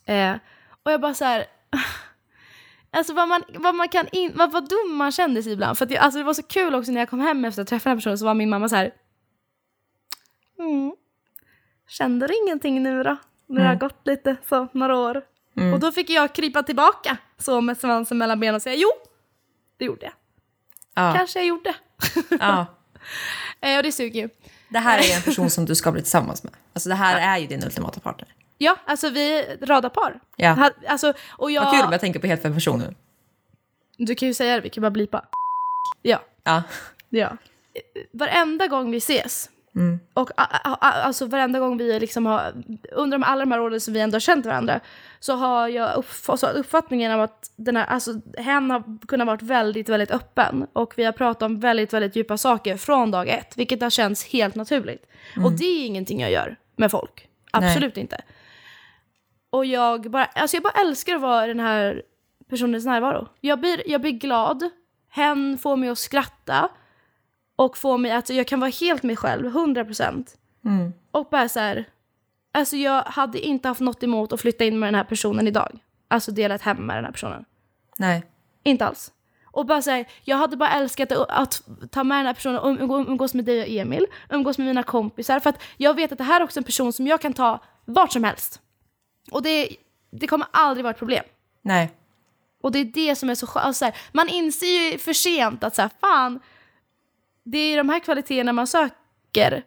Eh, 0.06 0.34
och 0.84 0.92
jag 0.92 1.02
bara 1.02 1.14
så 1.14 1.26
här... 1.26 1.46
Alltså 2.94 3.14
vad 3.14 3.28
man, 3.28 3.44
vad 3.50 3.76
man 3.76 3.90
kan 3.90 4.08
in, 4.12 4.32
vad, 4.36 4.52
vad 4.52 4.70
dum 4.70 4.96
man 4.96 5.12
kände 5.12 5.44
sig 5.44 5.54
ibland. 5.54 5.78
För 5.78 5.92
jag, 5.92 6.04
alltså 6.04 6.18
det 6.18 6.24
var 6.24 6.34
så 6.34 6.44
kul 6.44 6.76
också 6.76 6.92
när 6.92 7.00
jag 7.00 7.10
kom 7.10 7.20
hem 7.20 7.46
efter 7.46 7.62
att 7.62 7.70
ha 7.70 7.70
träffat 7.70 7.84
den 7.84 7.92
här 7.92 7.98
personen 7.98 8.18
så 8.18 8.26
var 8.26 8.34
min 8.34 8.50
mamma 8.50 8.70
så 8.70 8.76
här. 8.76 8.94
Mm. 10.60 10.96
Kände 11.88 12.28
du 12.28 12.34
ingenting 12.44 12.84
nu 12.84 13.04
då? 13.04 13.18
När 13.48 13.62
det 13.62 13.68
har 13.68 13.76
gått 13.76 14.08
lite 14.08 14.36
så, 14.50 14.68
några 14.74 14.98
år. 14.98 15.22
Och 15.74 15.80
då 15.80 15.92
fick 15.92 16.10
jag 16.10 16.34
krypa 16.34 16.64
tillbaka 16.64 17.18
så 17.38 17.62
med 17.62 17.78
svansen 17.78 18.18
mellan 18.18 18.40
benen 18.40 18.56
och 18.56 18.62
säga 18.62 18.76
jo, 18.76 18.90
det 19.78 19.86
gjorde 19.86 20.06
jag. 20.06 20.14
Ja. 20.94 21.14
Kanske 21.18 21.40
jag 21.40 21.46
gjorde. 21.48 21.76
Ja. 22.40 22.66
Eh, 23.62 23.78
och 23.78 23.84
det 23.84 23.92
suger 23.92 24.22
ju. 24.22 24.30
Det 24.70 24.80
här 24.80 25.00
är 25.00 25.16
en 25.16 25.22
person 25.26 25.50
som 25.50 25.66
du 25.66 25.76
ska 25.76 25.92
bli 25.92 26.02
tillsammans 26.02 26.44
med. 26.44 26.54
Alltså 26.74 26.90
det 26.90 26.96
här 26.96 27.36
är 27.36 27.42
ju 27.42 27.48
din 27.48 27.64
ultimata 27.64 28.00
partner. 28.00 28.28
Ja, 28.64 28.76
alltså 28.86 29.10
vi 29.10 29.40
är 29.40 29.66
radarpar. 29.66 30.20
Ja. 30.36 30.70
Alltså, 30.88 31.14
och 31.30 31.52
jag, 31.52 31.64
Vad 31.64 31.74
kul 31.74 31.86
om 31.86 31.92
jag 31.92 32.02
tänker 32.02 32.20
på 32.20 32.28
helt 32.28 32.42
fel 32.42 32.54
person 32.54 32.80
nu. 32.80 32.96
Du 33.98 34.16
kan 34.16 34.28
ju 34.28 34.34
säga 34.34 34.56
det, 34.56 34.62
vi 34.62 34.70
kan 34.70 34.82
bara 34.82 34.92
blipa. 34.92 35.26
Ja. 36.02 36.20
Ja. 36.44 36.64
Ja. 37.10 37.38
Varenda 38.12 38.68
gång 38.68 38.92
vi 38.92 38.98
ses, 38.98 39.50
Mm. 39.76 40.00
och 40.14 40.32
a, 40.38 40.44
a, 40.64 40.78
a, 40.82 40.92
alltså 40.92 41.26
varenda 41.26 41.60
gång 41.60 41.78
vi 41.78 42.00
liksom 42.00 42.26
har, 42.26 42.54
under 42.92 43.18
de, 43.18 43.24
alla 43.24 43.40
de 43.40 43.52
här 43.52 43.60
åren 43.62 43.82
som 43.82 43.94
vi 43.94 44.00
ändå 44.00 44.16
har 44.16 44.20
känt 44.20 44.46
varandra, 44.46 44.80
så 45.20 45.34
har 45.36 45.68
jag 45.68 45.96
upp, 45.98 46.10
så 46.40 46.48
uppfattningen 46.48 47.12
av 47.12 47.22
att 47.22 47.52
den 47.56 47.76
här, 47.76 47.86
alltså, 47.86 48.14
hen 48.38 48.72
har 48.72 49.08
kunnat 49.08 49.28
varit 49.28 49.42
väldigt, 49.42 49.90
väldigt 49.90 50.12
öppen. 50.12 50.68
Och 50.74 50.94
vi 50.98 51.04
har 51.04 51.12
pratat 51.12 51.44
om 51.44 51.60
väldigt, 51.60 51.94
väldigt 51.94 52.16
djupa 52.16 52.38
saker 52.38 52.78
från 52.78 53.12
dag 53.12 53.28
ett, 53.30 53.58
vilket 53.58 53.82
har 53.82 53.90
känts 53.90 54.26
helt 54.26 54.56
naturligt. 54.56 55.06
Och 55.44 55.52
det 55.52 55.66
är 55.66 55.86
ingenting 55.86 56.22
jag 56.22 56.32
gör 56.32 56.56
med 56.76 56.92
folk. 56.92 57.28
Absolut 57.52 57.98
inte. 57.98 58.22
Och 59.52 59.66
jag 59.66 60.12
bara, 60.12 60.26
alltså 60.26 60.56
jag 60.58 60.64
bara 60.64 60.82
älskar 60.82 61.16
att 61.16 61.22
vara 61.22 61.46
i 61.46 61.48
den 61.48 61.60
här 61.60 62.02
personens 62.50 62.86
närvaro. 62.86 63.28
Jag 63.42 63.60
blir, 63.60 63.90
jag 63.90 64.02
blir 64.02 64.12
glad, 64.12 64.70
hen 65.10 65.58
får 65.58 65.76
mig 65.76 65.90
att 65.90 65.98
skratta 65.98 66.70
och 67.56 67.78
får 67.78 67.98
mig 67.98 68.12
att 68.12 68.30
jag 68.30 68.48
kan 68.48 68.60
vara 68.60 68.72
helt 68.82 69.04
mig 69.04 69.16
själv, 69.16 69.48
100%. 69.48 70.26
Mm. 70.66 70.94
Och 71.12 71.28
bara 71.32 71.50
så 71.50 71.60
här, 71.60 71.86
alltså 72.52 72.76
jag 72.76 73.04
hade 73.04 73.40
inte 73.40 73.68
haft 73.68 73.82
något 73.82 74.04
emot 74.04 74.34
att 74.34 74.42
flytta 74.42 74.66
in 74.66 74.80
med 74.80 74.88
den 74.88 74.96
här 74.96 75.04
personen 75.04 75.48
idag. 75.48 75.80
Alltså 76.08 76.32
dela 76.32 76.56
ett 76.56 76.62
hem 76.62 76.78
med 76.78 76.98
den 76.98 77.06
här 77.06 77.12
personen. 77.12 77.46
Nej. 77.98 78.24
Inte 78.64 78.86
alls. 78.88 79.12
Och 79.46 79.66
bara 79.66 79.82
säga, 79.82 80.06
jag 80.24 80.38
hade 80.38 80.58
bara 80.58 80.70
älskat 80.70 81.12
att, 81.12 81.30
att 81.30 81.62
ta 81.92 82.04
med 82.04 82.18
den 82.20 82.26
här 82.26 82.34
personen 82.34 82.60
och 82.60 82.70
umgå- 82.70 83.08
umgås 83.08 83.34
med 83.34 83.46
dig 83.46 83.62
och 83.62 83.68
Emil, 83.68 84.08
umgås 84.30 84.58
med 84.58 84.68
mina 84.68 84.84
kompisar. 84.84 85.40
För 85.40 85.50
att 85.50 85.62
jag 85.78 85.94
vet 85.94 86.12
att 86.12 86.18
det 86.18 86.24
här 86.24 86.40
är 86.40 86.44
också 86.44 86.60
en 86.60 86.64
person 86.64 86.94
som 86.94 87.08
jag 87.08 87.22
kan 87.22 87.34
ta 87.34 87.60
vart 87.86 88.12
som 88.12 88.24
helst. 88.24 88.62
Och 89.32 89.42
det, 89.44 89.70
det 90.12 90.28
kommer 90.28 90.48
aldrig 90.52 90.84
vara 90.84 90.92
ett 90.92 90.98
problem. 91.00 91.24
Nej. 91.62 91.92
Och 92.62 92.72
det 92.72 92.80
är 92.80 92.86
det 92.86 93.16
som 93.16 93.30
är 93.30 93.36
så 93.36 93.48
skönt. 93.48 93.66
Alltså, 93.66 93.80
så 93.80 93.86
här, 93.86 93.96
man 94.12 94.30
inser 94.30 94.68
ju 94.92 94.98
för 94.98 95.14
sent 95.14 95.64
att 95.64 95.76
så 95.76 95.82
här, 95.82 95.90
fan, 96.02 96.40
det 97.44 97.58
är 97.58 97.78
de 97.78 97.90
här 97.90 98.00
kvaliteterna 98.00 98.54
man 98.54 98.68
söker. 98.68 99.64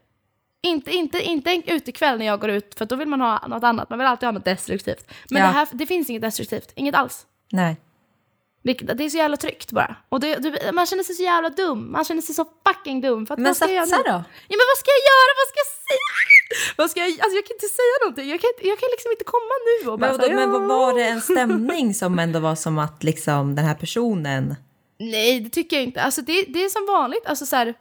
Inte, 0.62 0.90
inte, 0.90 1.22
inte 1.22 1.50
en 1.50 1.62
utekväll 1.66 2.18
när 2.18 2.26
jag 2.26 2.40
går 2.40 2.50
ut, 2.50 2.74
för 2.78 2.84
då 2.86 2.96
vill 2.96 3.08
man 3.08 3.20
ha 3.20 3.46
något 3.46 3.64
annat. 3.64 3.90
Man 3.90 3.98
vill 3.98 4.08
alltid 4.08 4.26
ha 4.26 4.32
något 4.32 4.44
destruktivt. 4.44 5.10
Men 5.30 5.42
Ja. 5.42 5.48
det, 5.48 5.52
här, 5.54 5.68
det 5.72 5.86
finns 5.86 6.10
inget 6.10 6.22
destruktivt, 6.22 6.72
inget 6.74 6.94
alls. 6.94 7.26
Nej. 7.52 7.76
Det 8.64 9.04
är 9.04 9.08
så 9.10 9.16
jävla 9.16 9.36
tryggt 9.36 9.70
bara. 9.72 9.96
Och 10.08 10.20
det, 10.20 10.36
det, 10.36 10.72
man 10.72 10.86
känner 10.86 11.02
sig 11.02 11.14
så 11.14 11.22
jävla 11.22 11.50
dum. 11.50 11.92
Man 11.92 12.04
känner 12.04 12.22
sig 12.22 12.34
så 12.34 12.44
fucking 12.66 13.00
dum. 13.00 13.26
För 13.26 13.34
att 13.34 13.38
Men 13.38 13.46
jag 13.46 13.56
satsa 13.56 13.72
göra 13.72 13.84
nu? 13.86 14.02
då. 14.12 14.18
Ja, 14.50 14.54
men 14.60 14.66
vad 14.72 14.78
ska 14.82 14.90
jag 14.98 15.04
göra? 15.12 15.30
Vad 15.40 15.48
ska 15.50 15.58
jag 15.64 15.72
säga? 15.88 16.08
Vad 16.76 16.90
ska 16.90 17.00
jag, 17.00 17.08
alltså 17.10 17.36
jag 17.38 17.46
kan 17.46 17.54
inte 17.56 17.66
säga 17.80 17.94
någonting. 18.02 18.28
Jag 18.30 18.40
kan, 18.40 18.50
jag 18.70 18.78
kan 18.80 18.88
liksom 18.92 19.10
inte 19.10 19.24
komma 19.24 19.54
nu 19.68 19.90
och 19.90 19.98
bara 19.98 20.10
Men, 20.10 20.20
vadå, 20.20 20.34
men 20.34 20.50
vad 20.52 20.62
"Ja." 20.62 20.66
var 20.66 20.94
det 20.98 21.04
en 21.04 21.20
stämning 21.20 21.94
som 21.94 22.18
ändå 22.18 22.38
var 22.40 22.54
som 22.54 22.78
att 22.78 23.02
liksom 23.04 23.54
den 23.54 23.64
här 23.64 23.74
personen... 23.74 24.54
Nej, 24.98 25.40
det 25.40 25.50
tycker 25.50 25.76
jag 25.76 25.82
inte. 25.84 26.02
Alltså 26.02 26.22
det, 26.22 26.44
det 26.48 26.64
är 26.64 26.68
som 26.68 26.86
vanligt. 26.86 27.26
Alltså 27.26 27.46
så 27.46 27.56
här, 27.56 27.74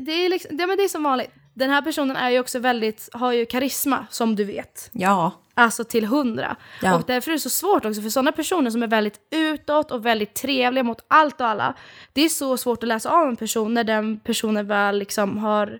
det, 0.00 0.12
är 0.12 0.28
liksom, 0.28 0.58
ja, 0.58 0.66
men 0.66 0.76
det 0.76 0.84
är 0.84 0.88
som 0.88 1.02
vanligt. 1.02 1.30
Den 1.54 1.70
här 1.70 1.82
personen 1.82 2.16
är 2.16 2.30
ju 2.30 2.40
också 2.40 2.58
väldigt, 2.58 3.08
har 3.12 3.32
ju 3.32 3.46
karisma 3.46 4.06
som 4.10 4.36
du 4.36 4.44
vet. 4.44 4.90
Ja. 4.92 5.30
Alltså 5.54 5.84
till 5.84 6.06
hundra. 6.06 6.56
Ja. 6.82 6.94
Och 6.94 7.02
därför 7.06 7.30
är 7.30 7.32
det 7.32 7.40
så 7.40 7.50
svårt 7.50 7.84
också 7.84 8.02
för 8.02 8.08
sådana 8.08 8.32
personer 8.32 8.70
som 8.70 8.82
är 8.82 8.86
väldigt 8.86 9.20
utåt 9.30 9.90
och 9.90 10.06
väldigt 10.06 10.34
trevliga 10.34 10.84
mot 10.84 11.04
allt 11.08 11.40
och 11.40 11.46
alla. 11.46 11.74
Det 12.12 12.24
är 12.24 12.28
så 12.28 12.56
svårt 12.56 12.82
att 12.82 12.88
läsa 12.88 13.10
av 13.10 13.28
en 13.28 13.36
person 13.36 13.74
när 13.74 13.84
den 13.84 14.20
personen 14.20 14.66
väl 14.66 14.98
liksom 14.98 15.38
har 15.38 15.78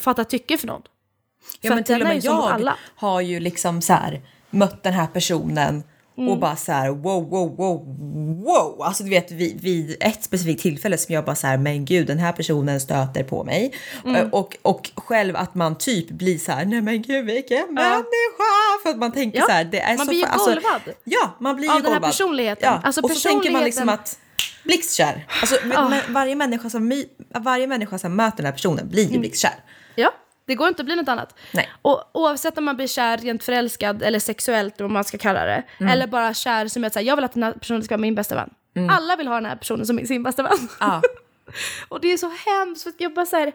fattat 0.00 0.30
tycke 0.30 0.58
för 0.58 0.66
någon. 0.66 0.82
Ja, 1.60 1.68
För 1.68 1.74
men 1.74 1.84
till 1.84 2.02
och 2.02 2.08
med 2.08 2.24
jag 2.24 2.50
alla. 2.50 2.76
har 2.96 3.20
ju 3.20 3.40
liksom 3.40 3.82
så 3.82 3.92
här 3.92 4.20
mött 4.50 4.82
den 4.82 4.92
här 4.92 5.06
personen 5.06 5.82
Mm. 6.18 6.30
och 6.30 6.38
bara 6.38 6.56
så 6.56 6.72
här 6.72 6.88
wow, 6.90 7.30
wow, 7.30 7.56
wow, 7.56 7.86
wow. 8.44 8.82
Alltså 8.82 9.02
du 9.04 9.10
vet 9.10 9.30
vid, 9.30 9.60
vid 9.60 9.96
ett 10.00 10.24
specifikt 10.24 10.62
tillfälle 10.62 10.98
som 10.98 11.14
jag 11.14 11.24
bara 11.24 11.36
så 11.36 11.46
här, 11.46 11.58
men 11.58 11.84
gud 11.84 12.06
den 12.06 12.18
här 12.18 12.32
personen 12.32 12.80
stöter 12.80 13.22
på 13.24 13.44
mig. 13.44 13.72
Mm. 14.04 14.28
Och, 14.32 14.56
och 14.62 14.90
själv 14.96 15.36
att 15.36 15.54
man 15.54 15.78
typ 15.78 16.10
blir 16.10 16.38
så 16.38 16.52
här, 16.52 16.64
nej 16.64 16.80
men 16.82 17.02
gud 17.02 17.24
vilken 17.26 17.74
människa. 17.74 18.04
För 18.82 18.90
att 18.90 18.98
man 18.98 19.12
tänker 19.12 19.38
Ja, 19.38 19.46
så 19.46 19.52
här, 19.52 19.64
det 19.64 19.80
är 19.80 19.96
man 19.96 20.06
så 20.06 20.10
blir 20.10 20.18
ju 20.20 20.26
alltså, 20.26 20.46
golvad. 20.50 20.80
Ja, 21.04 21.36
man 21.40 21.56
blir 21.56 21.68
Av 21.70 21.76
ju 21.76 21.82
den 21.82 21.92
här 21.92 21.98
golvad. 21.98 22.10
personligheten. 22.10 22.72
Ja. 22.72 22.80
Alltså 22.84 23.00
och 23.00 23.10
så 23.10 23.28
tänker 23.28 23.50
man 23.50 23.64
liksom 23.64 23.88
personligheten- 23.88 23.94
att 23.94 24.18
blixtkär. 24.64 25.26
Alltså, 25.40 25.56
men 25.64 26.00
varje 26.08 26.34
människa 26.34 26.70
som, 26.70 27.04
varje 27.34 27.66
människa 27.66 27.98
som 27.98 28.16
möter 28.16 28.36
den 28.36 28.46
här 28.46 28.52
personen 28.52 28.88
blir 28.88 29.12
ju 29.12 29.18
blixtkär. 29.18 29.54
Ja, 29.94 30.10
det 30.46 30.54
går 30.54 30.68
inte 30.68 30.82
att 30.82 30.86
bli 30.86 30.96
något 30.96 31.08
annat. 31.08 31.38
Nej. 31.52 31.68
Och 31.82 32.10
oavsett 32.12 32.58
om 32.58 32.64
man 32.64 32.76
blir 32.76 32.86
kär, 32.86 33.16
rent 33.18 33.44
förälskad 33.44 34.02
eller 34.02 34.18
sexuellt, 34.18 34.80
vad 34.80 34.90
man 34.90 35.04
ska 35.04 35.18
kalla 35.18 35.44
det. 35.44 35.62
Mm. 35.80 35.92
Eller 35.92 36.06
bara 36.06 36.34
kär 36.34 36.68
som 36.68 36.84
att 36.84 36.92
säga, 36.92 37.06
jag 37.06 37.16
vill 37.16 37.24
att 37.24 37.32
den 37.32 37.42
här 37.42 37.52
personen 37.52 37.82
ska 37.82 37.94
vara 37.94 38.00
min 38.00 38.14
bästa 38.14 38.34
vän. 38.34 38.50
Alla 38.90 39.16
vill 39.16 39.26
ha 39.28 39.34
den 39.34 39.46
här 39.46 39.56
personen 39.56 39.86
som 39.86 40.06
sin 40.06 40.22
bästa 40.22 40.42
vän. 40.42 40.68
Ja. 40.80 41.02
och 41.88 42.00
det 42.00 42.12
är 42.12 42.16
så 42.16 42.32
hemskt, 42.46 42.82
för 42.82 42.90
att 42.90 43.00
jag 43.00 43.14
bara 43.14 43.26
såhär, 43.26 43.52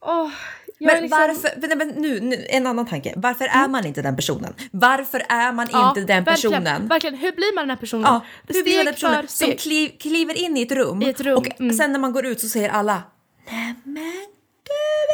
åh. 0.00 0.30
är 0.78 0.86
Men 0.86 1.02
liksom- 1.02 1.18
varför, 1.18 1.76
men, 1.76 1.88
nu, 1.88 2.20
nu, 2.20 2.46
en 2.48 2.66
annan 2.66 2.86
tanke. 2.86 3.12
Varför 3.16 3.44
är 3.44 3.68
man 3.68 3.86
inte 3.86 4.02
den 4.02 4.16
personen? 4.16 4.54
Varför 4.70 5.22
är 5.28 5.52
man 5.52 5.68
Ja, 5.72 5.88
inte 5.88 6.00
den 6.00 6.24
verkligen, 6.24 6.52
personen? 6.64 6.88
Verkligen, 6.88 7.16
hur 7.16 7.32
blir 7.32 7.54
man 7.54 7.62
den 7.62 7.70
här 7.70 7.76
personen? 7.76 8.04
Ja, 8.04 8.20
hur 8.46 8.54
steg 8.54 8.64
blir 8.64 8.76
man 8.76 8.84
den 8.84 8.94
personen 8.94 9.28
som 9.28 9.52
kliv, 9.52 9.90
kliver 9.98 10.38
in 10.38 10.56
i 10.56 10.62
ett 10.62 10.72
rum, 10.72 11.02
I 11.02 11.08
ett 11.08 11.20
rum, 11.20 11.38
och 11.38 11.60
mm. 11.60 11.76
sen 11.76 11.92
när 11.92 11.98
man 11.98 12.12
går 12.12 12.26
ut 12.26 12.40
så 12.40 12.48
säger 12.48 12.68
alla 12.68 13.02
Nej 13.50 13.74
men 13.84 14.26
du 14.38 14.41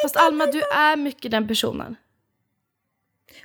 Fast 0.03 0.17
Alma, 0.17 0.47
du 0.47 0.63
är 0.63 0.97
mycket 0.97 1.31
den 1.31 1.49
personen. 1.49 1.97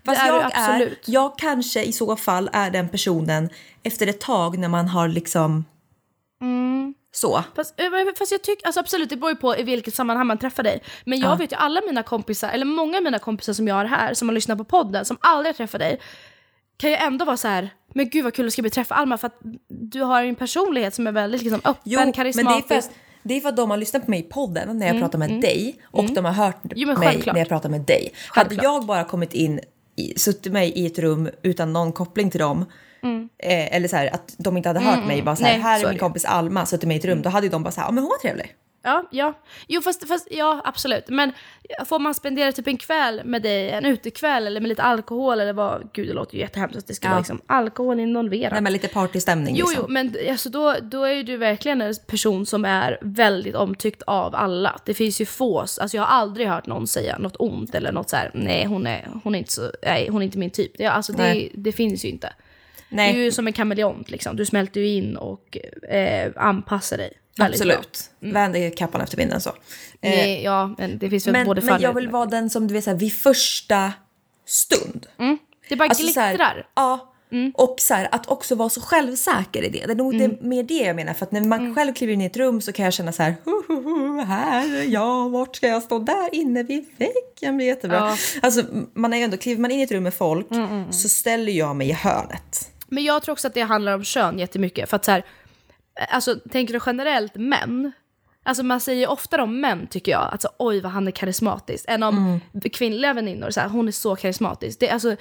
Fast 0.05 0.21
är 0.21 0.27
jag 0.27 0.43
absolut. 0.53 1.07
är, 1.07 1.13
jag 1.13 1.37
kanske 1.37 1.83
i 1.83 1.93
så 1.93 2.15
fall 2.15 2.49
är 2.53 2.71
den 2.71 2.89
personen 2.89 3.49
efter 3.83 4.07
ett 4.07 4.21
tag 4.21 4.57
när 4.57 4.67
man 4.67 4.87
har 4.87 5.07
liksom 5.07 5.65
Mm. 6.41 6.93
så. 7.11 7.43
Fast, 7.55 7.79
eh, 7.79 7.85
fast 8.17 8.31
jag 8.31 8.41
tycker, 8.43 8.65
alltså 8.65 8.79
absolut 8.79 9.09
det 9.09 9.15
beror 9.15 9.29
ju 9.31 9.35
på 9.35 9.57
i 9.57 9.63
vilket 9.63 9.95
sammanhang 9.95 10.27
man 10.27 10.37
träffar 10.37 10.63
dig. 10.63 10.83
Men 11.05 11.19
jag 11.19 11.31
Ja. 11.31 11.35
vet 11.35 11.51
ju 11.51 11.55
alla 11.55 11.81
mina 11.87 12.03
kompisar, 12.03 12.49
eller 12.49 12.65
många 12.65 12.97
av 12.97 13.03
mina 13.03 13.19
kompisar 13.19 13.53
som 13.53 13.67
jag 13.67 13.75
har 13.75 13.85
här, 13.85 14.13
som 14.13 14.27
har 14.29 14.33
lyssnat 14.35 14.57
på 14.57 14.63
podden, 14.63 15.05
som 15.05 15.17
aldrig 15.21 15.47
har 15.53 15.57
träffat 15.57 15.79
dig. 15.79 15.99
Kan 16.77 16.89
ju 16.89 16.95
ändå 16.95 17.25
vara 17.25 17.37
så 17.37 17.47
här, 17.47 17.69
men 17.93 18.09
gud 18.09 18.23
vad 18.23 18.33
kul 18.33 18.45
det 18.45 18.51
ska 18.51 18.61
bli 18.61 18.67
att 18.67 18.73
träffa 18.73 18.95
Alma 18.95 19.17
för 19.17 19.27
att 19.27 19.39
du 19.67 20.01
har 20.01 20.23
en 20.23 20.35
personlighet 20.35 20.93
som 20.93 21.07
är 21.07 21.11
väldigt 21.11 21.41
liksom, 21.41 21.59
öppen, 21.65 21.81
Jo, 21.83 21.99
men 21.99 22.07
det 22.07 22.11
är, 22.11 22.13
karismatisk. 22.13 22.91
för, 22.91 22.97
det 23.23 23.33
är 23.37 23.41
för 23.41 23.49
att 23.49 23.57
de 23.57 23.69
har 23.69 23.77
lyssnat 23.77 24.05
på 24.05 24.11
mig 24.11 24.19
i 24.19 24.23
podden 24.23 24.77
när 24.77 24.87
jag 24.87 24.99
pratar 24.99 25.19
med 25.19 25.41
dig 25.41 25.75
och 25.83 26.05
de 26.05 26.25
har 26.25 26.31
hört 26.31 26.57
Jo, 26.75 26.87
mig 26.87 26.95
självklart. 26.97 27.33
när 27.35 27.41
jag 27.41 27.49
pratar 27.49 27.69
med 27.69 27.81
dig. 27.81 28.11
Hade 28.29 28.49
Självklart. 28.49 28.63
jag 28.63 28.85
bara 28.85 29.03
kommit 29.03 29.33
in, 29.33 29.59
i, 29.95 30.19
suttit 30.19 30.53
mig 30.53 30.69
i 30.69 30.85
ett 30.85 30.99
rum 30.99 31.29
utan 31.43 31.73
någon 31.73 31.91
koppling 31.91 32.29
till 32.31 32.39
dem 32.39 32.65
eh, 33.43 33.75
eller 33.75 33.87
så 33.87 33.95
här, 33.95 34.13
att 34.13 34.35
de 34.37 34.57
inte 34.57 34.69
hade 34.69 34.79
hört 34.79 35.07
mig, 35.07 35.21
bara 35.21 35.35
så 35.35 35.43
här, 35.43 35.51
Nej, 35.53 35.61
här 35.61 35.79
så 35.79 35.85
är 35.85 35.89
min 35.89 35.93
det. 35.93 35.99
kompis 35.99 36.25
Alma, 36.25 36.65
suttit 36.65 36.87
mig 36.87 36.97
i 36.97 36.99
ett 36.99 37.05
rum, 37.05 37.21
då 37.21 37.29
hade 37.29 37.49
de 37.49 37.63
bara 37.63 37.71
så 37.71 37.81
här, 37.81 37.91
men 37.91 38.03
hon 38.03 38.09
var 38.09 38.17
trevlig. 38.17 38.51
Ja, 38.85 39.03
ja. 39.11 39.33
Jo 39.67 39.81
fast, 39.81 40.07
fast 40.07 40.27
ja 40.31 40.61
absolut. 40.63 41.03
Men 41.07 41.31
får 41.85 41.99
man 41.99 42.13
spendera 42.13 42.51
typ 42.51 42.67
en 42.67 42.77
kväll 42.77 43.21
med 43.25 43.41
dig, 43.41 43.69
en 43.69 43.85
utekväll 43.85 44.47
eller 44.47 44.61
med 44.61 44.69
lite 44.69 44.81
alkohol 44.83 45.39
eller 45.39 45.53
vad, 45.53 45.89
gud 45.93 46.07
det 46.07 46.13
låter 46.13 46.33
ju 46.35 46.39
jättehemskt 46.41 46.77
att 46.77 46.87
det 46.87 46.93
ska 46.93 47.07
Ja. 47.07 47.11
vara 47.11 47.19
liksom 47.19 47.41
alkohol 47.47 47.99
involverat. 47.99 48.51
Nej 48.51 48.61
men 48.61 48.73
lite 48.73 48.87
partystämning 48.87 49.55
Jo, 49.55 49.65
liksom. 49.67 49.85
jo, 49.87 49.93
men 49.93 50.15
alltså 50.29 50.49
då, 50.49 50.75
då 50.81 51.03
är 51.03 51.11
ju 51.13 51.23
du 51.23 51.37
verkligen 51.37 51.81
en 51.81 51.93
person 52.07 52.45
som 52.45 52.65
är 52.65 52.97
väldigt 53.01 53.55
omtyckt 53.55 54.01
av 54.01 54.35
alla. 54.35 54.79
Det 54.85 54.93
finns 54.93 55.21
ju 55.21 55.25
få, 55.25 55.59
alltså 55.59 55.97
jag 55.97 56.01
har 56.03 56.17
aldrig 56.17 56.47
hört 56.47 56.65
någon 56.65 56.87
säga 56.87 57.17
något 57.17 57.35
ont 57.39 57.75
eller 57.75 57.91
något 57.91 58.09
så 58.09 58.15
här, 58.15 58.31
nej 58.33 58.65
hon 58.65 58.87
är, 58.87 59.07
hon 59.23 59.35
är, 59.35 59.39
inte, 59.39 59.51
så, 59.51 59.71
nej, 59.83 60.07
hon 60.09 60.21
är 60.21 60.25
inte 60.25 60.37
min 60.37 60.49
typ. 60.49 60.71
Det, 60.77 60.85
alltså 60.85 61.13
det, 61.13 61.49
det 61.53 61.71
finns 61.71 62.05
ju 62.05 62.09
inte. 62.09 62.33
Nej. 62.89 63.13
Du 63.13 63.19
är 63.19 63.23
ju 63.23 63.31
som 63.31 63.47
en 63.47 63.53
kameleont 63.53 64.11
liksom, 64.11 64.35
du 64.35 64.45
smälter 64.45 64.81
ju 64.81 64.87
in 64.87 65.17
och 65.17 65.57
eh, 65.89 66.31
anpassar 66.35 66.97
dig 66.97 67.13
Absolut. 67.39 68.11
Vänder 68.19 68.69
kappan 68.77 69.01
efter 69.01 69.17
vinden 69.17 69.41
så. 69.41 69.49
Eh, 69.49 69.55
Nej, 70.01 70.43
ja, 70.43 70.75
men 70.77 70.97
det 70.97 71.09
finns 71.09 71.27
väl 71.27 71.31
men, 71.31 71.45
både 71.45 71.61
men 71.61 71.81
jag 71.81 71.93
vill 71.93 72.09
vara 72.09 72.25
den 72.25 72.49
som 72.49 72.67
du 72.67 72.73
vet 72.73 72.83
så 72.83 72.89
här, 72.89 72.97
vid 72.97 73.13
första 73.13 73.93
stund. 74.45 75.05
Det 75.69 75.75
bara 75.75 75.89
Alltså 75.89 76.07
så 76.07 76.19
här, 76.19 76.29
glittrar. 76.29 76.67
ja, 76.75 77.13
Och 77.53 77.75
så 77.79 77.93
här, 77.93 78.07
att 78.11 78.27
också 78.27 78.55
vara 78.55 78.69
så 78.69 78.81
självsäker 78.81 79.63
i 79.63 79.69
det. 79.69 79.85
Det 79.85 79.91
är 79.93 79.95
nog 79.95 80.17
det, 80.19 80.41
mer 80.41 80.63
det 80.63 80.73
jag 80.73 80.95
menar. 80.95 81.13
För 81.13 81.25
att 81.25 81.31
när 81.31 81.41
man 81.41 81.75
själv 81.75 81.93
kliver 81.93 82.13
in 82.13 82.21
i 82.21 82.25
ett 82.25 82.37
rum 82.37 82.61
så 82.61 82.71
kan 82.71 82.85
jag 82.85 82.93
känna 82.93 83.11
så 83.11 83.23
här, 83.23 83.35
"Hu, 83.45 83.51
hu, 83.67 83.83
hu, 83.83 84.21
här 84.21 84.75
är 84.75 84.83
jag, 84.83 85.29
vart 85.29 85.55
ska 85.55 85.67
jag 85.67 85.83
stå? 85.83 85.99
Där 85.99 86.35
inne 86.35 86.63
vid 86.63 86.85
väggen 86.97 87.57
blir 87.57 87.67
jättebra. 87.67 87.97
Ja. 87.97 88.17
Alltså 88.41 88.63
man 88.93 89.13
är 89.13 89.17
ju 89.17 89.23
ändå, 89.23 89.37
kliver 89.37 89.61
man 89.61 89.71
in 89.71 89.79
i 89.79 89.83
ett 89.83 89.91
rum 89.91 90.03
med 90.03 90.13
folk 90.13 90.47
så 90.91 91.09
ställer 91.09 91.51
jag 91.51 91.75
mig 91.75 91.89
i 91.89 91.93
hörnet. 91.93 92.69
Men 92.87 93.03
jag 93.03 93.23
tror 93.23 93.33
också 93.33 93.47
att 93.47 93.53
det 93.53 93.61
handlar 93.61 93.93
om 93.95 94.03
kön 94.03 94.39
jättemycket. 94.39 94.89
För 94.89 94.95
att 94.95 95.05
så 95.05 95.11
här, 95.11 95.23
alltså 96.09 96.35
tänker 96.51 96.73
du 96.73 96.79
generellt 96.85 97.35
män? 97.35 97.91
Alltså 98.43 98.63
man 98.63 98.79
säger 98.79 99.09
oftare 99.09 99.41
om 99.41 99.61
män 99.61 99.87
tycker 99.87 100.11
jag, 100.11 100.29
alltså 100.31 100.49
oj 100.57 100.81
vad 100.81 100.91
han 100.91 101.07
är 101.07 101.11
karismatisk. 101.11 101.85
Än 101.87 102.03
om 102.03 102.39
kvinnliga 102.73 103.13
väninnor, 103.13 103.49
så 103.49 103.59
här, 103.59 103.69
hon 103.69 103.87
är 103.87 103.91
så 103.91 104.15
karismatisk. 104.15 104.79
Det, 104.79 104.89
alltså, 104.89 105.15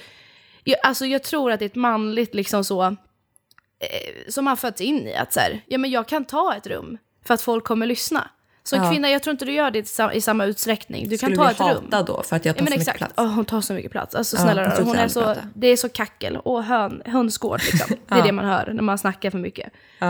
jag, 0.63 0.77
alltså 0.83 1.05
jag 1.05 1.23
tror 1.23 1.51
att 1.51 1.59
det 1.59 1.65
är 1.65 1.69
ett 1.69 1.75
manligt 1.75 2.35
liksom 2.35 2.63
så, 2.63 2.83
eh, 2.83 4.29
som 4.29 4.45
man 4.45 4.57
fötts 4.57 4.81
in 4.81 5.07
i. 5.07 5.15
Att 5.15 5.33
så 5.33 5.39
här, 5.39 5.61
ja 5.67 5.77
men 5.77 5.91
jag 5.91 6.07
kan 6.07 6.25
ta 6.25 6.55
ett 6.55 6.67
rum 6.67 6.97
för 7.25 7.33
att 7.33 7.41
folk 7.41 7.63
kommer 7.63 7.85
lyssna. 7.85 8.29
Som 8.65 8.83
Ja. 8.83 8.91
kvinna, 8.91 9.09
jag 9.09 9.23
tror 9.23 9.31
inte 9.31 9.45
du 9.45 9.51
gör 9.51 9.71
det 9.71 9.79
i 9.79 9.83
sa- 9.85 10.11
i 10.13 10.21
samma 10.21 10.45
utsträckning. 10.45 11.09
Du 11.09 11.17
Skulle 11.17 11.35
kan 11.35 11.45
ta 11.45 11.51
ett 11.51 11.59
rum. 11.75 11.83
hatad 11.91 12.05
då 12.05 12.23
för 12.23 12.35
att 12.35 12.45
jag 12.45 12.55
tar 12.55 12.61
Ja, 12.61 12.63
men 12.63 12.73
så 12.73 12.79
mycket 12.79 12.81
exakt. 12.95 12.97
plats? 12.97 13.13
Åh, 13.17 13.27
hon 13.35 13.45
tar 13.45 13.61
så 13.61 13.73
mycket 13.73 13.91
plats. 13.91 14.15
Alltså 14.15 14.35
Ja, 14.37 14.41
snälla 14.43 14.61
hon 14.67 14.71
får 14.71 14.83
hon 14.83 14.95
är 14.95 15.07
så, 15.07 15.21
prata. 15.21 15.41
det 15.53 15.67
är 15.67 15.75
så 15.77 15.89
kackel 15.89 16.37
och 16.37 16.63
hön, 16.63 17.01
hönsgård 17.05 17.61
liksom. 17.71 17.95
Det 18.07 18.13
är 18.15 18.17
Ja. 18.17 18.23
det 18.25 18.31
man 18.31 18.45
hör 18.45 18.71
när 18.73 18.83
man 18.83 18.97
snackar 18.97 19.31
för 19.31 19.37
mycket. 19.37 19.69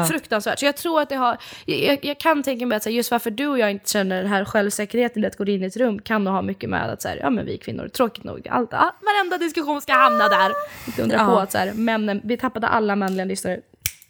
Fruktansvärt. 0.10 0.60
Så 0.60 0.66
jag 0.66 0.78
tror 0.78 1.01
att 1.01 1.10
det 1.10 1.16
har, 1.16 1.38
jag, 1.66 2.06
jag 2.06 2.20
kan 2.20 2.43
tänka 2.43 2.66
mig 2.66 2.76
att 2.76 2.84
så 2.84 2.89
här, 2.89 2.95
just 2.95 3.12
varför 3.12 3.32
du 3.32 3.47
och 3.47 3.60
jag 3.60 3.72
inte 3.72 3.89
känner 3.91 4.18
den 4.22 4.32
här 4.32 4.45
självsäkerheten 4.45 5.24
i 5.24 5.28
att 5.28 5.38
gå 5.38 5.45
in 5.45 5.64
i 5.64 5.66
ett 5.66 5.78
rum 5.78 5.99
kan 6.01 6.24
nog 6.24 6.34
ha 6.34 6.41
mycket 6.41 6.70
med 6.70 6.89
att 6.89 7.01
så 7.01 7.08
här, 7.08 7.18
ja 7.18 7.30
men 7.30 7.45
vi 7.45 7.58
kvinnor, 7.58 7.88
tråkigt 7.88 8.24
nog, 8.24 8.47
allt, 8.47 8.74
all, 8.74 8.89
varenda 9.01 9.38
diskussion 9.38 9.82
ska 9.82 9.93
hamna 9.93 10.28
där. 10.30 10.51
Inte 10.88 11.01
undra 11.04 11.18
Ja. 11.18 11.26
på 11.26 11.39
att 11.39 11.51
så 11.51 11.58
här, 11.58 11.74
männen, 11.74 12.22
vi 12.24 12.38
tappade 12.38 12.68
alla 12.68 12.95
manliga 12.95 13.26
lyssnare 13.26 13.60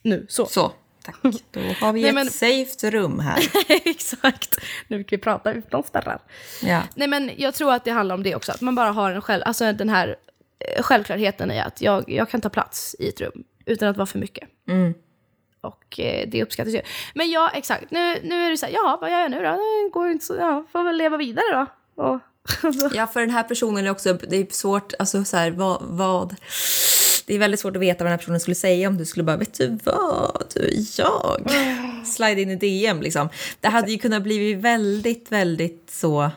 nu, 0.01 0.25
så. 0.29 0.45
Så, 0.45 0.71
tack. 1.03 1.15
Då 1.51 1.59
har 1.59 1.93
vi 1.93 2.01
Nej, 2.01 2.09
ett 2.09 2.15
men- 2.15 2.29
safe 2.29 2.91
rum 2.91 3.19
här. 3.19 3.39
Exakt. 3.87 4.57
Nu 4.87 5.03
kan 5.03 5.17
vi 5.17 5.23
prata 5.23 5.53
utan 5.53 5.83
spärrar. 5.83 6.19
Ja. 6.61 6.81
Nej 6.95 7.07
men 7.07 7.31
jag 7.37 7.53
tror 7.53 7.73
att 7.73 7.83
det 7.85 7.91
handlar 7.91 8.15
om 8.15 8.23
det 8.23 8.35
också, 8.35 8.51
att 8.51 8.61
man 8.61 8.75
bara 8.75 8.91
har 8.91 9.11
en 9.11 9.21
själv, 9.21 9.43
alltså 9.45 9.73
den 9.73 9.89
här 9.89 10.15
eh, 10.59 10.83
självklarheten 10.83 11.51
i 11.51 11.59
att 11.59 11.81
jag, 11.81 12.09
jag 12.09 12.29
kan 12.29 12.41
ta 12.41 12.49
plats 12.49 12.95
i 12.99 13.07
ett 13.09 13.21
rum 13.21 13.43
utan 13.65 13.89
att 13.89 13.97
vara 13.97 14.05
för 14.05 14.19
mycket. 14.19 14.49
Och 15.61 15.99
eh, 15.99 16.29
det 16.29 16.43
uppskattas 16.43 16.73
ju. 16.73 16.81
Men 17.15 17.31
ja, 17.31 17.51
exakt. 17.53 17.91
Nu, 17.91 18.19
nu 18.23 18.45
är 18.45 18.49
det 18.49 18.57
så 18.57 18.65
här, 18.65 18.73
ja 18.73 18.97
vad 19.01 19.11
gör 19.11 19.19
jag 19.19 19.31
nu 19.31 19.37
då? 19.37 19.51
Det 19.51 19.89
går 19.93 20.09
inte 20.11 20.25
så, 20.25 20.35
ja, 20.35 20.65
får 20.71 20.83
väl 20.83 20.95
leva 20.97 21.17
vidare 21.17 21.45
då. 21.53 21.67
Och, 22.03 22.19
alltså, 22.63 22.89
Ja, 22.95 23.07
för 23.07 23.19
den 23.19 23.29
här 23.29 23.43
personen 23.43 23.85
är 23.85 23.91
också, 23.91 24.13
det 24.13 24.35
är 24.37 24.47
svårt, 24.49 24.93
alltså 24.99 25.23
så 25.23 25.37
här, 25.37 25.51
vad, 25.51 25.77
vad... 25.81 26.35
Det 27.25 27.35
är 27.35 27.39
väldigt 27.39 27.59
svårt 27.59 27.75
att 27.75 27.81
veta 27.81 28.03
vad 28.03 28.05
den 28.05 28.11
här 28.11 28.17
personen 28.17 28.39
skulle 28.39 28.55
säga 28.55 28.87
om 28.87 28.97
du 28.97 29.05
skulle 29.05 29.23
bara, 29.23 29.37
vet 29.37 29.53
du 29.53 29.79
vad, 29.83 30.45
du 30.53 30.59
är 30.59 30.99
jag. 30.99 31.51
Slide 32.05 32.41
in 32.41 32.49
i 32.49 32.55
DM 32.55 33.01
liksom. 33.01 33.29
Det 33.59 33.67
hade 33.67 33.91
ju 33.91 33.97
kunnat 33.97 34.23
bli 34.23 34.53
väldigt, 34.53 35.31
väldigt 35.31 35.89
så... 35.89 36.31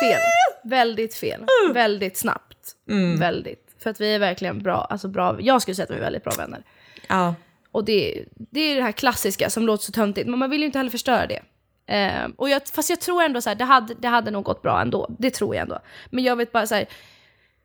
fel. 0.00 0.20
Väldigt 0.64 1.14
fel. 1.14 1.44
Väldigt 1.74 2.16
snabbt. 2.16 2.76
Väldigt. 3.18 3.66
För 3.82 3.90
att 3.90 4.00
vi 4.00 4.14
är 4.14 4.18
verkligen 4.18 4.62
bra, 4.62 4.86
alltså 4.90 5.08
bra, 5.08 5.36
jag 5.40 5.62
skulle 5.62 5.74
säga 5.74 5.84
att 5.84 5.90
vi 5.90 5.94
är 5.94 6.00
väldigt 6.00 6.24
bra 6.24 6.32
vänner. 6.38 6.64
Ja. 7.08 7.34
Och 7.72 7.84
det, 7.84 8.24
det 8.34 8.60
är 8.60 8.76
det 8.76 8.82
här 8.82 8.92
klassiska 8.92 9.50
som 9.50 9.66
låter 9.66 9.84
så 9.84 9.92
töntigt, 9.92 10.28
men 10.28 10.38
man 10.38 10.50
vill 10.50 10.60
ju 10.60 10.66
inte 10.66 10.78
heller 10.78 10.90
förstöra 10.90 11.26
det. 11.26 11.42
Eh, 11.94 12.28
och 12.36 12.50
jag, 12.50 12.62
fast 12.68 12.90
jag 12.90 13.00
tror 13.00 13.22
ändå 13.22 13.40
så 13.40 13.48
här, 13.48 13.56
det 13.56 13.64
hade, 13.64 13.94
det 13.94 14.08
hade 14.08 14.30
nog 14.30 14.44
gått 14.44 14.62
bra 14.62 14.80
ändå. 14.80 15.10
Det 15.18 15.30
tror 15.30 15.54
jag 15.54 15.62
ändå. 15.62 15.78
Men 16.10 16.24
jag 16.24 16.36
vet 16.36 16.52
bara 16.52 16.66
så 16.66 16.74
här, 16.74 16.86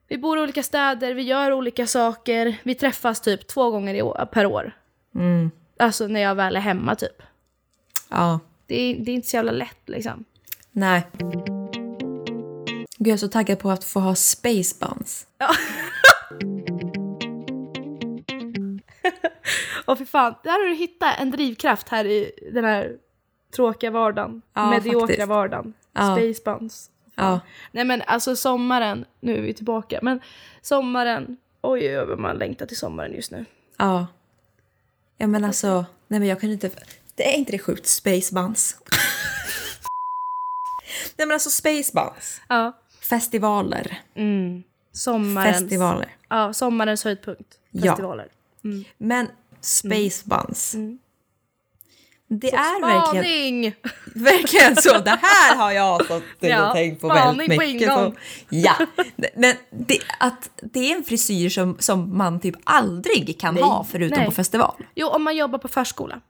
vi 0.07 0.17
bor 0.17 0.37
i 0.37 0.41
olika 0.41 0.63
städer, 0.63 1.13
vi 1.13 1.21
gör 1.21 1.53
olika 1.53 1.87
saker, 1.87 2.57
vi 2.63 2.75
träffas 2.75 3.21
typ 3.21 3.47
två 3.47 3.71
gånger 3.71 3.93
i 3.93 4.01
år, 4.01 4.27
per 4.31 4.45
år. 4.45 4.71
Alltså 5.79 6.07
när 6.07 6.19
jag 6.19 6.35
väl 6.35 6.55
är 6.55 6.59
hemma 6.59 6.95
typ. 6.95 7.23
Ja. 8.09 8.39
Det 8.67 8.75
är, 8.75 8.99
det 8.99 9.11
är 9.11 9.15
inte 9.15 9.27
så 9.27 9.35
jävla 9.35 9.51
lätt 9.51 9.89
liksom. 9.89 10.25
Nej. 10.71 11.03
Gud, 12.97 13.07
jag 13.07 13.13
är 13.13 13.17
så 13.17 13.27
taggad 13.27 13.59
på 13.59 13.69
att 13.69 13.83
få 13.83 13.99
ha 13.99 14.15
space 14.15 14.75
buns. 14.79 15.27
Och 19.85 19.97
för 19.97 20.05
fan, 20.05 20.35
där 20.43 20.51
har 20.51 20.69
du 20.69 20.75
hittat 20.75 21.19
en 21.19 21.31
drivkraft 21.31 21.89
här 21.89 22.05
i 22.05 22.31
den 22.51 22.65
här 22.65 22.97
tråkiga 23.55 23.91
vardagen. 23.91 24.41
Ja, 24.53 24.69
mediokra 24.69 25.07
faktiskt. 25.07 25.27
vardagen. 25.27 25.73
Ja. 25.93 26.15
Space 26.15 26.41
buns. 26.45 26.89
Ja. 27.15 27.39
Nej 27.71 27.85
men 27.85 28.01
alltså 28.01 28.35
sommaren, 28.35 29.05
nu 29.19 29.37
är 29.37 29.41
vi 29.41 29.53
tillbaka, 29.53 29.99
men 30.01 30.19
sommaren, 30.61 31.37
oj 31.61 31.99
oj 31.99 32.05
vad 32.05 32.19
man 32.19 32.37
längtar 32.37 32.65
till 32.65 32.77
sommaren 32.77 33.13
just 33.13 33.31
nu. 33.31 33.45
Ja. 33.77 34.07
Ja, 35.17 35.27
men 35.27 35.43
alltså, 35.43 35.85
nej 36.07 36.19
men 36.19 36.29
jag 36.29 36.41
kan 36.41 36.51
inte... 36.51 36.69
Det 37.15 37.33
är 37.33 37.37
inte 37.37 37.51
det 37.51 37.59
sjukt, 37.59 37.87
space 37.87 38.35
buns. 38.35 38.77
nej 41.17 41.27
men 41.27 41.31
alltså 41.31 41.49
space 41.49 41.91
buns. 41.93 42.41
Ja. 42.49 42.79
Festivaler. 43.01 44.01
Sommarens, 44.91 45.57
Festivaler. 45.59 46.15
Ja, 46.29 46.53
sommarens 46.53 47.03
höjdpunkt. 47.03 47.59
Ja. 47.71 47.91
Festivaler. 47.91 48.27
Men 48.97 49.27
space 49.61 50.23
buns. 50.29 50.75
Det 52.27 52.53
är 52.53 52.81
verkligen, 52.81 53.23
Spaning! 53.25 53.75
verkligen 54.23 54.75
så. 54.75 54.99
Det 54.99 55.19
här 55.21 55.55
har 55.55 55.71
jag 55.71 56.05
stått 56.05 56.23
Ja, 56.39 56.73
tänkt 56.73 57.01
på 57.01 57.07
väldigt 57.07 57.47
på 57.57 57.59
mycket. 57.65 57.81
ingång. 57.81 58.11
Så, 58.11 58.17
ja, 58.49 58.75
men 59.35 59.53
det, 59.71 59.99
att 60.19 60.49
det 60.61 60.91
är 60.91 60.95
en 60.97 61.03
frisyr 61.03 61.49
som, 61.49 61.77
som 61.79 62.17
man 62.17 62.39
typ 62.39 62.55
aldrig 62.63 63.39
kan 63.39 63.57
ha 63.57 63.83
förutom 63.91 64.17
nej. 64.17 64.25
på 64.25 64.31
festival. 64.31 64.75
Jo, 64.95 65.07
om 65.07 65.23
man 65.23 65.35
jobbar 65.35 65.59
på 65.59 65.67
förskola. 65.67 66.21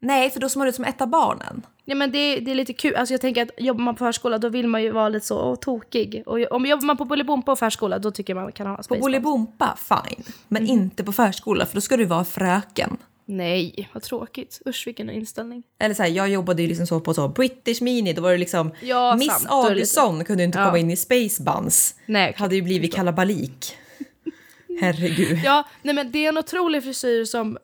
Nej, 0.00 0.30
för 0.30 0.40
då 0.40 0.48
ser 0.48 0.58
man 0.58 0.68
ut 0.68 0.74
som 0.74 0.84
ett 0.84 1.00
av 1.00 1.08
barnen. 1.08 1.62
Ja, 1.84 1.94
men 1.94 2.12
det, 2.12 2.40
det 2.40 2.50
är 2.50 2.54
lite 2.54 2.72
kul. 2.72 2.94
Alltså 2.96 3.14
jag 3.14 3.20
tänker 3.20 3.42
att 3.42 3.50
jobbar 3.58 3.84
man 3.84 3.94
på 3.94 3.98
förskola 3.98 4.38
då 4.38 4.48
vill 4.48 4.68
man 4.68 4.82
ju 4.82 4.90
vara 4.90 5.08
lite 5.08 5.26
så 5.26 5.38
åh, 5.40 5.54
tokig. 5.56 6.22
Och 6.26 6.52
om 6.52 6.66
jobbar 6.66 6.84
man 6.84 6.96
på 6.96 7.04
Bolibompa 7.04 7.52
och 7.52 7.58
förskola 7.58 7.98
då 7.98 8.10
tycker 8.10 8.34
jag 8.34 8.42
man 8.42 8.52
kan 8.52 8.66
ha 8.66 8.76
På. 8.76 8.94
Bolibompa, 8.94 9.76
fine. 9.76 10.24
Men 10.48 10.62
Mhm. 10.62 10.72
inte 10.72 11.04
på 11.04 11.12
förskola, 11.12 11.66
för 11.66 11.74
då 11.74 11.80
ska 11.80 11.96
du 11.96 12.04
vara 12.04 12.24
fröken. 12.24 12.96
Nej, 13.26 13.88
vad 13.92 14.02
tråkigt. 14.02 14.60
Usch 14.66 14.86
vilken 14.86 15.10
inställning. 15.10 15.62
Eller 15.78 15.94
så 15.94 16.02
här, 16.02 16.10
jag 16.10 16.28
jobbade 16.28 16.62
ju 16.62 16.68
liksom 16.68 16.86
så 16.86 17.00
på 17.00 17.14
så 17.14 17.28
British 17.28 17.82
Mini, 17.82 18.12
då 18.12 18.22
var 18.22 18.30
det 18.32 18.38
liksom 18.38 18.70
Ja, 18.82 19.16
Miss 19.16 19.46
Augustsson 19.46 20.24
kunde 20.24 20.44
inte 20.44 20.58
Ja. 20.58 20.64
komma 20.64 20.78
in 20.78 20.90
i 20.90 20.96
Space 20.96 21.42
Buns. 21.42 21.94
Nej, 22.06 22.30
okej. 22.30 22.40
Hade 22.40 22.54
ju 22.54 22.62
blivit 22.62 22.94
kalabalik. 22.94 23.76
Herregud. 24.80 25.38
Ja, 25.44 25.68
nej 25.82 25.94
men 25.94 26.12
det 26.12 26.24
är 26.24 26.28
en 26.28 26.38
otrolig 26.38 26.82
frisyr 26.82 27.24
som 27.24 27.58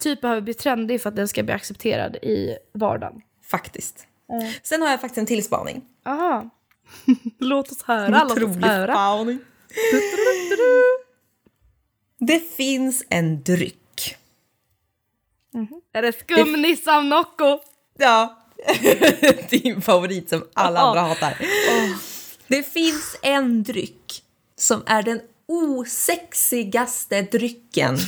typ 0.00 0.20
behöver 0.20 0.40
bli 0.40 0.54
trendig 0.54 1.02
för 1.02 1.08
att 1.08 1.16
den 1.16 1.28
ska 1.28 1.42
bli 1.42 1.52
accepterad 1.54 2.16
i 2.16 2.56
vardagen. 2.74 3.20
Faktiskt. 3.50 4.06
Sen 4.62 4.82
har 4.82 4.88
jag 4.90 5.00
faktiskt 5.00 5.18
en 5.18 5.26
till 5.26 5.44
spaning. 5.44 5.82
Aha. 6.06 6.50
Låt 7.38 7.72
oss 7.72 7.82
höra, 7.82 8.24
låt 8.28 8.42
oss 8.42 8.56
höra. 8.56 8.92
spaning. 8.94 9.38
Det 12.18 12.40
finns 12.56 13.04
en 13.08 13.42
dryck. 13.42 13.76
Är 15.92 16.02
det 16.02 16.12
skumnisse 16.12 16.96
av 16.96 17.04
Nocco? 17.04 17.58
Ja. 17.98 18.36
Din 19.50 19.82
favorit 19.82 20.28
som 20.28 20.44
alla 20.54 20.80
andra 20.80 21.00
hatar. 21.00 21.38
Det 22.48 22.62
finns 22.62 23.16
en 23.22 23.62
dryck 23.62 24.22
som 24.56 24.82
är 24.86 25.02
den 25.02 25.20
osexigaste 25.48 27.22
drycken 27.22 27.98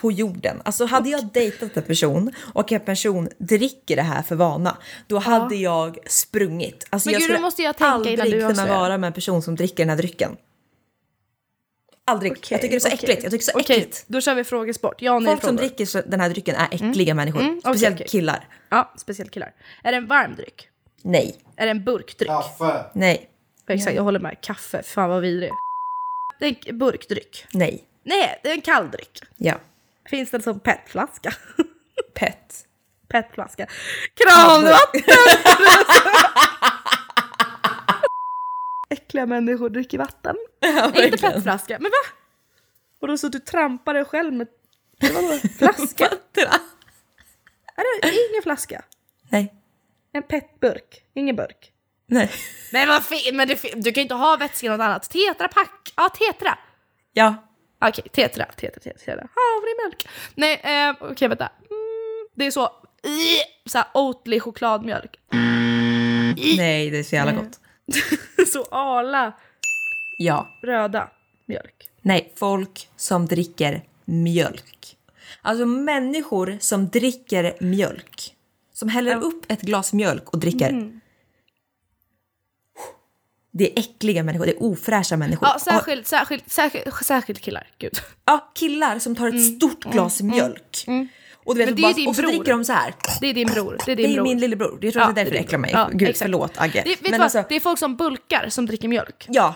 på 0.00 0.12
jorden. 0.12 0.62
Alltså 0.64 0.86
hade 0.86 1.08
jag 1.10 1.26
dejtat 1.32 1.76
en 1.76 1.82
person 1.82 2.32
och 2.54 2.72
en 2.72 2.80
person 2.80 3.28
dricker 3.38 3.96
det 3.96 4.02
här 4.02 4.22
för 4.22 4.36
vana, 4.36 4.76
då 5.06 5.18
hade 5.18 5.56
jag 5.56 5.98
sprungit. 6.06 6.86
Alltså 6.90 7.08
Men 7.08 7.12
jag 7.12 7.20
gud, 7.20 7.26
skulle 7.26 7.40
måste 7.40 7.62
jag 7.62 7.76
tänka 7.76 7.92
aldrig 7.92 8.14
innan 8.14 8.30
du 8.30 8.54
kunna 8.54 8.66
vara 8.66 8.98
med 8.98 9.06
en 9.06 9.12
person 9.12 9.42
som 9.42 9.56
dricker 9.56 9.76
den 9.76 9.88
här 9.88 9.96
drycken. 9.96 10.36
Aldrig. 12.06 12.32
jag 12.32 12.42
tycker 12.60 12.68
det 12.68 12.76
är 12.76 12.80
så 12.80 12.88
okej. 12.88 12.94
äckligt. 12.98 13.22
Jag 13.22 13.32
tycker 13.32 13.46
det 13.46 13.50
är 13.50 13.52
så 13.52 13.58
Okej, 13.60 13.76
äckligt. 13.76 14.04
då 14.06 14.20
kör 14.20 14.34
vi 14.34 14.44
frågesport. 14.44 15.02
Ja, 15.02 15.18
nej, 15.18 15.26
Folk 15.26 15.40
som 15.40 15.48
frågor. 15.48 15.58
dricker 15.68 15.86
så- 15.86 16.02
den 16.06 16.20
här 16.20 16.28
drycken 16.30 16.54
är 16.56 16.68
äckliga 16.70 17.14
människor. 17.14 17.40
Mm, 17.40 17.52
okej, 17.58 17.62
Speciellt 17.72 17.96
okej. 17.96 18.08
killar. 18.08 18.48
Ja, 18.68 18.92
speciellt 18.96 19.30
killar. 19.30 19.52
Är 19.84 19.92
det 19.92 19.98
en 19.98 20.06
varm 20.06 20.34
dryck? 20.36 20.68
Nej. 21.02 21.36
Är 21.56 21.64
det 21.66 21.70
en 21.70 21.84
burkdryck? 21.84 22.28
Kaffe. 22.30 22.84
Nej. 22.94 23.28
Exakt, 23.68 23.96
jag 23.96 24.02
håller 24.02 24.20
med. 24.20 24.36
Kaffe, 24.40 24.82
fan 24.82 25.08
vad 25.10 25.22
vidrig. 25.22 25.50
Det 26.40 26.46
är 26.46 26.56
en 26.66 26.78
burkdryck. 26.78 27.46
Nej. 27.52 27.84
Nej, 28.04 28.40
det 28.42 28.48
är 28.50 28.54
en 28.54 28.60
kall 28.60 28.90
dryck. 28.90 29.22
Ja. 29.36 29.54
Finns 30.10 30.30
det 30.30 30.42
som 30.42 30.60
petflaska? 30.60 31.32
Pet. 32.14 32.66
petflaska. 33.08 33.66
Kranvatten! 34.14 35.02
Äckliga 38.92 39.26
människor 39.26 39.70
dricker 39.70 39.98
vatten. 39.98 40.36
Inte 41.04 41.18
petflaska, 41.18 41.78
men 41.80 41.90
va? 41.90 42.12
Vadå 43.00 43.18
så 43.18 43.28
du 43.28 43.38
trampar 43.38 43.94
dig 43.94 44.04
själv 44.04 44.32
med 44.32 44.46
vadå, 45.00 45.38
flaska? 45.58 46.04
Är 48.02 48.02
det 48.02 48.30
ingen 48.30 48.42
flaska? 48.42 48.82
Nej. 49.30 49.54
En 50.12 50.22
petburk, 50.22 51.04
ingen 51.14 51.36
burk. 51.36 51.72
Nej. 52.06 52.30
Men 52.72 52.88
vad 52.88 53.04
fin, 53.04 53.36
men 53.36 53.48
det, 53.48 53.62
du 53.76 53.92
kan 53.92 54.00
ju 54.00 54.02
inte 54.02 54.14
ha 54.14 54.36
vätska 54.36 54.66
i 54.66 54.70
något 54.70 54.80
annat. 54.80 55.10
Tetra 55.10 55.48
Pak, 55.48 55.92
ja 55.96 56.08
tetra. 56.08 56.58
Ja. 57.12 57.34
Okej, 57.80 58.04
tetra, 58.12 58.44
tetra, 58.44 58.80
tetra, 58.80 58.98
tetra. 58.98 59.28
Havremjölk. 59.34 60.08
Nej, 60.34 60.60
eh, 60.64 61.10
okej 61.10 61.28
vänta. 61.28 61.44
Mm, 61.70 62.28
det 62.34 62.46
är 62.46 62.50
så, 62.50 62.70
så 63.66 63.78
här 63.78 63.86
Oatly 63.94 64.40
chokladmjölk. 64.40 65.16
Nej, 66.56 66.90
det 66.90 66.98
är 66.98 67.02
så 67.02 67.14
jävla 67.14 67.32
gott. 67.32 67.60
så 68.52 68.64
Arla 68.70 69.32
Ja. 70.18 70.48
röda 70.62 71.10
mjölk. 71.46 71.90
Nej, 72.02 72.32
folk 72.36 72.88
som 72.96 73.26
dricker 73.26 73.84
mjölk. 74.04 74.96
Alltså 75.42 75.66
människor 75.66 76.56
som 76.60 76.88
dricker 76.88 77.56
mjölk. 77.60 78.36
Som 78.72 78.88
häller 78.88 79.16
upp 79.22 79.44
ett 79.48 79.60
glas 79.60 79.92
mjölk 79.92 80.28
och 80.30 80.38
dricker. 80.38 80.68
Mm. 80.70 81.00
Det 83.50 83.72
är 83.72 83.78
äckliga 83.78 84.22
människor, 84.22 84.46
det 84.46 84.52
är 84.52 84.62
ofräscha 84.62 85.16
människor. 85.16 85.48
Ja, 85.48 85.58
särskilt, 85.58 86.06
särskilt, 86.06 86.50
särskilt, 86.50 87.04
särskilt 87.04 87.40
killar. 87.40 87.70
Gud. 87.78 87.98
Ja, 88.24 88.50
killar 88.54 88.98
som 88.98 89.16
tar 89.16 89.28
ett 89.28 89.56
stort 89.56 89.84
glas 89.84 90.22
mjölk. 90.22 90.84
Och, 91.44 91.54
du 91.54 91.58
vet, 91.58 91.68
Mm. 91.68 91.74
Men 91.74 91.76
det 91.76 91.82
är 91.82 91.92
bara, 91.92 91.96
din 91.96 92.08
och 92.08 92.16
så 92.16 92.22
bror. 92.22 92.30
dricker 92.32 92.52
de 92.52 92.64
så 92.64 92.72
här. 92.72 92.94
Det 93.20 93.26
är 93.26 93.34
din 93.34 93.48
bror. 93.48 93.76
Det 93.86 93.92
är 93.92 93.96
Det 93.96 94.02
din 94.02 94.10
är 94.10 94.14
bror. 94.14 94.24
min 94.24 94.38
lillebror. 94.38 94.78
Jag 94.80 94.92
tror 94.92 95.02
Ja, 95.04 95.08
att 95.08 95.14
det 95.14 95.20
är 95.20 95.24
därför 95.24 95.34
det 95.34 95.38
det 95.38 95.44
äcklar 95.44 95.58
mig. 95.58 95.70
Ja, 95.74 95.88
Gud, 95.92 96.02
exakt. 96.08 96.18
förlåt 96.18 96.52
Agge. 96.56 96.82
Det, 96.84 96.90
vet 96.90 96.98
du 97.04 97.10
Men 97.10 97.18
vad? 97.20 97.24
alltså, 97.24 97.44
det 97.48 97.54
är 97.56 97.60
folk 97.60 97.78
som 97.78 97.96
bulkar 97.96 98.48
som 98.48 98.66
dricker 98.66 98.88
mjölk. 98.88 99.26
ja. 99.28 99.54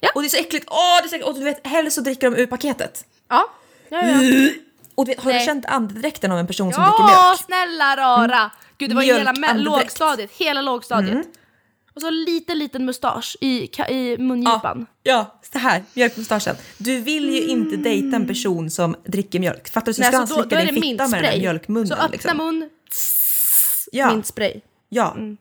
Ja. 0.00 0.10
Och 0.14 0.22
det 0.22 0.26
är 0.26 0.28
så 0.28 0.36
äckligt. 0.36 0.66
Åh, 0.70 0.76
det 1.02 1.06
är 1.06 1.08
så 1.08 1.14
äckligt. 1.14 1.28
Och 1.28 1.34
du 1.34 1.44
vet, 1.44 1.66
helst 1.66 1.94
så 1.94 2.00
dricker 2.00 2.30
de 2.30 2.36
ur 2.36 2.46
paketet. 2.46 3.04
Ja. 3.28 3.44
Ja, 3.88 4.02
ja. 4.06 4.48
Och 4.94 5.04
du 5.04 5.10
vet, 5.10 5.20
har 5.20 5.30
du 5.32 5.36
Nej. 5.36 5.46
känt 5.46 5.66
andedräkten 5.66 6.32
av 6.32 6.38
en 6.38 6.46
person 6.46 6.72
som 6.72 6.82
dricker 6.82 6.98
Ja, 6.98 7.24
mjölk? 7.28 7.40
snälla 7.44 7.96
rara! 7.96 8.50
Gud, 8.78 8.90
det 8.90 8.94
var 8.94 9.02
ju 9.02 9.14
hela 9.14 9.32
lågstadiet. 9.54 10.30
Hela 10.32 10.62
lågstadiet. 10.62 11.26
Och 11.96 12.02
så 12.02 12.10
liten, 12.10 12.58
liten 12.58 12.84
mustasch 12.84 13.36
i, 13.40 13.70
i 13.88 14.16
mungipan. 14.18 14.86
Ja, 15.02 15.40
så 15.52 15.58
här, 15.58 15.84
mjölkmustaschen. 15.94 16.56
Du 16.78 17.00
vill 17.00 17.30
ju 17.30 17.46
inte 17.48 17.76
dejta 17.76 18.16
en 18.16 18.26
person 18.26 18.70
som 18.70 18.96
dricker 19.04 19.40
mjölk. 19.40 19.68
Fattar 19.68 19.86
du? 19.86 19.94
Så 19.94 20.00
Nej, 20.02 20.10
ska 20.10 20.18
han 20.18 20.26
så 20.28 20.34
då, 20.34 20.42
slicka 20.42 20.64
din 20.64 20.82
fitta 20.82 21.08
med 21.08 21.22
den 21.22 21.32
där 21.32 21.38
mjölkmunnen. 21.38 21.86
Så 21.86 21.94
öppna 21.94 22.08
liksom. 22.08 22.36
mun, 22.36 22.70
Ja, 23.92 24.10
mintspray. 24.10 24.60
ja. 24.88 25.12
Mm, 25.12 25.36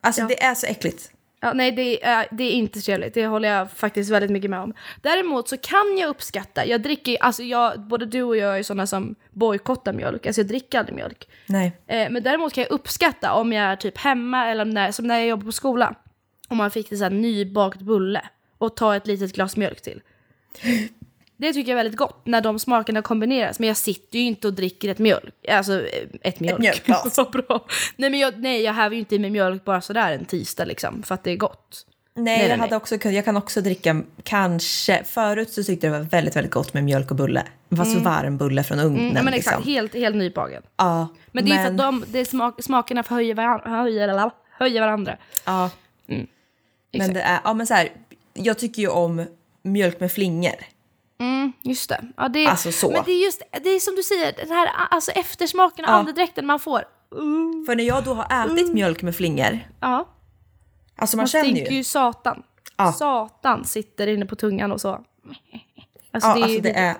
Alltså 0.00 0.26
det 0.26 0.42
är 0.42 0.54
så 0.54 0.66
äckligt. 0.66 1.12
Ja, 1.40 1.52
nej, 1.52 1.72
det 1.72 2.04
är, 2.04 2.26
det 2.30 2.44
är 2.44 2.52
inte 2.52 2.80
trevligt. 2.80 3.14
Det 3.14 3.26
håller 3.26 3.48
jag 3.48 3.70
faktiskt 3.70 4.10
väldigt 4.10 4.30
mycket 4.30 4.50
med 4.50 4.60
om. 4.60 4.74
Däremot 5.02 5.48
så 5.48 5.56
kan 5.56 5.98
jag 5.98 6.08
uppskatta, 6.08 6.66
jag 6.66 6.82
dricker, 6.82 7.16
alltså 7.20 7.42
jag, 7.42 7.80
både 7.80 8.06
du 8.06 8.22
och 8.22 8.36
jag 8.36 8.58
är 8.58 8.62
sådana 8.62 8.86
som 8.86 9.14
bojkottar 9.30 9.92
mjölk, 9.92 10.26
alltså 10.26 10.40
jag 10.40 10.48
dricker 10.48 10.78
aldrig 10.78 10.96
mjölk. 10.96 11.28
Nej. 11.46 11.72
Eh, 11.86 12.10
men 12.10 12.22
däremot 12.22 12.52
kan 12.52 12.62
jag 12.62 12.70
uppskatta 12.70 13.32
om 13.32 13.52
jag 13.52 13.64
är 13.64 13.76
typ 13.76 13.98
hemma 13.98 14.46
eller 14.46 14.64
när, 14.64 14.92
som 14.92 15.06
när 15.06 15.18
jag 15.18 15.26
jobbar 15.26 15.44
på 15.44 15.52
skola. 15.52 15.94
Om 16.48 16.56
man 16.56 16.70
fick 16.70 16.92
en 16.92 17.20
nybakt 17.20 17.80
bulle 17.80 18.22
och 18.58 18.76
ta 18.76 18.96
ett 18.96 19.06
litet 19.06 19.34
glas 19.34 19.56
mjölk 19.56 19.80
till. 19.80 20.02
Det 21.40 21.52
tycker 21.52 21.72
jag 21.72 21.78
är 21.78 21.84
väldigt 21.84 21.98
gott 21.98 22.26
när 22.26 22.40
de 22.40 22.58
smakerna 22.58 23.02
kombineras. 23.02 23.58
Men 23.58 23.68
jag 23.68 23.76
sitter 23.76 24.18
ju 24.18 24.24
inte 24.24 24.46
och 24.46 24.54
dricker 24.54 24.88
ett 24.88 24.98
mjölk. 24.98 25.34
Alltså 25.48 25.72
eh, 25.72 26.08
ett 26.22 26.40
mjölk. 26.40 26.58
mjölkglas. 26.58 27.14
Så 27.14 27.24
bra. 27.24 27.66
Nej 27.96 28.10
men 28.10 28.20
jag, 28.20 28.38
nej, 28.38 28.62
jag 28.62 28.72
häver 28.72 28.94
ju 28.94 29.00
inte 29.00 29.14
i 29.14 29.18
mig 29.18 29.30
mjölk 29.30 29.64
bara 29.64 29.80
sådär 29.80 30.12
en 30.12 30.24
tisdag 30.24 30.64
liksom. 30.64 31.02
För 31.02 31.14
att 31.14 31.24
det 31.24 31.30
är 31.30 31.36
gott. 31.36 31.86
Nej, 32.14 32.24
Nej, 32.24 32.40
jag, 32.40 32.48
nej, 32.48 32.58
hade 32.58 32.76
också, 32.76 32.96
jag 32.96 33.24
kan 33.24 33.36
också 33.36 33.60
dricka, 33.60 34.02
kanske, 34.22 35.04
förut 35.04 35.52
så 35.52 35.62
tyckte 35.64 35.86
jag 35.86 35.94
det 35.94 35.98
var 35.98 36.06
väldigt, 36.06 36.36
väldigt 36.36 36.52
gott 36.52 36.74
med 36.74 36.84
mjölk 36.84 37.10
och 37.10 37.16
bulle. 37.16 37.42
Fast 37.76 37.92
så 37.92 37.98
varm 37.98 38.36
bulle 38.36 38.64
från 38.64 38.80
ugnen. 38.80 39.10
Mm, 39.10 39.24
men 39.24 39.34
exakt, 39.34 39.56
liksom. 39.56 39.72
helt, 39.72 39.94
helt 39.94 40.16
nybagen. 40.16 40.62
Ja, 40.76 41.08
Men 41.32 41.44
det 41.44 41.50
är 41.50 41.56
ju 41.56 41.64
för 41.64 41.70
att 41.70 41.78
de, 41.78 42.04
det 42.08 42.18
är 42.18 42.24
smak, 42.24 42.62
smakerna 42.62 43.02
förhöjer 43.02 43.34
varandra. 43.34 43.70
Höjer, 43.70 44.30
höjer 44.50 44.80
varandra. 44.80 45.16
Ja. 45.44 45.70
Men 46.06 46.26
exakt. 46.92 47.14
det 47.14 47.20
är, 47.20 47.40
ja 47.44 47.54
men 47.54 47.66
så 47.66 47.74
här, 47.74 47.88
jag 48.34 48.58
tycker 48.58 48.82
ju 48.82 48.88
om 48.88 49.26
mjölk 49.62 50.00
med 50.00 50.12
flingor. 50.12 50.54
Mm, 51.20 51.52
just 51.62 51.88
det. 51.88 52.04
Ja, 52.16 52.28
det 52.28 52.46
Alltså 52.46 52.72
så. 52.72 52.90
Men 52.90 53.02
det 53.04 53.12
är 53.12 53.24
just 53.24 53.42
det 53.62 53.68
är 53.70 53.80
som 53.80 53.94
du 53.94 54.02
säger, 54.02 54.32
den 54.32 54.50
här 54.50 54.70
alltså 54.90 55.10
eftersmaken 55.10 55.84
och 55.84 55.90
Ja. 55.90 55.94
andedräkten 55.94 56.46
man 56.46 56.60
får. 56.60 56.84
För 57.66 57.76
när 57.76 57.84
jag 57.84 58.04
då 58.04 58.14
har 58.14 58.44
ätit 58.46 58.72
mjölk 58.74 59.02
med 59.02 59.16
flingor, 59.16 59.58
Ja, 59.80 60.08
alltså 60.96 61.16
man, 61.16 61.22
man 61.22 61.26
känner 61.28 61.48
ju. 61.70 61.76
ju 61.76 61.84
satan. 61.84 62.42
Ja. 62.76 62.92
Satan 62.92 63.64
sitter 63.64 64.06
inne 64.06 64.26
på 64.26 64.36
tungan 64.36 64.72
och 64.72 64.80
så. 64.80 64.88
Alltså 66.12 66.28
Ja, 66.28 66.34
det 66.34 66.42
alltså 66.42 66.60
det 66.60 66.70
är, 66.70 66.94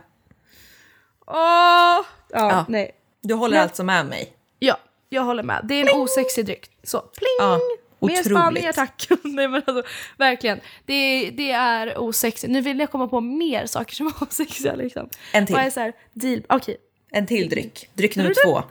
Åh! 1.26 1.34
Ja, 1.34 2.04
Ja. 2.30 2.64
nej. 2.68 2.90
du 3.22 3.34
håller 3.34 3.54
Men- 3.56 3.62
alltså 3.62 3.84
med 3.84 4.06
mig. 4.06 4.32
Ja, 4.58 4.76
jag 5.08 5.22
håller 5.22 5.42
med. 5.42 5.60
Det 5.64 5.74
är 5.74 5.90
en 5.94 6.00
osexig 6.00 6.46
dryck. 6.46 6.70
Så, 6.82 7.00
pling! 7.00 7.60
Ja, 8.00 8.06
Mer 8.06 8.20
otroligt. 8.20 8.26
spaningar 8.38 8.72
tack. 8.72 9.08
Nej 9.24 9.48
men 9.48 9.62
alltså, 9.66 9.82
verkligen. 10.16 10.60
Det, 10.84 11.30
det 11.30 11.50
är 11.50 11.98
osexigt. 11.98 12.52
Nu 12.52 12.60
vill 12.60 12.78
jag 12.78 12.90
komma 12.90 13.08
på 13.08 13.20
mer 13.20 13.66
saker 13.66 13.94
som 13.94 14.06
är 14.06 14.22
osexiga 14.22 14.74
liksom. 14.74 15.08
En 15.32 15.46
till. 15.46 15.54
Vad 15.56 15.64
är 15.64 15.70
så 15.70 15.80
här, 15.80 15.92
deal... 16.12 16.42
Okej. 16.48 16.76
En 17.10 17.26
till 17.26 17.48
dryck. 17.48 17.90
Dryck 17.94 18.16
nummer 18.16 18.34
två. 18.44 18.62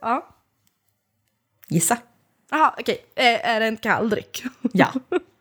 Ja. 0.00 0.36
Gissa. 1.68 1.98
Jaha, 2.50 2.74
okej. 2.78 3.04
Eh, 3.14 3.48
Är 3.48 3.60
det 3.60 3.66
en 3.66 3.76
kall 3.76 4.10
dryck? 4.10 4.42
Ja. 4.72 4.92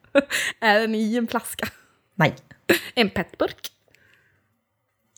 är 0.59 0.80
den 0.80 0.95
i 0.95 1.15
en 1.15 1.27
flaska? 1.27 1.67
Nej. 2.15 2.36
En 2.95 3.09
petburk? 3.09 3.71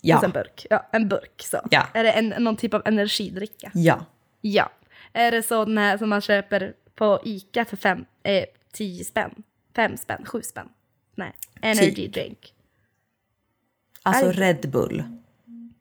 Ja. 0.02 0.16
Alltså 0.16 0.26
en 0.26 0.32
burk. 0.32 0.66
Ja, 0.70 0.90
en 0.92 1.10
burk. 1.10 1.42
Så. 1.44 1.60
Ja. 1.72 1.88
Är 1.94 2.04
det 2.04 2.12
en, 2.12 2.30
någon 2.30 2.58
typ 2.58 2.74
av 2.74 2.82
energidricka? 2.86 3.72
Ja. 3.74 4.06
Ja. 4.42 4.72
Är 5.14 5.32
det 5.32 5.44
sån 5.44 5.78
här 5.78 5.98
som 5.98 6.10
man 6.10 6.22
köper 6.22 6.74
på 7.02 7.20
Ica 7.24 7.66
för 7.66 7.78
fem, 7.78 8.06
eh, 8.24 8.46
tio 8.74 9.04
spänn? 9.06 9.44
Fem 9.76 9.98
spänn? 9.98 10.26
Sju 10.26 10.42
spänn? 10.42 10.70
Nej. 11.16 11.32
Energy 11.62 11.96
Typ. 11.96 12.14
drink. 12.14 12.54
Alltså 14.04 14.26
Aj. 14.26 14.32
Red 14.34 14.70
Bull. 14.72 15.04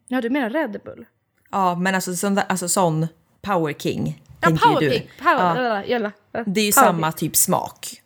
Ja, 0.09 0.21
du 0.21 0.31
menar 0.31 0.51
Red 0.51 0.81
Bull? 0.85 1.07
Ja, 1.51 1.75
men 1.75 1.95
alltså 1.95 2.17
sån, 2.17 2.35
där, 2.35 2.45
alltså 2.49 2.69
sån 2.69 3.07
Power 3.41 3.73
King. 3.73 4.23
Ja, 4.41 4.49
Power 4.49 4.81
du. 4.81 4.91
Pig. 4.91 5.11
Power, 5.19 5.35
Ja, 5.65 5.67
jalla, 5.85 5.85
jalla. 5.87 6.13
det 6.47 6.61
är 6.61 6.65
ju 6.65 6.73
Power 6.73 6.87
samma 6.87 7.13
Pig. 7.13 7.19
typ 7.19 7.37
smak. 7.37 8.03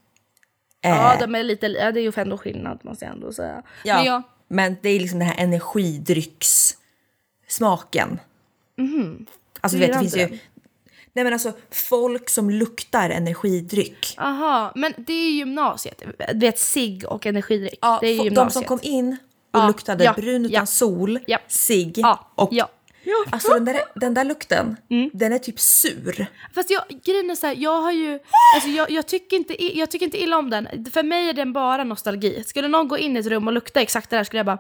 Ja, 0.81 1.15
Eh, 1.15 1.21
de 1.21 1.35
är 1.35 1.43
lite, 1.43 1.67
ja, 1.67 1.93
det 1.93 2.01
är 2.01 2.03
ju 2.03 2.13
ändå 2.17 2.39
skillnad 2.39 2.85
måste 2.85 3.05
jag 3.05 3.15
ändå 3.15 3.33
säga. 3.33 3.63
ja, 3.85 3.97
Men 3.97 4.05
ja, 4.05 4.23
men 4.49 4.77
det 4.83 4.89
är 4.89 5.01
liksom 5.01 5.19
den 5.19 5.29
här 5.29 5.45
energidryckssmaken. 5.45 8.19
Alltså 9.61 9.79
du 9.79 9.87
vet, 9.87 9.93
det 9.93 9.99
finns 9.99 10.17
ju... 10.17 10.39
Nej 11.15 11.25
men 11.25 11.33
alltså 11.33 11.53
folk 11.71 12.29
som 12.31 12.51
luktar 12.51 13.11
energidryck. 13.11 14.15
aha, 14.19 14.73
men 14.75 14.95
det 14.97 15.13
är 15.13 15.31
gymnasiet. 15.31 16.03
Du 16.33 16.39
vet, 16.47 16.59
cigg 16.59 17.05
och 17.09 17.27
energidryck. 17.27 17.79
Ja, 17.83 17.99
det 18.01 18.07
är 18.07 18.11
gymnasiet. 18.11 18.35
de 18.35 18.51
som 18.51 18.65
kom 18.65 18.79
in 18.83 19.17
och 19.53 19.61
Ja, 19.61 19.67
luktade 19.67 20.05
ja, 20.05 20.13
brun 20.13 20.45
utan 20.45 20.53
ja, 20.55 20.67
sol, 20.67 21.19
ja. 21.27 21.39
cigg 21.49 22.03
och... 22.35 22.53
Alltså 23.31 23.53
den 23.55 23.65
där, 23.65 23.77
den 23.95 24.15
där 24.15 24.25
lukten, 24.25 24.77
Mm. 24.91 25.11
den 25.13 25.33
är 25.33 25.39
typ 25.39 25.61
sur. 25.61 26.27
Fast 26.55 26.71
jag, 26.71 26.83
grejen 27.05 27.31
är 27.31 27.35
så 27.35 27.47
här, 27.47 27.55
jag 27.59 27.83
har 27.83 27.93
ju, 27.93 28.19
alltså 28.55 28.71
jag, 28.71 28.91
jag, 28.91 29.07
tycker 29.07 29.37
inte, 29.37 29.79
jag 29.79 29.91
tycker 29.91 30.07
inte 30.07 30.23
illa 30.23 30.39
om 30.39 30.51
den. 30.51 30.87
För 30.93 31.03
mig 31.03 31.29
är 31.29 31.33
den 31.33 31.53
bara 31.53 31.85
nostalgi. 31.85 32.45
Skulle 32.47 32.69
någon 32.69 32.89
gå 32.89 32.99
in 32.99 33.17
i 33.17 33.21
ett 33.21 33.27
rum 33.27 33.47
och 33.47 33.53
lukta 33.53 33.81
exakt 33.81 34.11
det 34.11 34.17
där 34.17 34.25
skulle 34.25 34.39
jag 34.39 34.47
bara, 34.47 34.59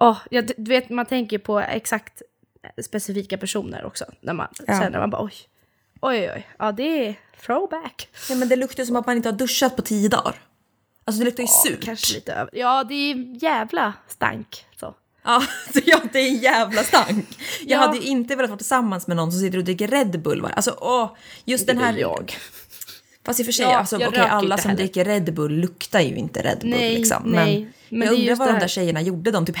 åh, 0.00 0.18
jag, 0.30 0.50
du 0.56 0.68
vet 0.68 0.90
man 0.90 1.06
tänker 1.06 1.38
på 1.38 1.60
exakt 1.60 2.22
specifika 2.84 3.38
personer 3.38 3.84
också. 3.84 4.04
När 4.20 4.32
man, 4.32 4.48
Ja. 4.66 4.88
när 4.88 4.98
man 5.00 5.10
bara 5.10 5.24
oj, 5.24 5.32
oj 6.08 6.30
oj, 6.34 6.48
ja 6.58 6.72
det 6.72 7.06
är 7.08 7.14
throwback. 7.46 8.08
Ja, 8.28 8.34
men 8.34 8.48
det 8.48 8.56
luktar 8.56 8.84
som 8.84 8.96
att 8.96 9.06
man 9.06 9.16
inte 9.16 9.28
har 9.28 9.36
duschat 9.36 9.76
på 9.76 9.82
tio 9.82 10.08
dagar. 10.08 10.34
Alltså 11.04 11.18
det 11.18 11.24
luktar 11.24 11.42
ju 11.42 11.46
surt. 11.46 11.84
Kanske 11.84 12.14
lite 12.14 12.32
över. 12.32 12.50
Ja, 12.52 12.84
det 12.84 12.94
är 12.94 13.42
jävla 13.42 13.92
stank. 14.08 14.66
Så. 14.80 14.94
Ja, 15.24 15.42
så 15.74 15.80
ja, 15.86 16.00
det 16.12 16.18
är 16.18 16.28
en 16.28 16.36
jävla 16.38 16.82
stank. 16.82 17.38
Jag 17.60 17.76
Ja. 17.76 17.78
hade 17.86 17.96
ju 17.98 18.02
inte 18.08 18.36
velat 18.36 18.50
vara 18.50 18.58
tillsammans 18.58 19.06
med 19.06 19.16
någon 19.16 19.32
som 19.32 19.40
sitter 19.40 19.58
och 19.58 19.64
dricker 19.64 19.88
Red 19.88 20.22
Bull. 20.22 20.46
Alltså, 20.56 20.76
åh, 20.80 21.16
just 21.44 21.66
den 21.66 21.78
här... 21.78 21.92
är 21.94 21.98
jag. 21.98 22.36
Fast 23.24 23.40
i 23.40 23.42
och 23.42 23.44
för 23.44 23.52
sig, 23.52 23.64
Ja, 23.66 23.76
alltså, 23.76 23.96
röker 23.96 24.20
alla 24.22 24.58
som 24.58 24.68
heller. 24.70 24.82
dricker 24.82 25.04
Red 25.04 25.34
Bull 25.34 25.52
luktar 25.52 26.00
ju 26.00 26.16
inte 26.16 26.42
Red 26.42 26.58
Bull. 26.60 26.70
Nej, 26.70 26.96
liksom. 26.96 27.22
nej. 27.26 27.60
Men, 27.88 27.98
Men 27.98 28.08
jag 28.08 28.18
undrar 28.18 28.36
vad 28.36 28.48
de 28.48 28.58
där 28.58 28.68
tjejerna 28.68 29.00
gjorde. 29.00 29.30
De 29.30 29.46
typ 29.46 29.56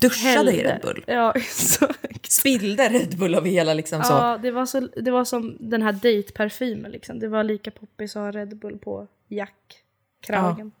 duschade 0.00 0.28
i 0.28 0.34
Hällde. 0.34 0.52
Red 0.52 0.80
Bull. 0.82 1.04
Ja, 1.06 1.32
exakt. 1.36 2.32
Spillde 2.32 2.88
Red 2.88 3.18
Bull 3.18 3.34
över 3.34 3.48
hela 3.50 3.74
liksom 3.74 4.02
så. 4.02 4.12
Ja, 4.12 4.38
det 4.42 4.50
var, 4.50 4.66
så, 4.66 4.80
det 4.80 5.10
var 5.10 5.24
som 5.24 5.56
den 5.60 5.82
här 5.82 5.92
dejtparfymen 5.92 6.90
liksom. 6.90 7.18
Det 7.18 7.28
var 7.28 7.44
lika 7.44 7.70
poppis 7.70 8.16
att 8.16 8.22
ha 8.22 8.30
Red 8.30 8.56
Bull 8.58 8.78
på 8.78 9.06
jackkragen. 9.28 10.72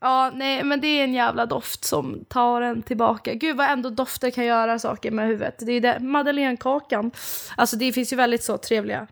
Ja. 0.00 0.30
nej 0.34 0.64
men 0.64 0.80
det 0.80 0.86
är 0.86 1.04
en 1.04 1.14
jävla 1.14 1.46
doft 1.46 1.84
som 1.84 2.24
tar 2.28 2.62
en 2.62 2.82
tillbaka. 2.82 3.34
Gud 3.34 3.56
vad 3.56 3.70
ändå 3.70 3.90
dofter 3.90 4.30
kan 4.30 4.44
göra 4.44 4.78
saker 4.78 5.10
med 5.10 5.26
huvudet. 5.26 5.54
Det 5.58 5.72
är 5.72 5.80
det, 5.80 5.98
madeleinekakan. 6.00 7.10
Alltså 7.56 7.76
det 7.76 7.92
finns 7.92 8.12
ju 8.12 8.16
väldigt 8.16 8.42
så 8.42 8.58
trevliga 8.58 9.06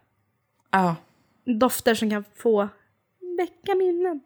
Ja. 0.70 0.96
Dofter 1.57 1.94
som 1.94 2.11
kan 2.11 2.24
få 2.34 2.68
väcka 3.38 3.74
minnen. 3.74 4.20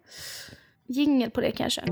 Jingel 0.87 1.31
på 1.31 1.41
det 1.41 1.53
kanske. 1.53 1.83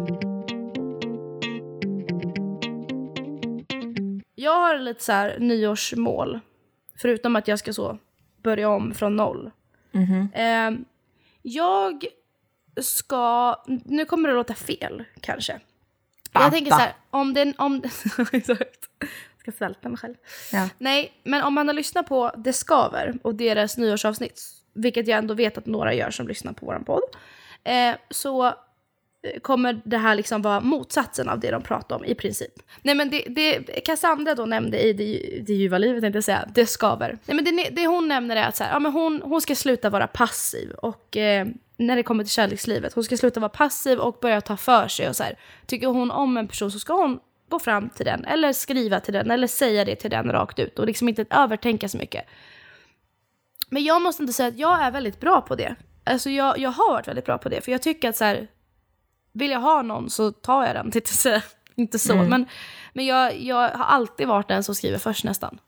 Jag 4.34 4.60
har 4.60 4.78
lite 4.78 5.04
så 5.04 5.12
här 5.12 5.38
nyårsmål. 5.38 6.40
Förutom 6.96 7.36
att 7.36 7.48
jag 7.48 7.58
ska 7.58 7.72
så 7.72 7.98
börja 8.42 8.68
om 8.68 8.94
från 8.94 9.16
noll. 9.16 9.50
Eh, 10.34 10.70
jag 11.42 12.04
ska, 12.82 13.54
nu 13.84 14.04
kommer 14.04 14.28
det 14.28 14.34
låta 14.34 14.54
fel 14.54 15.04
kanske. 15.20 15.60
Jag 16.32 16.52
tänker 16.52 16.70
så 16.70 16.76
här, 16.76 16.92
om 17.10 17.34
den, 17.34 17.54
om... 17.58 17.82
Exakt. 18.32 18.88
Jag 19.00 19.40
ska 19.40 19.52
svälta 19.52 19.88
mig 19.88 19.98
själv. 19.98 20.14
Ja. 20.52 20.68
Nej, 20.78 21.12
men 21.22 21.42
om 21.42 21.54
man 21.54 21.68
har 21.68 21.74
lyssnat 21.74 22.06
på 22.06 22.30
Det 22.36 22.52
Skaver 22.52 23.18
och 23.22 23.34
deras 23.34 23.76
nyårsavsnitt, 23.76 24.40
vilket 24.74 25.08
jag 25.08 25.18
ändå 25.18 25.34
vet 25.34 25.58
att 25.58 25.66
några 25.66 25.94
gör 25.94 26.10
som 26.10 26.28
lyssnar 26.28 26.52
på 26.52 26.66
vår 26.66 26.82
podd, 26.86 27.02
eh, 27.64 27.94
så 28.10 28.46
eh, 28.46 28.52
kommer 29.42 29.80
det 29.84 29.98
här 29.98 30.14
liksom 30.14 30.42
vara 30.42 30.60
motsatsen 30.60 31.28
av 31.28 31.40
det 31.40 31.50
de 31.50 31.62
pratar 31.62 31.96
om 31.96 32.04
i 32.04 32.14
princip. 32.14 32.52
Nej 32.82 32.94
men 32.94 33.10
det, 33.10 33.24
det 33.28 33.60
Cassandra 33.84 34.34
då 34.34 34.46
nämnde 34.46 34.80
i 34.80 34.92
Det, 34.92 35.40
det 35.46 35.52
ljuva 35.52 35.78
livet, 35.78 36.02
tänkte 36.02 36.16
jag 36.16 36.24
säga, 36.24 36.48
Det 36.54 36.66
Skaver. 36.66 37.18
Nej 37.26 37.34
men 37.34 37.44
det, 37.44 37.68
det 37.70 37.86
hon 37.86 38.08
nämner 38.08 38.36
är 38.36 38.44
att 38.44 38.56
så 38.56 38.64
här, 38.64 38.72
ja, 38.72 38.78
men 38.78 38.92
hon, 38.92 39.22
hon 39.24 39.40
ska 39.40 39.54
sluta 39.54 39.90
vara 39.90 40.06
passiv 40.06 40.70
och 40.70 41.16
eh, 41.16 41.46
när 41.76 41.96
det 41.96 42.02
kommer 42.02 42.24
till 42.24 42.32
kärlekslivet, 42.32 42.92
hon 42.92 43.04
ska 43.04 43.16
sluta 43.16 43.40
vara 43.40 43.48
passiv 43.48 43.98
och 43.98 44.18
börja 44.20 44.40
ta 44.40 44.56
för 44.56 44.88
sig 44.88 45.08
och 45.08 45.16
så 45.16 45.22
här. 45.22 45.38
Tycker 45.66 45.86
hon 45.86 46.10
om 46.10 46.36
en 46.36 46.48
person 46.48 46.70
så 46.70 46.78
ska 46.78 46.92
hon 46.92 47.20
gå 47.48 47.58
fram 47.58 47.88
till 47.88 48.06
den 48.06 48.24
eller 48.24 48.52
skriva 48.52 49.00
till 49.00 49.14
den 49.14 49.30
eller 49.30 49.46
säga 49.46 49.84
det 49.84 49.96
till 49.96 50.10
den 50.10 50.32
rakt 50.32 50.58
ut 50.58 50.78
och 50.78 50.86
liksom 50.86 51.08
inte 51.08 51.24
övertänka 51.30 51.88
så 51.88 51.98
mycket. 51.98 52.24
Men 53.70 53.84
jag 53.84 54.02
måste 54.02 54.22
inte 54.22 54.32
säga 54.32 54.48
att 54.48 54.58
jag 54.58 54.82
är 54.82 54.90
väldigt 54.90 55.20
bra 55.20 55.40
på 55.40 55.54
det. 55.54 55.74
Alltså 56.04 56.30
jag, 56.30 56.58
jag 56.58 56.70
har 56.70 56.92
varit 56.92 57.08
väldigt 57.08 57.24
bra 57.24 57.38
på 57.38 57.48
det 57.48 57.60
för 57.60 57.72
jag 57.72 57.82
tycker 57.82 58.08
att 58.08 58.16
så 58.16 58.24
här, 58.24 58.48
vill 59.32 59.50
jag 59.50 59.60
ha 59.60 59.82
någon 59.82 60.10
så 60.10 60.32
tar 60.32 60.66
jag 60.66 60.74
den. 60.76 60.86
Inte 60.94 61.14
så, 61.14 61.40
inte 61.74 61.98
så 61.98 62.14
men, 62.14 62.46
men 62.92 63.06
jag, 63.06 63.40
jag 63.40 63.68
har 63.68 63.84
alltid 63.84 64.28
varit 64.28 64.48
den 64.48 64.64
som 64.64 64.74
skriver 64.74 64.98
först 64.98 65.24
nästan. 65.24 65.58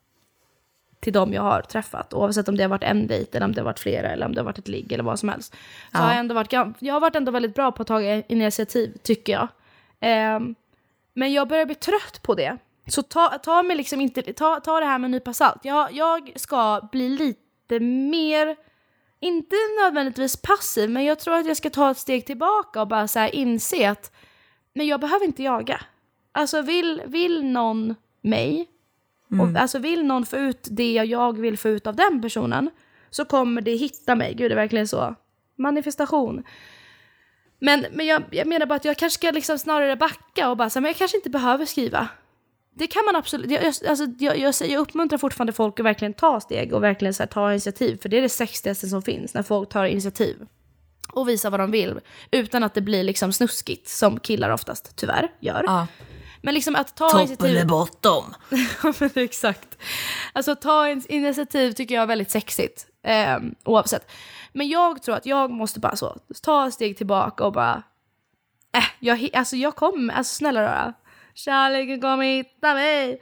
Till 1.00 1.12
de 1.12 1.32
jag 1.32 1.42
har 1.42 1.62
träffat. 1.62 2.14
Oavsett 2.14 2.48
om 2.48 2.56
det 2.56 2.62
har 2.62 2.68
varit 2.68 2.82
en 2.82 3.06
dejt 3.06 3.36
eller 3.36 3.46
om 3.46 3.52
det 3.52 3.60
har 3.60 3.64
varit 3.64 3.78
flera 3.78 4.08
eller 4.08 4.26
om 4.26 4.34
det 4.34 4.40
har 4.40 4.44
varit 4.44 4.58
ett 4.58 4.68
ligg 4.68 4.92
eller 4.92 5.04
vad 5.04 5.18
som 5.18 5.28
helst. 5.28 5.56
Så 5.92 5.98
har 5.98 6.10
jag, 6.10 6.18
ändå 6.18 6.34
varit, 6.34 6.52
jag 6.78 6.94
har 6.94 7.00
varit 7.00 7.16
ändå 7.16 7.32
väldigt 7.32 7.54
bra 7.54 7.72
på 7.72 7.82
att 7.82 7.88
ta 7.88 8.02
initiativ 8.02 8.96
tycker 9.02 9.32
jag. 9.32 9.48
Ehm, 10.00 10.54
men 11.14 11.32
jag 11.32 11.48
börjar 11.48 11.66
bli 11.66 11.74
trött 11.74 12.22
på 12.22 12.34
det. 12.34 12.56
Så 12.86 13.02
ta, 13.02 13.28
ta, 13.28 13.62
mig 13.62 13.76
liksom 13.76 14.00
inte, 14.00 14.22
ta, 14.22 14.60
ta 14.60 14.80
det 14.80 14.86
här 14.86 14.98
med 14.98 15.04
en 15.04 15.10
nypa 15.10 15.32
salt. 15.32 15.64
Jag, 15.64 15.92
jag 15.92 16.32
ska 16.36 16.88
bli 16.92 17.08
lite 17.08 17.41
mer, 17.80 18.56
inte 19.20 19.56
nödvändigtvis 19.82 20.36
passiv, 20.36 20.90
men 20.90 21.04
jag 21.04 21.18
tror 21.18 21.34
att 21.34 21.46
jag 21.46 21.56
ska 21.56 21.70
ta 21.70 21.90
ett 21.90 21.98
steg 21.98 22.26
tillbaka 22.26 22.80
och 22.80 22.88
bara 22.88 23.08
så 23.08 23.18
här 23.18 23.34
inse 23.34 23.90
att 23.90 24.12
men 24.74 24.86
jag 24.86 25.00
behöver 25.00 25.26
inte 25.26 25.42
jaga. 25.42 25.80
Alltså 26.32 26.62
vill, 26.62 27.02
vill 27.06 27.44
någon 27.44 27.94
mig, 28.20 28.68
och, 29.40 29.60
alltså 29.60 29.78
vill 29.78 30.04
någon 30.04 30.26
få 30.26 30.36
ut 30.36 30.68
det 30.70 30.92
jag 30.92 31.38
vill 31.38 31.58
få 31.58 31.68
ut 31.68 31.86
av 31.86 31.96
den 31.96 32.22
personen, 32.22 32.70
så 33.10 33.24
kommer 33.24 33.62
det 33.62 33.70
hitta 33.70 34.14
mig. 34.14 34.34
Gud, 34.34 34.50
det 34.50 34.54
är 34.54 34.56
verkligen 34.56 34.88
så. 34.88 35.14
Manifestation. 35.56 36.42
Men, 37.58 37.86
men 37.92 38.06
jag, 38.06 38.22
jag 38.30 38.46
menar 38.46 38.66
bara 38.66 38.74
att 38.74 38.84
jag 38.84 38.96
kanske 38.96 39.18
ska 39.18 39.30
liksom 39.30 39.58
snarare 39.58 39.96
backa 39.96 40.50
och 40.50 40.56
bara 40.56 40.70
säga, 40.70 40.80
men 40.80 40.88
jag 40.88 40.96
kanske 40.96 41.16
inte 41.16 41.30
behöver 41.30 41.64
skriva. 41.64 42.08
Det 42.74 42.86
kan 42.86 43.04
man 43.04 43.16
absolut, 43.16 43.50
jag, 43.50 43.64
alltså, 43.64 44.06
jag, 44.18 44.38
jag, 44.38 44.54
jag 44.60 44.80
uppmuntrar 44.80 45.18
fortfarande 45.18 45.52
folk 45.52 45.80
att 45.80 45.86
verkligen 45.86 46.14
ta 46.14 46.40
steg 46.40 46.72
och 46.72 46.82
verkligen 46.82 47.14
så 47.14 47.22
här, 47.22 47.28
ta 47.28 47.50
initiativ. 47.50 47.98
För 48.02 48.08
det 48.08 48.18
är 48.18 48.22
det 48.22 48.28
sexigaste 48.28 48.88
som 48.88 49.02
finns, 49.02 49.34
när 49.34 49.42
folk 49.42 49.68
tar 49.68 49.84
initiativ. 49.84 50.46
Och 51.12 51.28
visar 51.28 51.50
vad 51.50 51.60
de 51.60 51.70
vill, 51.70 52.00
utan 52.30 52.62
att 52.64 52.74
det 52.74 52.80
blir 52.80 53.02
liksom 53.04 53.32
snuskigt, 53.32 53.88
som 53.88 54.20
killar 54.20 54.50
oftast 54.50 54.96
tyvärr 54.96 55.32
gör. 55.40 55.64
Ja. 55.66 55.86
Men 56.42 56.54
liksom 56.54 56.76
att 56.76 56.96
ta 56.96 57.20
initiativ... 57.20 57.66
bottom? 57.66 58.34
Ja, 58.82 58.92
men 58.98 59.10
exakt. 59.14 59.78
Alltså 60.32 60.54
ta 60.54 60.88
in- 60.88 61.04
initiativ 61.08 61.72
tycker 61.72 61.94
jag 61.94 62.02
är 62.02 62.06
väldigt 62.06 62.30
sexigt. 62.30 62.86
Eh, 63.04 63.38
oavsett. 63.64 64.10
Men 64.52 64.68
jag 64.68 65.02
tror 65.02 65.14
att 65.16 65.26
jag 65.26 65.50
måste 65.50 65.80
bara 65.80 65.96
så, 65.96 66.16
ta 66.42 66.68
ett 66.68 66.74
steg 66.74 66.96
tillbaka 66.96 67.44
och 67.44 67.52
bara... 67.52 67.82
Äh, 68.76 68.84
jag, 69.00 69.30
alltså 69.32 69.56
jag 69.56 69.76
kommer, 69.76 70.14
alltså 70.14 70.34
snälla 70.34 70.62
rara. 70.62 70.94
Kärleken 71.34 72.00
kommer 72.00 72.24
hitta 72.24 72.74
mig. 72.74 73.20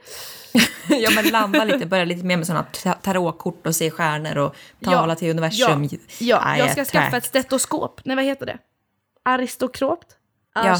ja 0.89 1.09
men 1.15 1.27
landa 1.27 1.63
lite, 1.63 1.85
börja 1.85 2.05
lite 2.05 2.25
mer 2.25 2.37
med 2.37 2.47
sådana 2.47 2.65
ta- 2.83 2.93
tarotkort 2.93 3.67
och 3.67 3.75
se 3.75 3.91
stjärnor 3.91 4.37
och 4.37 4.55
tala 4.83 5.15
till 5.15 5.29
universum. 5.29 5.83
Ja, 5.91 5.99
ja 6.19 6.57
jag 6.57 6.71
ska 6.71 6.85
skaffa 6.85 7.17
ett 7.17 7.25
stetoskop. 7.25 8.01
Nej, 8.05 8.15
vad 8.15 8.25
heter 8.25 8.45
det? 8.45 8.57
Aristokropt? 9.23 10.07
Ja, 10.55 10.77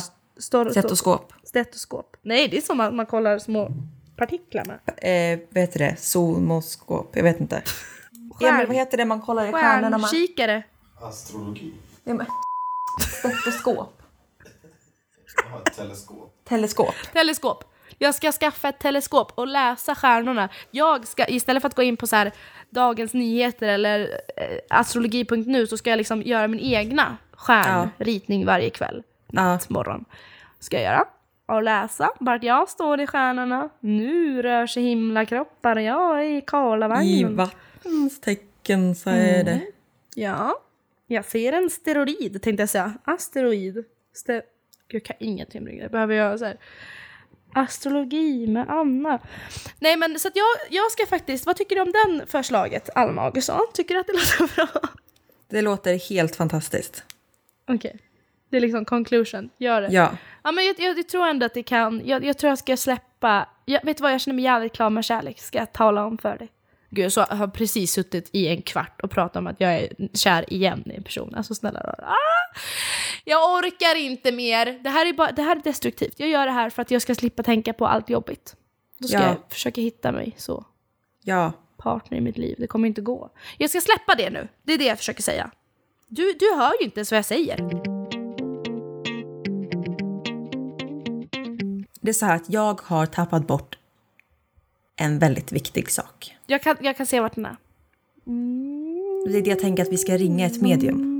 Stetoskop. 0.71 1.33
Stetoskop. 1.43 2.17
Nej, 2.21 2.47
det 2.47 2.57
är 2.57 2.61
som 2.61 2.77
man, 2.77 2.95
man 2.95 3.05
kollar 3.05 3.39
små 3.39 3.71
partiklar 4.17 4.65
med. 4.65 4.79
Eh, 5.33 5.39
vad 5.51 5.61
heter 5.61 5.79
det? 5.79 5.95
Zoomoskop? 5.99 7.11
Jag 7.15 7.23
vet 7.23 7.39
inte. 7.39 7.61
Stjärn- 8.39 8.53
Emil, 8.55 8.67
vad 8.67 8.75
heter 8.75 8.97
det 8.97 9.05
man 9.05 9.21
kollar 9.21 9.47
i 9.47 9.51
stjärnorna? 9.51 9.99
Stjärnkikare. 9.99 10.63
Astrologi. 11.01 11.73
Ja, 12.03 12.13
men- 12.13 12.25
Stetoskop. 13.19 14.00
Teleskop. 15.75 16.35
Teleskop. 16.43 16.95
Teleskop. 17.13 17.63
Jag 17.97 18.15
ska 18.15 18.31
skaffa 18.31 18.69
ett 18.69 18.79
teleskop 18.79 19.31
och 19.35 19.47
läsa 19.47 19.95
stjärnorna. 19.95 20.49
Jag 20.71 21.07
ska, 21.07 21.27
istället 21.27 21.61
för 21.61 21.67
att 21.67 21.75
gå 21.75 21.83
in 21.83 21.97
på 21.97 22.07
så 22.07 22.15
här 22.15 22.31
Dagens 22.69 23.13
Nyheter 23.13 23.67
eller 23.67 23.99
eh, 24.37 24.57
astrologi.nu 24.69 25.67
så 25.67 25.77
ska 25.77 25.89
jag 25.89 25.97
liksom 25.97 26.21
göra 26.21 26.47
min 26.47 26.59
egna 26.59 27.17
stjärnritning 27.33 28.45
varje 28.45 28.69
kväll. 28.69 29.03
Natt, 29.27 29.69
morgon. 29.69 30.05
Ska 30.59 30.75
jag 30.75 30.83
göra. 30.85 31.05
Och 31.45 31.63
läsa 31.63 32.09
vart 32.19 32.43
jag 32.43 32.69
står 32.69 33.01
i 33.01 33.07
stjärnorna. 33.07 33.69
Nu 33.79 34.41
rör 34.41 34.67
sig 34.67 34.83
himlakroppar, 34.83 35.75
jag 35.75 36.19
är 36.19 36.23
i 36.23 36.37
I 36.37 36.41
Karlavagnen. 36.41 37.35
vattens 37.35 38.21
tecken 38.21 38.95
så 38.95 39.09
är 39.09 39.43
det. 39.43 39.61
Ja. 40.15 40.59
Jag 41.07 41.25
ser 41.25 41.53
en 41.53 41.69
steroid 41.69 42.41
tänkte 42.41 42.61
jag 42.61 42.69
säga. 42.69 42.93
Asteroid. 43.03 43.83
Ste- 44.15 44.41
jag 44.93 45.03
kan 45.03 45.15
ingenting 45.19 45.61
om 45.61 45.77
det. 45.77 45.89
Behöver 45.89 46.15
jag 46.15 46.39
så 46.39 46.45
här. 46.45 46.57
Astrologi 47.53 48.47
med 48.47 48.69
Anna. 48.69 49.19
Nej 49.79 49.97
men 49.97 50.19
så 50.19 50.27
att 50.27 50.35
jag, 50.35 50.45
jag 50.69 50.91
ska 50.91 51.05
faktiskt, 51.05 51.45
vad 51.45 51.55
tycker 51.55 51.75
du 51.75 51.81
om 51.81 51.91
den 51.91 52.27
förslaget 52.27 52.89
Alma 52.95 53.21
Augustsson? 53.21 53.61
Tycker 53.73 53.93
du 53.93 53.99
att 53.99 54.07
det 54.07 54.13
låter 54.41 54.55
bra? 54.55 54.89
Det 55.49 55.61
låter 55.61 56.09
helt 56.09 56.35
fantastiskt. 56.35 57.03
Okej. 57.67 57.99
Det 58.49 58.57
är 58.57 58.61
liksom 58.61 58.85
conclusion, 58.85 59.49
gör 59.57 59.81
det. 59.81 59.87
Ja. 59.91 60.11
Ja 60.43 60.51
men 60.51 60.65
jag, 60.65 60.79
jag, 60.79 60.97
jag 60.97 61.07
tror 61.07 61.27
ändå 61.27 61.45
att 61.45 61.53
det 61.53 61.63
kan, 61.63 62.01
jag, 62.05 62.25
jag 62.25 62.37
tror 62.37 62.49
jag 62.49 62.57
ska 62.57 62.77
släppa, 62.77 63.49
jag, 63.65 63.85
vet 63.85 63.97
du 63.97 64.03
vad 64.03 64.13
jag 64.13 64.21
känner 64.21 64.35
mig 64.35 64.43
jävligt 64.43 64.73
klar 64.73 64.89
med 64.89 65.05
kärlek, 65.05 65.39
ska 65.39 65.57
jag 65.57 65.73
tala 65.73 66.05
om 66.05 66.17
för 66.17 66.37
dig. 66.37 66.49
Gud, 66.93 67.13
så 67.13 67.21
har 67.21 67.47
precis 67.47 67.91
suttit 67.91 68.29
i 68.31 68.47
en 68.47 68.61
kvart 68.61 69.01
och 69.01 69.11
pratat 69.11 69.35
om 69.35 69.47
att 69.47 69.55
jag 69.61 69.73
är 69.73 69.89
kär 70.13 70.53
igen 70.53 70.83
i 70.85 70.95
en 70.95 71.03
person. 71.03 71.35
Alltså 71.35 71.55
snälla 71.55 71.79
rara. 71.79 72.05
Ah! 72.07 72.57
Jag 73.25 73.53
orkar 73.57 73.95
inte 73.97 74.31
mer. 74.31 74.79
Det 74.83 74.89
här, 74.89 75.05
är 75.09 75.13
bara, 75.13 75.31
det 75.31 75.41
här 75.41 75.55
är 75.55 75.61
destruktivt. 75.61 76.13
Jag 76.19 76.29
gör 76.29 76.45
det 76.45 76.51
här 76.51 76.69
för 76.69 76.81
att 76.81 76.91
jag 76.91 77.01
ska 77.01 77.15
slippa 77.15 77.43
tänka 77.43 77.73
på 77.73 77.87
allt 77.87 78.09
jobbigt. 78.09 78.55
Då 78.97 79.07
ska 79.07 79.17
Ja. 79.17 79.23
jag 79.25 79.35
försöka 79.49 79.81
hitta 79.81 80.11
mig 80.11 80.33
så. 80.37 80.65
Ja. 81.23 81.51
Partner 81.77 82.17
i 82.17 82.21
mitt 82.21 82.37
liv. 82.37 82.55
Det 82.59 82.67
kommer 82.67 82.87
inte 82.87 83.01
gå. 83.01 83.29
Jag 83.57 83.69
ska 83.69 83.81
släppa 83.81 84.15
det 84.15 84.29
nu. 84.29 84.47
Det 84.63 84.73
är 84.73 84.77
det 84.77 84.85
jag 84.85 84.97
försöker 84.97 85.23
säga. 85.23 85.51
Du, 86.07 86.33
du 86.39 86.53
hör 86.55 86.71
ju 86.79 86.85
inte 86.85 86.99
ens 86.99 87.11
vad 87.11 87.17
jag 87.17 87.25
säger. 87.25 87.57
Det 92.01 92.09
är 92.09 92.13
så 92.13 92.25
här 92.25 92.35
att 92.35 92.49
jag 92.49 92.81
har 92.81 93.05
tappat 93.05 93.47
bort 93.47 93.77
en 95.01 95.19
väldigt 95.19 95.51
viktig 95.51 95.91
sak. 95.91 96.35
Jag 96.47 96.61
kan, 96.61 96.77
jag 96.81 96.97
kan 96.97 97.05
se 97.05 97.19
vart 97.19 97.35
den 97.35 97.45
är. 97.45 97.55
Det 99.31 99.37
är 99.37 99.41
det 99.41 99.49
jag 99.49 99.59
tänker 99.59 99.83
att 99.83 99.89
vi 99.89 99.97
ska 99.97 100.17
ringa 100.17 100.45
ett 100.45 100.61
medium. 100.61 101.17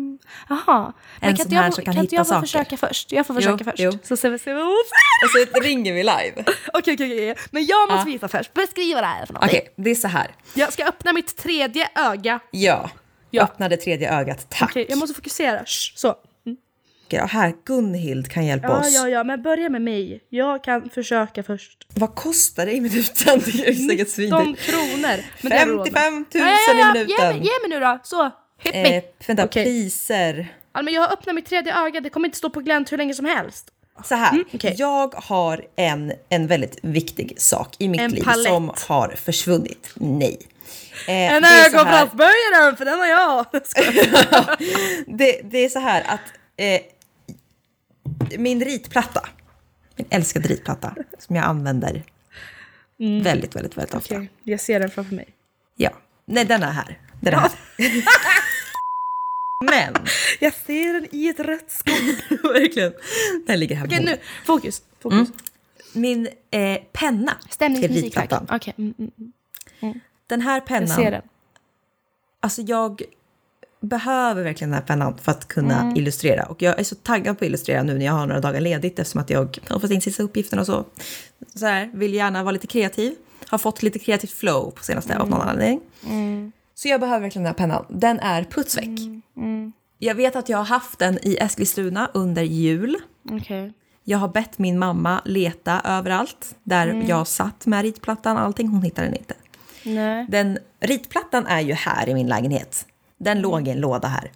Jaha. 0.49 0.93
Men 1.19 1.29
En 1.29 1.35
kan 1.37 1.45
sån 1.45 1.53
jag, 1.55 1.61
här 1.61 1.69
få- 1.69 1.75
som 1.75 1.83
kan 1.85 1.93
kan 1.93 2.03
jag 2.03 2.11
hitta 2.11 2.23
få 2.23 2.29
saker. 2.29 2.41
försöka 2.41 2.77
först? 2.77 3.11
Jag 3.11 3.27
får 3.27 3.33
försöka 3.33 3.63
Jo, 3.65 3.71
först. 3.71 3.79
jo. 3.79 3.91
Så 4.03 4.17
ser 4.17 4.29
vi, 4.29 4.39
ser 4.39 4.55
vi. 4.55 4.61
Och 4.61 5.53
så 5.53 5.59
ringer 5.61 5.93
vi 5.93 5.99
live. 6.03 6.33
Okej, 6.73 6.93
okej, 6.93 6.93
okej. 6.93 7.35
Men 7.51 7.65
jag 7.65 7.89
måste 7.89 8.09
Ja. 8.09 8.13
visa 8.13 8.27
först. 8.27 8.53
Beskriva 8.53 9.01
det 9.01 9.07
här 9.07 9.25
för 9.25 9.33
någonting. 9.33 9.59
Okej, 9.59 9.73
det 9.77 9.89
är 9.91 9.95
så 9.95 10.07
här. 10.07 10.35
Jag 10.53 10.73
ska 10.73 10.85
öppna 10.85 11.13
mitt 11.13 11.37
tredje 11.37 11.87
öga. 11.95 12.39
Ja. 12.51 12.89
Ja. 13.29 13.43
Öppnade 13.43 13.77
tredje 13.77 14.13
ögat, 14.19 14.49
tack. 14.49 14.69
Okej, 14.69 14.85
jag 14.89 14.97
måste 14.97 15.15
fokusera. 15.15 15.59
Shh, 15.65 15.95
så. 17.17 17.21
Ja, 17.21 17.25
här, 17.25 17.53
Gunhild 17.65 18.27
kan 18.31 18.45
hjälpa 18.45 18.67
Ja, 18.67 18.79
oss. 18.79 18.93
ja, 18.95 19.09
ja, 19.09 19.23
men 19.23 19.41
börja 19.41 19.69
med 19.69 19.81
mig. 19.81 20.23
Jag 20.29 20.63
kan 20.63 20.89
försöka 20.89 21.43
först. 21.43 21.87
Vad 21.93 22.15
kostar 22.15 22.65
det 22.65 22.71
i 22.71 22.81
minuten? 22.81 23.39
Det 23.45 23.67
är 23.69 23.73
säkert 23.73 23.77
19 23.97 24.05
svindyrt. 24.05 24.59
kronor. 24.59 25.23
Men 25.41 25.49
det 25.51 25.57
har 25.57 25.65
du 25.65 25.71
råd 25.73 25.91
med. 25.93 26.01
55 26.03 26.13
000 26.15 26.25
Ja, 26.33 26.57
ja, 26.67 26.73
ja, 26.77 26.95
i 26.95 26.99
Ge 26.99 27.03
minuten. 27.05 27.27
mig, 27.27 27.35
ge 27.37 27.67
mig 27.67 27.69
nu 27.69 27.79
då. 27.79 27.99
Så. 28.03 28.31
Hit 28.63 28.73
me. 28.73 28.97
Eh, 28.97 29.03
vänta, 29.27 29.43
Okej. 29.45 29.63
priser. 29.65 30.47
Ja, 30.73 30.81
men 30.81 30.93
jag 30.93 31.01
har 31.01 31.13
öppnat 31.13 31.35
mitt 31.35 31.45
tredje 31.45 31.77
öga. 31.85 31.99
Det 32.01 32.09
kommer 32.09 32.27
inte 32.27 32.37
stå 32.37 32.49
på 32.49 32.59
glänt 32.59 32.91
hur 32.91 32.97
länge 32.97 33.13
som 33.13 33.25
helst. 33.25 33.67
Så 34.05 34.15
här, 34.15 34.31
Mm, 34.31 34.45
okej. 34.53 34.75
jag 34.77 35.13
har 35.17 35.65
en, 35.75 36.13
en 36.29 36.47
väldigt 36.47 36.77
viktig 36.81 37.33
sak 37.37 37.75
i 37.79 37.87
mitt 37.87 38.01
En 38.01 38.11
liv 38.11 38.23
palett. 38.23 38.45
som 38.47 38.71
har 38.87 39.09
försvunnit. 39.25 39.89
Nej. 39.95 40.37
Eh, 41.07 41.13
En 41.33 41.43
ögonbrynsböjare, 41.43 42.75
för 42.77 42.85
den 42.85 42.99
har 42.99 43.05
jag. 43.07 43.45
det, 45.17 45.41
det 45.51 45.57
är 45.65 45.69
så 45.69 45.79
här 45.79 46.01
att 46.07 46.19
eh, 46.57 46.81
min 48.37 48.61
ritplatta, 48.65 49.29
min 49.95 50.07
älskade 50.09 50.47
ritplatta 50.47 50.95
som 51.19 51.35
jag 51.35 51.45
använder 51.45 52.03
väldigt, 53.23 53.55
väldigt, 53.55 53.77
väldigt 53.77 53.93
ofta. 53.95 54.25
Jag 54.43 54.59
ser 54.59 54.79
den 54.79 54.89
framför 54.91 55.15
mig. 55.15 55.29
Ja, 55.75 55.91
nej 56.25 56.45
den 56.45 56.63
är 56.63 56.71
här. 56.71 56.99
Den 57.21 57.33
är 57.33 57.37
här. 57.37 57.51
Men, 59.65 59.93
Jag 60.39 60.53
ser 60.53 60.93
den 60.93 61.07
i 61.11 61.27
ett 61.27 61.39
rött 61.39 61.71
skåp. 61.71 62.43
verkligen, 62.43 62.93
den 63.47 63.59
ligger 63.59 63.75
här 63.75 63.85
Okej, 63.87 63.99
nu. 63.99 64.05
bordet. 64.05 64.21
Fokus. 64.45 64.81
Fokus. 64.99 65.29
Min 65.93 66.27
eh, 66.51 66.77
penna 66.91 67.37
till 67.59 67.87
ritplattan. 67.87 68.45
verkligen. 68.49 68.55
Okej, 68.55 68.93
mm, 68.97 69.11
mm. 69.81 69.99
Den 70.27 70.41
här 70.41 70.53
jag 70.55 70.65
pennan, 70.65 70.87
ser 70.87 71.11
den. 71.11 71.21
alltså 72.39 72.61
jag 72.61 73.01
behöver 73.81 74.43
verkligen 74.43 74.71
den 74.71 74.79
här 74.79 74.85
pennan 74.87 75.17
för 75.17 75.31
att 75.31 75.47
kunna 75.47 75.81
Mm. 75.81 75.95
illustrera. 75.97 76.45
Och 76.45 76.61
jag 76.61 76.79
är 76.79 76.83
så 76.83 76.95
taggad 76.95 77.39
på 77.39 77.45
att 77.45 77.47
illustrera 77.47 77.83
nu 77.83 77.97
när 77.97 78.05
jag 78.05 78.13
har 78.13 78.25
några 78.27 78.41
dagar 78.41 78.61
ledigt 78.61 78.99
eftersom 78.99 79.21
att 79.21 79.29
jag 79.29 79.59
har 79.69 79.79
fått 79.79 79.91
in 79.91 80.01
sista 80.01 80.23
uppgifterna 80.23 80.59
och 80.61 80.65
så. 80.65 80.85
Så 81.55 81.65
här, 81.65 81.91
vill 81.93 82.13
gärna 82.13 82.43
vara 82.43 82.51
lite 82.51 82.67
kreativ. 82.67 83.13
Har 83.47 83.57
fått 83.57 83.83
lite 83.83 83.99
kreativt 83.99 84.31
flow 84.31 84.71
på 84.71 84.83
senaste 84.83 85.17
av 85.17 85.29
någon 85.29 85.41
anledning. 85.41 85.81
Så 86.75 86.87
jag 86.87 86.99
behöver 86.99 87.19
verkligen 87.21 87.43
den 87.43 87.49
här 87.53 87.57
pennan. 87.57 87.85
Den 87.89 88.19
är 88.19 88.43
putsväck. 88.43 88.99
Jag 89.97 90.15
vet 90.15 90.35
att 90.35 90.49
jag 90.49 90.57
har 90.57 90.65
haft 90.65 90.99
den 90.99 91.19
i 91.21 91.37
Eskilstuna 91.41 92.09
under 92.13 92.41
jul. 92.43 92.97
Okej. 93.31 93.73
Jag 94.03 94.17
har 94.17 94.27
bett 94.27 94.59
min 94.59 94.79
mamma 94.79 95.21
leta 95.25 95.81
överallt 95.85 96.55
där 96.63 96.87
Mm. 96.87 97.07
jag 97.07 97.27
satt 97.27 97.65
med 97.65 97.81
ritplattan. 97.81 98.37
Allting, 98.37 98.67
hon 98.67 98.81
hittade 98.83 99.07
den 99.07 99.17
inte. 99.17 99.33
Nej. 99.83 100.25
Den, 100.29 100.57
ritplattan 100.79 101.45
är 101.47 101.59
ju 101.59 101.73
här 101.73 102.09
i 102.09 102.13
min 102.13 102.27
lägenhet. 102.27 102.85
Den 103.23 103.37
Mm. 103.37 103.41
låg 103.51 103.67
i 103.67 103.71
en 103.71 103.79
låda 103.79 104.07
här. 104.07 104.31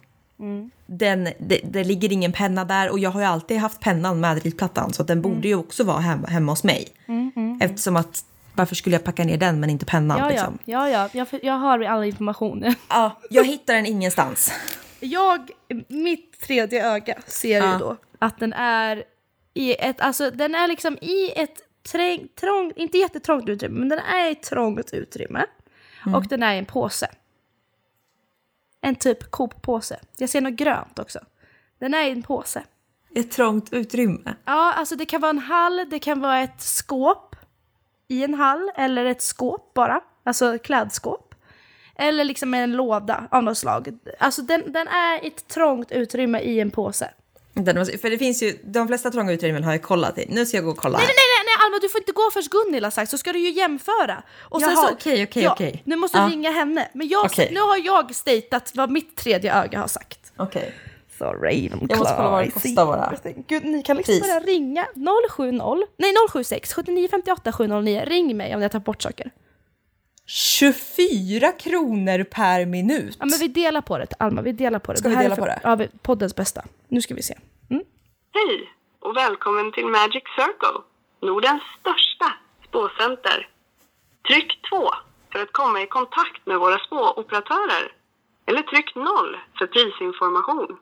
Den, 0.86 1.24
det, 1.38 1.60
det 1.64 1.84
ligger 1.84 2.12
ingen 2.12 2.32
penna 2.32 2.64
där 2.64 2.90
och 2.90 2.98
jag 2.98 3.10
har 3.10 3.20
ju 3.20 3.26
alltid 3.26 3.56
haft 3.58 3.80
pennan 3.80 4.20
med 4.20 4.42
ritplattan 4.42 4.92
så 4.92 5.02
den 5.02 5.18
Mm. 5.18 5.30
borde 5.32 5.48
ju 5.48 5.54
också 5.54 5.84
vara 5.84 5.98
hemma, 6.00 6.26
hemma 6.28 6.52
hos 6.52 6.64
mig. 6.64 6.88
Eftersom 7.60 7.96
att 7.96 8.24
varför 8.54 8.74
skulle 8.74 8.96
jag 8.96 9.04
packa 9.04 9.24
ner 9.24 9.36
den 9.36 9.60
men 9.60 9.70
inte 9.70 9.84
pennan? 9.86 10.18
Ja, 10.18 10.24
ja, 10.24 10.30
liksom? 10.30 10.58
ja, 10.64 10.88
ja. 10.88 11.08
Jag, 11.12 11.26
jag 11.42 11.54
har 11.54 11.80
all 11.84 12.04
information. 12.04 12.74
ja, 12.88 13.20
jag 13.30 13.44
hittar 13.44 13.74
den 13.74 13.86
ingenstans. 13.86 14.52
Jag, 15.00 15.50
mitt 15.88 16.40
tredje 16.40 16.86
öga 16.92 17.14
ser 17.26 17.58
Ja. 17.60 17.72
ju 17.72 17.78
då 17.78 17.96
att 18.18 18.38
den 18.38 18.52
är 18.52 19.04
i 19.54 19.74
ett, 19.74 20.00
alltså 20.00 20.30
den 20.30 20.54
är 20.54 20.68
liksom 20.68 20.98
i 21.00 21.32
ett 21.36 21.56
träng, 21.92 22.28
trångt, 22.40 22.76
inte 22.76 22.98
jättetrångt 22.98 23.48
utrymme, 23.48 23.78
men 23.78 23.88
den 23.88 23.98
är 23.98 24.28
i 24.28 24.32
ett 24.32 24.42
trångt 24.42 24.92
utrymme. 24.92 25.44
Och 26.14 26.24
den 26.28 26.42
är 26.42 26.54
i 26.54 26.58
en 26.58 26.64
påse. 26.66 27.06
En 28.86 28.94
typ 28.94 29.30
Coop-påse. 29.30 30.00
Jag 30.16 30.28
ser 30.28 30.40
något 30.40 30.54
grönt 30.54 30.98
också. 30.98 31.18
Den 31.78 31.94
är 31.94 32.04
i 32.04 32.10
en 32.10 32.22
påse. 32.22 32.62
Ett 33.14 33.30
trångt 33.30 33.72
utrymme. 33.72 34.34
Ja, 34.44 34.72
alltså 34.72 34.96
det 34.96 35.06
kan 35.06 35.20
vara 35.20 35.30
en 35.30 35.38
hall, 35.38 35.86
det 35.90 35.98
kan 35.98 36.20
vara 36.20 36.40
ett 36.40 36.60
skåp 36.60 37.36
i 38.08 38.24
en 38.24 38.34
hall, 38.34 38.70
eller 38.74 39.04
ett 39.04 39.22
skåp 39.22 39.74
bara, 39.74 40.00
alltså 40.24 40.58
klädskåp. 40.58 41.34
Eller 41.96 42.24
liksom 42.24 42.54
en 42.54 42.72
låda 42.72 43.28
av 43.30 43.42
något 43.42 43.58
slag. 43.58 43.98
Alltså 44.18 44.42
den, 44.42 44.72
den 44.72 44.88
är 44.88 45.26
ett 45.26 45.48
trångt 45.48 45.92
utrymme 45.92 46.38
i 46.40 46.60
en 46.60 46.70
påse. 46.70 47.10
För 48.00 48.10
det 48.10 48.18
finns 48.18 48.42
ju, 48.42 48.58
de 48.64 48.88
flesta 48.88 49.10
trånga 49.10 49.32
utrymmen 49.32 49.64
har 49.64 49.72
jag 49.72 49.82
kollat 49.82 50.18
i. 50.18 50.26
Nu 50.28 50.46
ska 50.46 50.56
jag 50.56 50.64
gå 50.64 50.70
och 50.70 50.76
kolla. 50.76 50.98
Nej, 50.98 51.06
nej, 51.06 51.14
nej, 51.16 51.44
nej 51.46 51.66
Alma, 51.66 51.78
du 51.82 51.88
får 51.88 52.00
inte 52.00 52.12
gå 52.12 52.30
först 52.32 52.50
Gunhild 52.50 52.84
har 52.84 52.90
sagt, 52.90 53.10
så 53.10 53.18
ska 53.18 53.32
du 53.32 53.38
ju 53.38 53.50
jämföra. 53.50 54.22
Och 54.40 54.62
Jaha, 54.62 54.76
så, 54.76 54.92
okej, 54.92 55.24
okej, 55.24 55.42
ja, 55.42 55.52
okej. 55.52 55.82
Nu 55.84 55.96
måste 55.96 56.18
du 56.18 56.28
ringa 56.30 56.50
henne. 56.50 56.88
Men 56.94 57.08
jag, 57.08 57.24
Okej. 57.24 57.48
nu 57.52 57.60
har 57.60 57.76
jag 57.76 58.14
statat 58.14 58.72
vad 58.74 58.90
mitt 58.90 59.16
tredje 59.16 59.62
öga 59.62 59.78
har 59.78 59.88
sagt. 59.88 60.32
Okej. 60.36 60.74
Så 61.18 61.24
Ravenclaw. 61.24 61.86
Jag 61.88 61.98
måste 61.98 62.14
kolla 62.16 62.30
vad 62.30 62.44
det 62.44 62.50
kostar 62.50 62.86
bara. 62.86 63.14
Gud, 63.46 63.64
ni 63.64 63.82
kan 63.82 63.96
liksom 63.96 64.12
Pris. 64.12 64.20
börja 64.20 64.40
ringa 64.40 64.86
070, 65.30 65.86
nej 65.96 66.14
076 66.30 66.74
79 66.74 67.08
58 67.10 67.52
709. 67.52 68.04
Ring 68.06 68.36
mig 68.36 68.54
om 68.54 68.62
jag 68.62 68.72
tar 68.72 68.80
bort 68.80 69.02
saker. 69.02 69.30
24 70.26 71.52
kronor 71.52 72.24
per 72.24 72.66
minut. 72.66 73.16
Ja 73.20 73.26
men 73.26 73.38
vi 73.38 73.48
delar 73.48 73.80
på 73.80 73.98
det 73.98 74.06
Alma, 74.18 74.42
vi 74.42 74.52
delar 74.52 74.78
på 74.78 74.92
det. 74.92 74.98
Ska 74.98 75.08
det 75.08 75.16
vi 75.16 75.22
dela 75.22 75.34
för, 75.34 75.42
på 75.42 75.46
det? 75.46 75.60
Ja, 75.62 75.74
vi- 75.76 75.88
poddens 76.02 76.36
bästa. 76.36 76.62
Nu 76.88 77.00
ska 77.02 77.14
vi 77.14 77.22
se. 77.22 77.34
Mm. 77.70 77.84
Hej 78.34 78.70
och 79.00 79.16
välkommen 79.16 79.72
till 79.72 79.86
Magic 79.86 80.22
Circle, 80.36 80.78
Nordens 81.22 81.62
största 81.80 82.32
spåcenter. 82.68 83.48
Tryck 84.28 84.60
2 84.70 84.90
för 85.32 85.38
att 85.42 85.52
komma 85.52 85.82
i 85.82 85.86
kontakt 85.86 86.46
med 86.46 86.58
våra 86.58 86.78
spåoperatörer. 86.78 87.92
Eller 88.46 88.62
tryck 88.62 88.94
0 88.94 89.04
för 89.58 89.66
prisinformation. 89.66 90.76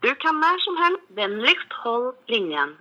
Du 0.00 0.14
kan 0.14 0.40
när 0.40 0.58
som 0.58 0.76
helst 0.84 1.02
vänligst 1.08 1.72
håll 1.84 2.12
linjen. 2.26 2.76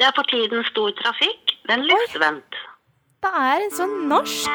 Det 0.00 0.04
är 0.04 0.12
på 0.12 0.22
tiden 0.22 0.64
stor 0.64 0.90
trafik. 0.90 1.60
Vänligst 1.68 2.16
vänt. 2.20 2.52
Det 3.22 3.28
är 3.28 3.64
en 3.64 3.70
sån 3.70 4.08
norsk. 4.08 4.50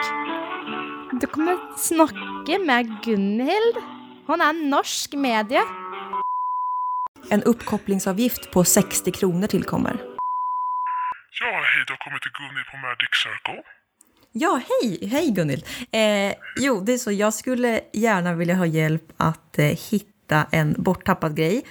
Du 1.22 1.28
kommer 1.28 1.78
snacka 1.78 2.60
med 2.66 3.04
Gunhild. 3.04 3.76
Hon 4.28 4.42
är 4.42 4.54
norsk 4.70 5.14
medie. 5.14 5.62
En 7.30 7.44
uppkopplingsavgift 7.44 8.52
på 8.52 8.64
60 8.64 9.12
kronor 9.12 9.48
tillkommer. 9.48 9.96
Ja, 11.42 11.52
hej, 11.52 11.84
du 11.88 11.94
har 11.94 11.98
kommit 11.98 12.22
till 12.22 12.32
Gunni 12.32 12.64
på 12.72 12.78
Magic 12.78 13.10
Circle. 13.24 13.64
Ja, 14.32 14.62
hej! 14.70 15.10
Hej 15.10 15.32
Gunhild! 15.32 15.66
Eh, 15.92 16.34
jo, 16.60 16.82
det 16.86 16.94
är 16.94 16.98
så. 16.98 17.12
Jag 17.12 17.34
skulle 17.34 17.82
gärna 17.94 18.34
vilja 18.34 18.56
ha 18.56 18.66
hjälp 18.66 19.04
att 19.18 19.60
eh, 19.60 19.66
hitta 19.66 20.46
en 20.52 20.76
borttappad 20.78 21.38
grej. 21.38 21.66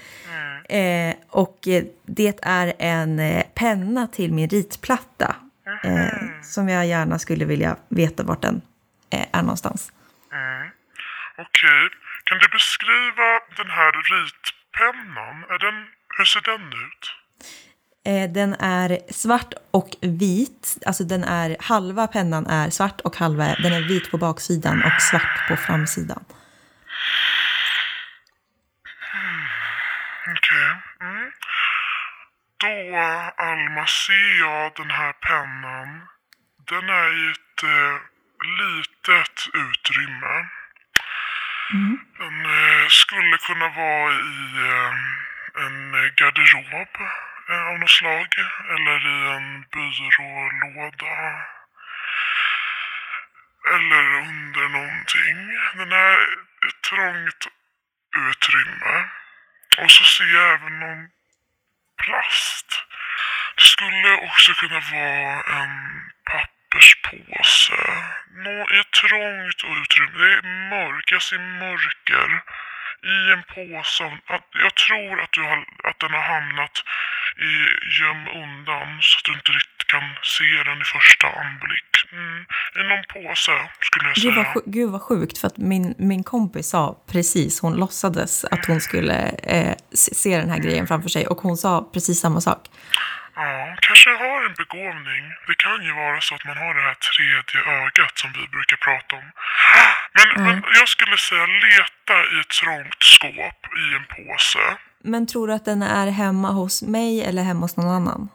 Eh, 0.68 1.14
och 1.28 1.68
eh, 1.68 1.84
det 2.06 2.38
är 2.42 2.72
en 2.78 3.18
eh, 3.18 3.44
penna 3.54 4.06
till 4.06 4.32
min 4.32 4.48
ritplatta. 4.48 5.36
Eh, 5.84 6.42
som 6.42 6.68
jag 6.68 6.86
gärna 6.86 7.18
skulle 7.18 7.44
vilja 7.44 7.76
veta 7.88 8.22
vart 8.22 8.42
den 8.42 8.62
eh, 9.10 9.26
är 9.32 9.42
någonstans. 9.42 9.92
Okej, 11.38 11.88
kan 12.24 12.38
du 12.38 12.48
beskriva 12.48 13.40
den 13.56 13.70
här 13.70 13.92
ritpennan? 13.92 15.44
Är 15.48 15.58
den, 15.58 15.86
hur 16.18 16.24
ser 16.24 16.40
den 16.40 16.68
ut? 16.68 17.04
Eh, 18.06 18.32
den 18.32 18.54
är 18.54 19.12
svart 19.12 19.54
och 19.70 19.96
vit. 20.00 20.78
Alltså 20.86 21.04
den 21.04 21.24
är, 21.24 21.56
halva 21.60 22.06
pennan 22.06 22.46
är 22.46 22.70
svart 22.70 23.00
och 23.00 23.16
halva 23.16 23.44
den 23.62 23.72
är 23.72 23.88
vit 23.88 24.10
på 24.10 24.18
baksidan 24.18 24.82
och 24.82 25.02
svart 25.02 25.48
på 25.48 25.56
framsidan. 25.56 26.24
Okej. 30.26 30.82
Mm. 31.00 31.30
Då, 32.64 33.32
Alma, 33.36 33.86
ser 33.86 34.38
jag 34.40 34.72
den 34.76 34.90
här 34.90 35.12
pennan. 35.12 36.08
Den 36.68 36.88
är 36.88 37.08
i 37.22 37.30
ett 37.30 37.62
eh, 37.62 37.96
litet 38.60 39.48
utrymme. 39.54 40.48
Den 42.18 42.46
eh, 42.46 42.88
skulle 42.88 43.36
kunna 43.36 43.68
vara 43.68 44.12
i 44.12 44.38
eh, 44.68 44.92
en 45.64 45.92
garderob 46.16 46.94
eh, 47.48 47.66
av 47.68 47.78
något 47.78 47.90
slag. 47.90 48.28
Eller 48.74 48.98
i 49.06 49.36
en 49.36 49.64
byrålåda. 49.72 51.16
Eller 53.74 54.04
under 54.04 54.68
någonting. 54.68 55.36
Den 55.74 55.92
är 55.92 56.16
ett 56.68 56.82
trångt 56.90 57.48
utrymme. 58.28 59.08
Och 59.78 59.90
så 59.90 60.04
ser 60.04 60.34
jag 60.34 60.54
även 60.54 60.80
någon 60.80 61.08
plast. 62.04 62.68
Det 63.56 63.68
skulle 63.74 64.10
också 64.26 64.52
kunna 64.54 64.80
vara 64.80 65.60
en 65.60 65.74
papperspåse. 66.30 67.82
Nå, 68.44 68.56
I 68.74 68.78
ett 68.80 68.90
trångt 68.90 69.60
utrymme. 69.76 70.18
Det 70.18 70.32
är 70.34 70.42
mörkt. 70.70 71.10
Jag 71.10 71.22
ser 71.22 71.38
mörker. 71.38 72.28
I 73.16 73.32
en 73.32 73.42
påse. 73.42 74.18
jag 74.64 74.74
tror 74.74 75.20
att, 75.20 75.32
du 75.32 75.42
har, 75.42 75.66
att 75.84 75.98
den 75.98 76.12
har 76.12 76.22
hamnat 76.22 76.84
i 77.36 77.52
göm 78.00 78.28
undan 78.28 79.02
så 79.02 79.18
att 79.18 79.24
du 79.24 79.32
inte 79.32 79.52
riktigt 79.52 79.73
kan 79.86 80.02
se 80.22 80.44
den 80.68 80.80
i 80.80 80.84
första 80.84 81.26
anblick. 81.26 81.90
Mm. 82.12 82.40
I 82.80 82.82
någon 82.88 83.04
påse 83.14 83.52
skulle 83.80 84.08
jag 84.08 84.18
säga. 84.18 84.34
Gud 84.34 84.44
vad, 84.54 84.74
gud 84.74 84.90
vad 84.90 85.02
sjukt, 85.02 85.38
för 85.38 85.46
att 85.46 85.58
min, 85.58 85.94
min 85.98 86.24
kompis 86.24 86.68
sa 86.68 87.04
precis, 87.12 87.60
hon 87.60 87.74
låtsades 87.76 88.44
att 88.44 88.66
hon 88.66 88.80
skulle 88.80 89.28
eh, 89.28 89.74
se 89.92 90.38
den 90.38 90.50
här 90.50 90.58
grejen 90.58 90.86
framför 90.86 91.08
sig 91.08 91.26
och 91.26 91.40
hon 91.40 91.56
sa 91.56 91.90
precis 91.92 92.20
samma 92.20 92.40
sak. 92.40 92.68
Ja, 93.36 93.76
kanske 93.80 94.10
har 94.10 94.44
en 94.46 94.54
begåvning. 94.54 95.22
Det 95.46 95.56
kan 95.64 95.84
ju 95.84 95.92
vara 95.92 96.20
så 96.20 96.34
att 96.34 96.44
man 96.44 96.56
har 96.56 96.74
det 96.74 96.80
här 96.80 96.94
tredje 96.94 97.58
ögat 97.82 98.18
som 98.18 98.32
vi 98.32 98.48
brukar 98.48 98.76
prata 98.76 99.16
om. 99.16 99.30
Men, 100.16 100.44
men 100.44 100.64
jag 100.80 100.88
skulle 100.88 101.16
säga 101.16 101.46
leta 101.46 102.16
i 102.34 102.40
ett 102.40 102.48
trångt 102.48 103.02
skåp 103.02 103.60
i 103.84 103.94
en 103.94 104.04
påse. 104.04 104.76
Men 105.04 105.26
tror 105.26 105.46
du 105.48 105.54
att 105.54 105.64
den 105.64 105.82
är 105.82 106.10
hemma 106.10 106.50
hos 106.50 106.82
mig 106.82 107.24
eller 107.24 107.42
hemma 107.42 107.60
hos 107.60 107.76
någon 107.76 107.94
annan? 107.98 108.28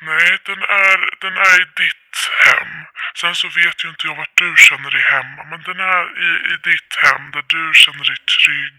Nej, 0.00 0.38
den 0.46 0.62
är, 0.62 0.98
den 1.20 1.36
är 1.36 1.56
i 1.62 1.66
ditt 1.82 2.16
hem. 2.46 2.72
Sen 3.20 3.34
så 3.34 3.48
vet 3.48 3.84
ju 3.84 3.88
inte 3.88 4.06
jag 4.06 4.16
vart 4.16 4.36
du 4.44 4.54
känner 4.56 4.90
dig 4.90 5.04
hemma. 5.14 5.44
Men 5.50 5.62
den 5.62 5.80
är 5.80 6.04
i, 6.26 6.30
i 6.52 6.56
ditt 6.70 6.92
hem 7.04 7.30
där 7.30 7.44
du 7.54 7.62
känner 7.74 8.04
dig 8.04 8.16
trygg. 8.36 8.78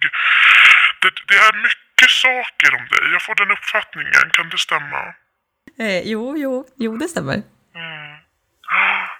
Det, 1.01 1.11
det 1.27 1.37
är 1.47 1.53
mycket 1.67 2.11
saker 2.25 2.69
om 2.77 2.85
dig. 2.93 3.11
Jag 3.11 3.21
får 3.21 3.35
den 3.35 3.51
uppfattningen. 3.51 4.25
Kan 4.31 4.49
det 4.49 4.57
stämma? 4.57 5.01
Eh, 5.79 6.01
jo, 6.11 6.37
jo, 6.37 6.67
jo, 6.75 6.97
det 6.97 7.07
stämmer. 7.07 7.41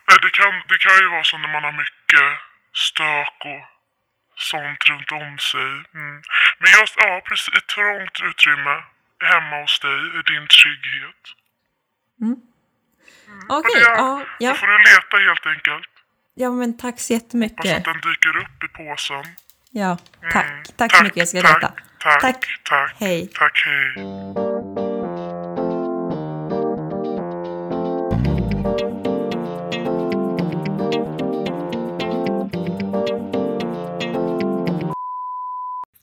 Nej, 0.07 0.17
det 0.21 0.29
kan, 0.39 0.53
det 0.69 0.77
kan 0.77 0.95
ju 1.01 1.07
vara 1.09 1.23
så 1.23 1.37
när 1.37 1.47
man 1.55 1.63
har 1.63 1.71
mycket 1.71 2.27
stök 2.73 3.37
och 3.53 3.63
sånt 4.51 4.81
runt 4.89 5.11
om 5.11 5.37
sig. 5.37 5.71
Mm. 5.99 6.21
Men 6.59 6.69
just, 6.79 6.95
ja 6.97 7.21
precis, 7.29 7.53
ett 7.57 7.67
trångt 7.67 8.17
utrymme 8.29 8.75
hemma 9.31 9.61
hos 9.61 9.79
dig 9.79 9.99
i 10.19 10.21
din 10.31 10.47
trygghet. 10.57 11.23
Okej, 13.49 13.57
Och 13.57 14.19
det- 14.19 14.25
ja, 14.39 14.49
Då 14.49 14.55
får 14.55 14.67
du 14.67 14.77
leta 14.77 15.17
helt 15.17 15.45
enkelt. 15.45 15.89
ja, 16.35 16.49
men 16.51 16.77
tack 16.77 16.81
så 16.81 16.89
Hoppas 16.89 17.09
jättemycket. 17.09 17.77
att 17.77 17.83
den 17.85 18.01
dyker 18.01 18.37
upp 18.37 18.63
i 18.63 18.67
påsen. 18.67 19.25
Ja, 19.71 19.97
Mm. 20.21 20.31
tack. 20.31 20.63
Tack 20.77 20.95
så 20.95 21.03
mycket, 21.03 21.17
jag 21.17 21.27
ska 21.27 21.41
tack, 21.41 21.61
leta. 21.61 21.73
Tack, 21.99 22.21
Tack. 22.21 22.59
tack, 22.63 22.95
Hej. 22.99 23.29
tack, 23.33 23.63
hej. 23.65 24.44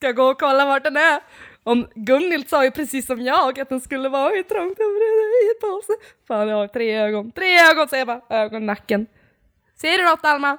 Ska 0.02 0.08
jag 0.08 0.16
gå 0.16 0.30
och 0.30 0.40
kolla 0.40 0.66
vart 0.66 0.84
den 0.84 0.96
är? 0.96 1.20
Om 1.62 1.88
Gunhild 1.94 2.48
sa 2.48 2.64
ju 2.64 2.70
precis 2.70 3.06
som 3.06 3.20
jag 3.20 3.60
att 3.60 3.68
den 3.68 3.80
skulle 3.80 4.08
vara 4.08 4.34
i 4.34 4.42
trångt 4.42 4.78
i 4.80 5.50
ett 5.50 5.60
påse. 5.60 5.92
Fan 6.28 6.48
jag 6.48 6.56
har 6.56 6.66
tre 6.66 6.96
ögon. 6.96 7.32
Tre 7.32 7.70
ögon 7.70 7.88
säger 7.88 8.06
jag 8.06 8.22
bara. 8.28 8.42
Ögon, 8.42 8.66
nacken. 8.66 9.06
Ser 9.80 9.98
du 9.98 10.04
något 10.04 10.24
Alma? 10.24 10.58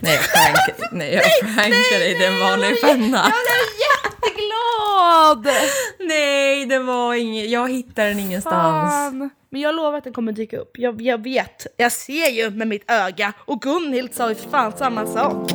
Nej, 0.00 0.18
nej, 0.92 1.14
jag 1.14 1.54
prankar 1.54 1.98
dig, 1.98 2.14
det 2.18 2.24
är 2.24 2.32
en 2.32 2.40
vanlig 2.40 2.80
penna. 2.80 3.16
Jag 3.16 3.32
blev 3.32 3.66
jätteglad! 3.86 5.54
Nej, 5.98 6.66
det 6.66 6.78
var 6.78 7.14
inget, 7.14 7.50
jag 7.50 7.70
hittade 7.72 8.08
den 8.08 8.18
ingenstans. 8.20 8.92
Fan. 8.92 9.30
Men 9.50 9.60
jag 9.60 9.74
lovar 9.74 9.98
att 9.98 10.04
den 10.04 10.12
kommer 10.12 10.32
dyka 10.32 10.56
upp. 10.58 10.70
Jag, 10.74 11.02
jag 11.02 11.22
vet. 11.22 11.66
Jag 11.76 11.92
ser 11.92 12.30
ju 12.30 12.50
med 12.50 12.68
mitt 12.68 12.90
öga. 12.90 13.32
Och 13.38 13.60
Gunhild 13.62 14.14
sa 14.14 14.28
ju 14.28 14.34
för 14.34 14.50
fan 14.50 14.72
samma 14.76 15.06
sak. 15.06 15.50